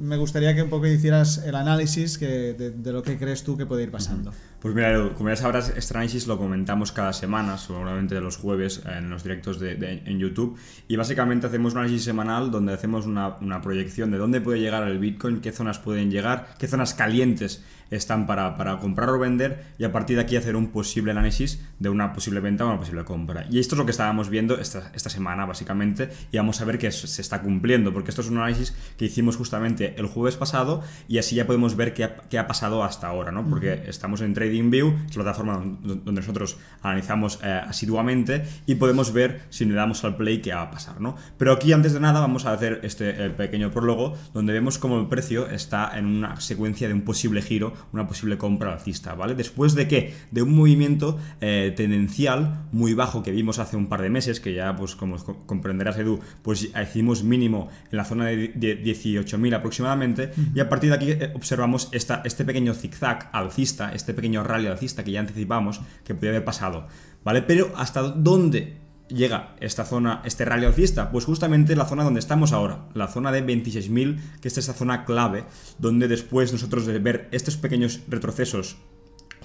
me 0.00 0.16
gustaría 0.16 0.54
que 0.54 0.62
un 0.62 0.70
poco 0.70 0.86
hicieras 0.86 1.38
el 1.44 1.54
análisis 1.54 2.18
que, 2.18 2.54
de, 2.54 2.92
lo 2.92 3.02
que 3.02 3.18
crees 3.18 3.44
tú 3.44 3.56
que 3.56 3.66
puede 3.66 3.82
ir 3.82 3.90
pasando. 3.90 4.32
Pues 4.60 4.74
mira, 4.74 5.14
como 5.16 5.30
ya 5.30 5.36
sabrás, 5.36 5.72
análisis 5.90 6.26
lo 6.26 6.36
comentamos 6.36 6.92
cada 6.92 7.14
semana, 7.14 7.56
seguramente 7.56 8.20
los 8.20 8.36
jueves 8.36 8.82
en 8.84 9.08
los 9.08 9.22
directos 9.22 9.58
de, 9.58 10.02
en 10.04 10.18
YouTube. 10.18 10.58
Y 10.86 10.96
básicamente 10.96 11.46
hacemos 11.46 11.72
un 11.72 11.78
análisis 11.78 12.04
semanal 12.04 12.50
donde 12.50 12.74
hacemos 12.74 13.06
una, 13.06 13.36
una, 13.40 13.62
proyección 13.62 14.10
de 14.10 14.18
dónde 14.18 14.42
puede 14.42 14.60
llegar 14.60 14.86
el 14.86 14.98
Bitcoin, 14.98 15.40
qué 15.40 15.50
zonas 15.50 15.78
pueden 15.78 16.10
llegar, 16.10 16.54
qué 16.58 16.68
zonas 16.68 16.92
calientes 16.92 17.64
están 17.90 18.26
para, 18.26 18.56
para, 18.56 18.78
comprar 18.78 19.10
o 19.10 19.18
vender 19.18 19.64
y 19.78 19.84
a 19.84 19.92
partir 19.92 20.16
de 20.16 20.22
aquí 20.22 20.36
hacer 20.36 20.56
un 20.56 20.68
posible 20.68 21.10
análisis 21.10 21.60
de 21.78 21.88
una 21.88 22.12
posible 22.12 22.40
venta 22.40 22.64
o 22.64 22.68
una 22.68 22.78
posible 22.78 23.04
compra. 23.04 23.46
Y 23.50 23.58
esto 23.58 23.74
es 23.74 23.78
lo 23.78 23.84
que 23.84 23.90
estábamos 23.90 24.30
viendo 24.30 24.58
esta, 24.58 24.90
esta 24.94 25.10
semana 25.10 25.44
básicamente 25.44 26.10
y 26.30 26.36
vamos 26.36 26.60
a 26.60 26.64
ver 26.64 26.78
que 26.78 26.90
se 26.92 27.20
está 27.20 27.42
cumpliendo 27.42 27.92
porque 27.92 28.10
esto 28.10 28.22
es 28.22 28.28
un 28.28 28.38
análisis 28.38 28.74
que 28.96 29.06
hicimos 29.06 29.36
justamente 29.36 29.94
el 29.98 30.06
jueves 30.06 30.36
pasado 30.36 30.82
y 31.08 31.18
así 31.18 31.34
ya 31.34 31.46
podemos 31.46 31.76
ver 31.76 31.94
qué 31.94 32.04
ha, 32.04 32.16
qué 32.28 32.38
ha 32.38 32.46
pasado 32.46 32.84
hasta 32.84 33.08
ahora, 33.08 33.32
¿no? 33.32 33.48
Porque 33.48 33.84
estamos 33.86 34.20
en 34.20 34.34
TradingView, 34.50 34.90
que 34.90 35.10
es 35.10 35.16
la 35.16 35.22
plataforma 35.22 35.62
donde 35.82 36.12
nosotros 36.12 36.58
analizamos 36.82 37.38
eh, 37.42 37.60
asiduamente 37.66 38.44
y 38.66 38.74
podemos 38.74 39.12
ver 39.12 39.42
si 39.50 39.64
le 39.64 39.74
damos 39.74 40.04
al 40.04 40.16
play 40.16 40.40
qué 40.40 40.52
va 40.52 40.62
a 40.62 40.70
pasar, 40.70 41.00
¿no? 41.00 41.16
Pero 41.38 41.52
aquí 41.52 41.72
antes 41.72 41.92
de 41.92 42.00
nada 42.00 42.20
vamos 42.20 42.46
a 42.46 42.52
hacer 42.52 42.80
este 42.82 43.26
eh, 43.26 43.30
pequeño 43.30 43.70
prólogo 43.70 44.16
donde 44.34 44.52
vemos 44.52 44.78
cómo 44.78 44.98
el 44.98 45.06
precio 45.06 45.48
está 45.48 45.96
en 45.96 46.06
una 46.06 46.40
secuencia 46.40 46.88
de 46.88 46.94
un 46.94 47.02
posible 47.02 47.42
giro 47.42 47.72
una 47.92 48.06
posible 48.06 48.38
compra 48.38 48.72
alcista, 48.72 49.14
¿vale? 49.14 49.34
Después 49.34 49.74
de 49.74 49.88
que, 49.88 50.14
de 50.30 50.42
un 50.42 50.54
movimiento 50.54 51.18
eh, 51.40 51.72
tendencial 51.76 52.66
muy 52.72 52.94
bajo 52.94 53.22
que 53.22 53.30
vimos 53.30 53.58
hace 53.58 53.76
un 53.76 53.88
par 53.88 54.02
de 54.02 54.10
meses, 54.10 54.40
que 54.40 54.54
ya, 54.54 54.74
pues 54.76 54.96
como 54.96 55.16
comprenderás 55.46 55.98
Edu, 55.98 56.20
pues 56.42 56.70
hicimos 56.82 57.22
mínimo 57.22 57.68
en 57.90 57.96
la 57.96 58.04
zona 58.04 58.26
de 58.26 58.54
18.000 58.54 59.54
aproximadamente, 59.54 60.30
y 60.54 60.60
a 60.60 60.68
partir 60.68 60.90
de 60.90 60.96
aquí 60.96 61.10
eh, 61.10 61.32
observamos 61.34 61.88
esta, 61.92 62.22
este 62.24 62.44
pequeño 62.44 62.74
zigzag 62.74 63.30
alcista, 63.32 63.92
este 63.92 64.14
pequeño 64.14 64.39
rally 64.42 64.66
alcista 64.66 65.04
que 65.04 65.12
ya 65.12 65.20
anticipamos 65.20 65.80
que 66.04 66.14
podría 66.14 66.30
haber 66.30 66.44
pasado, 66.44 66.86
¿vale? 67.24 67.42
Pero 67.42 67.72
hasta 67.76 68.02
dónde 68.02 68.80
llega 69.08 69.54
esta 69.60 69.84
zona, 69.84 70.22
este 70.24 70.44
rally 70.44 70.66
alcista? 70.66 71.10
Pues 71.10 71.24
justamente 71.24 71.76
la 71.76 71.86
zona 71.86 72.04
donde 72.04 72.20
estamos 72.20 72.52
ahora, 72.52 72.86
la 72.94 73.08
zona 73.08 73.32
de 73.32 73.44
26.000, 73.44 74.40
que 74.40 74.48
es 74.48 74.58
esa 74.58 74.72
zona 74.72 75.04
clave, 75.04 75.44
donde 75.78 76.08
después 76.08 76.52
nosotros 76.52 76.86
de 76.86 76.98
ver 76.98 77.28
estos 77.32 77.56
pequeños 77.56 78.00
retrocesos 78.08 78.76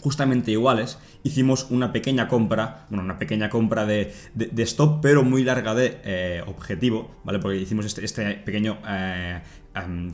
justamente 0.01 0.51
iguales, 0.51 0.99
hicimos 1.23 1.65
una 1.71 1.91
pequeña 1.91 2.27
compra, 2.27 2.85
bueno, 2.89 3.03
una 3.03 3.17
pequeña 3.17 3.49
compra 3.49 3.87
de, 3.87 4.13
stop, 4.57 5.01
pero 5.01 5.23
muy 5.23 5.43
larga 5.43 5.73
de 5.73 5.99
eh, 6.03 6.43
objetivo, 6.45 7.09
¿vale? 7.23 7.39
Porque 7.39 7.57
hicimos 7.57 7.87
este, 7.87 8.05
este 8.05 8.35
pequeño 8.35 8.77
eh, 8.87 9.41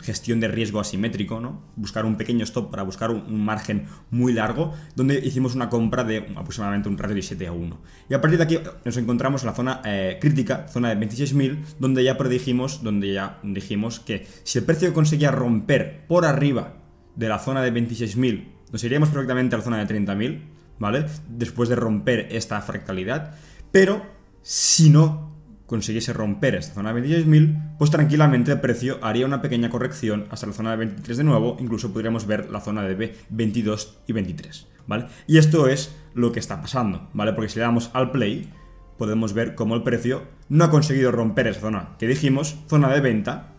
gestión 0.02 0.40
de 0.40 0.48
riesgo 0.48 0.80
asimétrico, 0.80 1.40
¿no? 1.40 1.62
Buscar 1.76 2.06
un 2.06 2.16
pequeño 2.16 2.44
stop 2.44 2.72
para 2.72 2.84
buscar 2.84 3.12
un, 3.12 3.46
margen 3.46 3.86
muy 4.10 4.34
largo, 4.34 4.74
donde 4.96 5.20
hicimos 5.20 5.56
una 5.56 5.70
compra 5.70 6.04
de 6.04 6.28
aproximadamente 6.36 6.90
un 6.90 6.98
ratio 6.98 7.16
de 7.16 7.22
7 7.22 7.48
a 7.48 7.52
1. 7.52 7.82
Y 8.10 8.14
a 8.14 8.22
partir 8.22 8.38
de 8.38 8.44
aquí 8.44 8.60
nos 8.86 8.98
encontramos 8.98 9.44
en 9.44 9.48
la 9.48 9.54
zona 9.54 9.82
eh, 9.86 10.18
crítica, 10.20 10.68
zona 10.68 10.94
de 10.94 11.08
26.000, 11.08 11.60
donde 11.80 12.04
ya 12.04 12.18
predijimos, 12.18 12.84
donde 12.84 13.14
ya 13.14 13.40
dijimos 13.44 14.00
que 14.00 14.28
si 14.44 14.60
el 14.60 14.66
precio 14.66 14.94
conseguía 14.94 15.32
romper 15.32 16.06
por 16.08 16.26
arriba 16.26 16.78
de 17.16 17.30
la 17.30 17.40
zona 17.40 17.62
de 17.62 17.74
26.000, 17.74 18.48
nos 18.72 18.84
iríamos 18.84 19.10
perfectamente 19.10 19.56
a 19.56 19.60
la 19.60 19.64
zona 19.64 19.86
de 19.86 19.96
30.000, 19.96 20.42
¿vale? 20.80 21.06
Después 21.28 21.70
de 21.70 21.76
romper 21.76 22.28
esta 22.32 22.62
fractalidad, 22.62 23.36
pero 23.72 24.02
si 24.42 24.90
no 24.90 25.31
consiguiese 25.72 26.12
romper 26.12 26.56
esta 26.56 26.74
zona 26.74 26.94
de 26.94 27.02
26.000, 27.02 27.78
pues 27.78 27.90
tranquilamente 27.92 28.52
el 28.52 28.60
precio 28.60 29.00
haría 29.02 29.26
una 29.26 29.42
pequeña 29.42 29.70
corrección 29.70 30.28
hasta 30.30 30.48
la 30.48 30.52
zona 30.52 30.72
de 30.72 30.76
23 30.76 31.20
de 31.20 31.24
nuevo, 31.24 31.56
incluso 31.62 31.94
podríamos 31.94 32.28
ver 32.28 32.50
la 32.50 32.60
zona 32.60 32.84
de 32.84 33.16
22 33.30 34.00
y 34.06 34.12
23, 34.12 34.68
¿vale? 34.86 35.06
Y 35.28 35.38
esto 35.38 35.70
es 35.70 35.96
lo 36.14 36.34
que 36.34 36.42
está 36.42 36.60
pasando, 36.62 37.08
¿vale? 37.14 37.32
Porque 37.32 37.48
si 37.48 37.60
le 37.60 37.64
damos 37.64 37.90
al 37.94 38.12
play, 38.12 38.52
podemos 38.98 39.32
ver 39.32 39.56
cómo 39.56 39.76
el 39.76 39.84
precio 39.84 40.24
no 40.50 40.66
ha 40.66 40.70
conseguido 40.70 41.10
romper 41.10 41.48
esa 41.48 41.62
zona 41.62 41.96
que 41.98 42.06
dijimos, 42.06 42.58
zona 42.68 42.90
de 42.90 43.00
venta, 43.00 43.54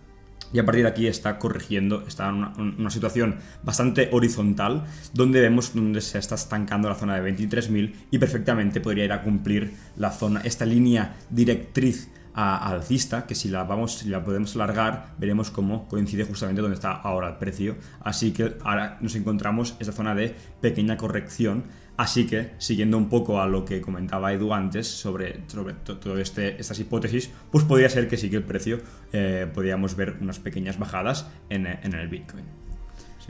y 0.53 0.59
a 0.59 0.65
partir 0.65 0.83
de 0.83 0.91
aquí 0.91 1.07
está 1.07 1.39
corrigiendo, 1.39 2.05
está 2.07 2.29
en 2.29 2.45
una, 2.79 2.91
situación 2.91 3.37
bastante 3.63 4.09
horizontal, 4.13 4.85
donde 5.15 5.41
vemos 5.41 5.75
donde 5.75 6.01
se 6.01 6.19
está 6.19 6.35
estancando 6.35 6.89
la 6.89 6.95
zona 6.95 7.19
de 7.19 7.33
23.000 7.33 7.95
y 8.11 8.19
perfectamente 8.19 8.81
podría 8.81 9.05
ir 9.05 9.13
a 9.13 9.23
cumplir 9.23 9.73
la 9.97 10.11
zona, 10.11 10.41
esta 10.43 10.67
línea 10.67 11.17
directriz 11.31 12.12
alcista, 12.35 13.27
que 13.27 13.35
si 13.35 13.49
la 13.49 13.65
vamos, 13.65 13.99
si 13.99 14.09
la 14.09 14.25
podemos 14.25 14.57
largar, 14.57 15.15
veremos 15.19 15.51
cómo 15.51 15.87
coincide 15.89 16.25
justamente 16.25 16.63
donde 16.63 16.75
está 16.75 16.93
ahora 16.93 17.29
el 17.29 17.37
precio. 17.37 17.77
Así 18.01 18.33
que 18.33 18.57
ahora 18.65 18.99
nos 19.01 19.15
encontramos 19.15 19.77
esta 19.79 19.93
zona 19.93 20.15
de 20.15 20.35
pequeña 20.61 20.97
corrección. 20.97 21.65
Así 21.99 22.27
que, 22.27 22.55
siguiendo 22.57 22.97
un 22.97 23.11
poco 23.11 23.41
a 23.41 23.47
lo 23.47 23.67
que 23.67 23.83
comentaba 23.83 24.33
Edu 24.33 24.55
antes 24.55 24.89
sobre, 24.89 25.43
sobre 25.47 25.75
todas 25.75 26.21
este, 26.21 26.59
estas 26.59 26.79
hipótesis, 26.79 27.31
pues 27.51 27.65
podría 27.65 27.91
ser 27.91 28.09
que 28.09 28.17
sí 28.17 28.31
que 28.31 28.37
el 28.37 28.45
precio 28.45 28.79
eh, 29.13 29.47
podríamos 29.53 29.95
ver 29.95 30.17
unas 30.21 30.39
pequeñas 30.39 30.79
bajadas 30.79 31.27
en, 31.51 31.67
el 31.67 32.09
Bitcoin. 32.09 32.47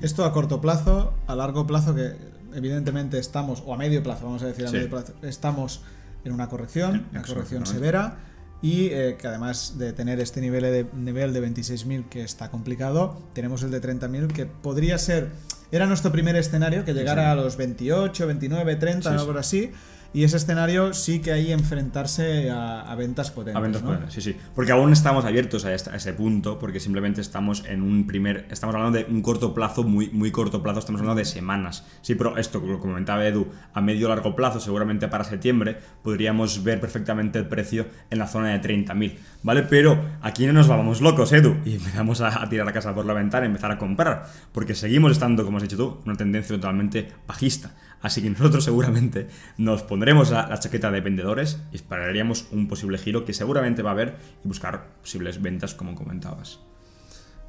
Esto 0.00 0.24
a 0.24 0.32
corto 0.32 0.60
plazo, 0.60 1.12
a 1.26 1.34
largo 1.34 1.66
plazo, 1.66 1.94
que 1.94 2.12
evidentemente 2.54 3.18
estamos, 3.18 3.62
o 3.66 3.74
a 3.74 3.76
medio 3.76 4.02
plazo, 4.02 4.26
vamos 4.26 4.42
a 4.42 4.46
decir 4.46 4.66
a 4.66 4.70
medio 4.70 4.88
plazo, 4.88 5.14
estamos 5.22 5.82
en 6.24 6.32
una 6.32 6.48
corrección, 6.48 7.06
una 7.10 7.22
corrección 7.22 7.66
severa 7.66 8.16
y 8.62 8.86
eh, 8.86 9.16
que 9.20 9.26
además 9.26 9.76
de 9.76 9.92
tener 9.92 10.20
este 10.20 10.40
nivel 10.40 10.62
de, 10.62 10.86
nivel 10.94 11.32
de 11.32 11.42
26.000 11.42 12.08
que 12.08 12.22
está 12.22 12.48
complicado, 12.48 13.20
tenemos 13.34 13.64
el 13.64 13.72
de 13.72 13.82
30.000 13.82 14.28
que 14.28 14.46
podría 14.46 14.96
ser, 14.98 15.30
era 15.72 15.86
nuestro 15.86 16.12
primer 16.12 16.36
escenario, 16.36 16.84
que 16.84 16.94
llegara 16.94 17.32
a 17.32 17.34
los 17.34 17.56
28, 17.56 18.26
29, 18.26 18.76
30, 18.76 19.10
algo 19.10 19.36
así, 19.36 19.72
Y 20.14 20.24
ese 20.24 20.36
escenario 20.36 20.92
sí 20.92 21.20
que 21.20 21.32
hay 21.32 21.52
enfrentarse 21.52 22.50
a, 22.50 22.82
a 22.82 22.94
ventas 22.94 23.30
potentes. 23.30 23.56
A 23.56 23.60
ventas 23.60 23.82
¿no? 23.82 23.88
potentes, 23.88 24.14
sí, 24.14 24.20
sí. 24.20 24.36
Porque 24.54 24.72
aún 24.72 24.92
estamos 24.92 25.24
abiertos 25.24 25.64
a 25.64 25.74
ese 25.74 26.12
punto, 26.12 26.58
porque 26.58 26.80
simplemente 26.80 27.20
estamos 27.20 27.64
en 27.66 27.82
un 27.82 28.06
primer. 28.06 28.46
Estamos 28.50 28.74
hablando 28.74 28.98
de 28.98 29.06
un 29.06 29.22
corto 29.22 29.54
plazo, 29.54 29.84
muy, 29.84 30.10
muy 30.10 30.30
corto 30.30 30.62
plazo, 30.62 30.80
estamos 30.80 31.00
hablando 31.00 31.18
de 31.18 31.24
semanas. 31.24 31.86
Sí, 32.02 32.14
pero 32.14 32.36
esto, 32.36 32.60
como 32.60 32.78
comentaba 32.78 33.26
Edu, 33.26 33.46
a 33.72 33.80
medio 33.80 34.08
largo 34.08 34.36
plazo, 34.36 34.60
seguramente 34.60 35.08
para 35.08 35.24
septiembre, 35.24 35.78
podríamos 36.02 36.62
ver 36.62 36.80
perfectamente 36.80 37.38
el 37.38 37.46
precio 37.46 37.86
en 38.10 38.18
la 38.18 38.26
zona 38.26 38.50
de 38.50 38.60
30.000, 38.60 39.16
¿vale? 39.42 39.62
Pero 39.62 39.98
aquí 40.20 40.46
no 40.46 40.52
nos 40.52 40.68
vamos 40.68 41.00
locos, 41.00 41.32
Edu, 41.32 41.56
y 41.64 41.76
empezamos 41.76 42.20
a, 42.20 42.42
a 42.42 42.48
tirar 42.48 42.66
la 42.66 42.72
casa 42.72 42.94
por 42.94 43.06
la 43.06 43.14
ventana 43.14 43.46
y 43.46 43.48
empezar 43.48 43.72
a 43.72 43.78
comprar, 43.78 44.26
porque 44.52 44.74
seguimos 44.74 45.12
estando, 45.12 45.44
como 45.44 45.56
has 45.56 45.62
dicho 45.62 45.76
tú, 45.76 46.00
una 46.04 46.16
tendencia 46.16 46.54
totalmente 46.56 47.08
bajista. 47.26 47.74
Así 48.02 48.20
que 48.20 48.28
nosotros 48.30 48.64
seguramente 48.64 49.28
nos 49.58 49.82
pondremos 49.84 50.30
la, 50.30 50.48
la 50.48 50.58
chaqueta 50.58 50.90
de 50.90 51.00
vendedores 51.00 51.58
y 51.72 51.76
esperaríamos 51.76 52.46
un 52.50 52.66
posible 52.68 52.98
giro 52.98 53.24
que 53.24 53.32
seguramente 53.32 53.82
va 53.82 53.90
a 53.90 53.92
haber 53.94 54.16
y 54.44 54.48
buscar 54.48 54.86
posibles 55.00 55.40
ventas 55.40 55.74
como 55.74 55.94
comentabas. 55.94 56.58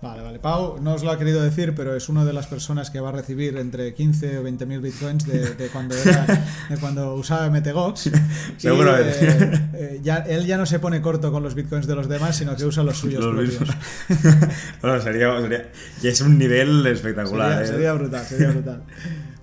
Vale, 0.01 0.21
vale. 0.21 0.37
Pau 0.37 0.79
no 0.81 0.95
os 0.95 1.03
lo 1.03 1.11
ha 1.11 1.17
querido 1.17 1.41
decir, 1.41 1.73
pero 1.75 1.95
es 1.95 2.09
una 2.09 2.25
de 2.25 2.33
las 2.33 2.45
personas 2.47 2.89
que 2.91 2.99
va 2.99 3.07
a 3.07 3.11
recibir 3.13 3.55
entre 3.57 3.93
15 3.93 4.37
o 4.39 4.43
20 4.43 4.65
mil 4.65 4.81
bitcoins 4.81 5.25
de, 5.25 5.55
de 5.55 5.67
cuando, 5.69 5.95
era- 5.95 6.25
de 6.69 6.77
cuando 6.77 7.15
usaba 7.15 7.49
MTGOX. 7.49 8.11
Seguramente. 8.57 9.17
eh, 9.21 9.69
eh, 9.73 9.99
ya, 10.03 10.17
él 10.17 10.45
ya 10.45 10.57
no 10.57 10.65
se 10.65 10.79
pone 10.79 11.01
corto 11.01 11.31
con 11.31 11.41
los 11.41 11.55
bitcoins 11.55 11.87
de 11.87 11.95
los 11.95 12.09
demás, 12.09 12.35
sino 12.35 12.53
que 12.57 12.65
usa 12.65 12.83
los 12.83 12.97
suyos 12.97 13.23
Los 13.23 13.49
propios. 13.55 13.77
bueno, 14.81 14.99
sería, 15.01 15.39
sería- 15.41 15.71
y 16.01 16.07
es 16.09 16.19
un 16.19 16.37
nivel 16.37 16.85
espectacular. 16.85 17.51
Sería, 17.51 17.63
¿eh? 17.63 17.67
sería 17.67 17.93
brutal, 17.93 18.25
sería 18.25 18.49
brutal. 18.49 18.83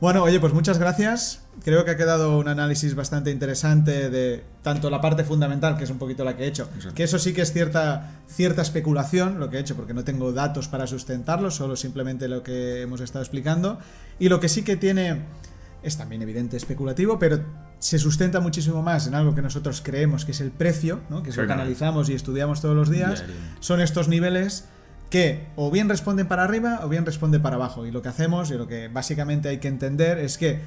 Bueno, 0.01 0.23
oye, 0.23 0.41
pues 0.41 0.55
muchas 0.55 0.79
gracias. 0.79 1.43
Creo 1.63 1.85
que 1.85 1.91
ha 1.91 1.97
quedado 1.99 2.39
un 2.39 2.49
análisis 2.49 2.95
bastante 2.95 3.31
interesante 3.31 4.09
de 4.09 4.43
tanto 4.63 4.89
la 4.89 5.03
parte 5.03 5.25
fundamental, 5.25 5.77
que 5.77 5.85
es 5.85 5.91
un 5.91 5.99
poquito 5.99 6.25
la 6.25 6.37
que 6.37 6.45
he 6.45 6.47
hecho, 6.47 6.71
Exacto. 6.75 6.95
que 6.95 7.03
eso 7.03 7.19
sí 7.19 7.35
que 7.35 7.43
es 7.43 7.53
cierta, 7.53 8.13
cierta 8.27 8.63
especulación, 8.63 9.39
lo 9.39 9.51
que 9.51 9.59
he 9.59 9.61
hecho, 9.61 9.77
porque 9.77 9.93
no 9.93 10.03
tengo 10.03 10.33
datos 10.33 10.69
para 10.69 10.87
sustentarlo, 10.87 11.51
solo 11.51 11.77
simplemente 11.77 12.29
lo 12.29 12.43
que 12.43 12.81
hemos 12.81 13.03
estado 13.03 13.23
explicando. 13.23 13.79
Y 14.19 14.31
lo 14.31 14.41
que 14.41 14.49
sí 14.49 14.63
que 14.63 14.77
tiene 14.77 15.21
es 15.83 15.99
también 15.99 16.23
evidente 16.23 16.57
especulativo, 16.57 17.19
pero 17.19 17.41
se 17.79 17.99
sustenta 17.99 18.41
muchísimo 18.41 18.83
más 18.83 19.07
en 19.07 19.15
algo 19.15 19.35
que 19.35 19.43
nosotros 19.43 19.83
creemos 19.85 20.25
que 20.25 20.33
es 20.33 20.41
el 20.41 20.51
precio, 20.51 21.01
¿no? 21.11 21.23
que 21.23 21.31
es 21.31 21.37
lo 21.37 21.47
que 21.47 21.53
analizamos 21.53 22.09
y 22.09 22.15
estudiamos 22.15 22.63
todos 22.63 22.77
los 22.77 22.91
días, 22.91 23.25
son 23.61 23.81
estos 23.81 24.09
niveles 24.09 24.65
que 25.11 25.49
o 25.57 25.71
bien 25.71 25.89
responden 25.89 26.27
para 26.29 26.45
arriba 26.45 26.81
o 26.85 26.89
bien 26.89 27.05
responden 27.05 27.43
para 27.43 27.57
abajo. 27.57 27.85
Y 27.85 27.91
lo 27.91 28.01
que 28.01 28.09
hacemos 28.09 28.51
y 28.51 28.55
lo 28.55 28.67
que 28.67 28.89
básicamente 28.89 29.49
hay 29.49 29.59
que 29.59 29.69
entender 29.69 30.19
es 30.19 30.39
que 30.39 30.61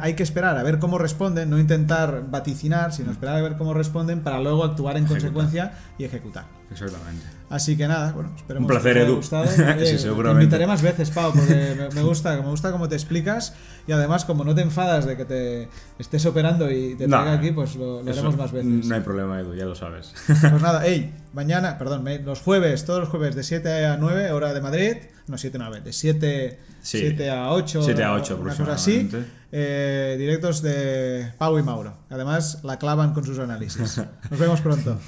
hay 0.00 0.14
que 0.14 0.22
esperar 0.22 0.58
a 0.58 0.62
ver 0.62 0.78
cómo 0.78 0.98
responden, 0.98 1.48
no 1.48 1.58
intentar 1.58 2.30
vaticinar, 2.30 2.92
sino 2.92 3.10
esperar 3.10 3.36
a 3.36 3.40
ver 3.40 3.56
cómo 3.56 3.72
responden 3.72 4.20
para 4.20 4.40
luego 4.40 4.64
actuar 4.64 4.96
en 4.96 5.04
Ejecutar. 5.04 5.22
consecuencia 5.22 5.72
y 5.96 6.04
ejecutar. 6.04 6.44
Exactamente. 6.70 7.24
Así 7.48 7.76
que 7.76 7.86
nada, 7.86 8.12
bueno, 8.12 8.32
esperemos 8.36 8.68
Un 8.68 8.68
placer, 8.68 8.94
que 8.94 8.98
os 8.98 9.04
haya 9.04 9.08
Edu. 9.08 9.16
gustado. 9.16 9.44
Sí, 9.86 9.98
seguramente. 9.98 10.38
Te 10.40 10.44
invitaré 10.44 10.66
más 10.66 10.82
veces, 10.82 11.10
Pau, 11.10 11.32
porque 11.32 11.88
me, 11.94 12.02
gusta, 12.02 12.34
me 12.42 12.48
gusta 12.48 12.72
cómo 12.72 12.88
te 12.88 12.96
explicas 12.96 13.54
y 13.86 13.92
además 13.92 14.24
como 14.24 14.42
no 14.42 14.52
te 14.54 14.62
enfadas 14.62 15.06
de 15.06 15.16
que 15.16 15.24
te 15.24 15.68
estés 15.98 16.26
operando 16.26 16.68
y 16.70 16.96
te 16.96 17.06
No, 17.06 17.16
traiga 17.22 17.38
aquí, 17.38 17.52
pues 17.52 17.76
lo, 17.76 18.02
lo 18.02 18.10
haremos 18.10 18.36
más 18.36 18.50
veces. 18.50 18.86
No 18.86 18.94
hay 18.94 19.00
problema, 19.00 19.38
Edu, 19.38 19.54
ya 19.54 19.64
lo 19.64 19.76
sabes. 19.76 20.12
Pues 20.26 20.60
nada, 20.60 20.82
hey, 20.84 21.14
mañana, 21.34 21.78
perdón, 21.78 22.04
los 22.24 22.40
jueves, 22.40 22.84
todos 22.84 23.00
los 23.00 23.08
jueves 23.10 23.36
de 23.36 23.44
7 23.44 23.86
a 23.86 23.96
9, 23.96 24.32
hora 24.32 24.52
de 24.52 24.60
Madrid, 24.60 24.96
no 25.28 25.38
7 25.38 25.56
a 25.56 25.60
9, 25.60 25.80
de 25.82 25.92
7, 25.92 26.58
Sí. 26.82 26.98
7 26.98 27.30
a 27.30 27.50
8, 27.52 27.82
7 27.82 28.04
a 28.04 28.12
8 28.14 28.38
una 28.40 28.54
cosa 28.56 28.72
así, 28.74 29.08
eh, 29.52 30.14
directos 30.18 30.62
de 30.62 31.32
Pau 31.38 31.58
y 31.58 31.62
Mauro. 31.62 31.96
Además, 32.10 32.60
la 32.64 32.78
clavan 32.78 33.12
con 33.12 33.24
sus 33.24 33.38
análisis. 33.38 34.00
Nos 34.30 34.38
vemos 34.40 34.60
pronto. 34.60 34.98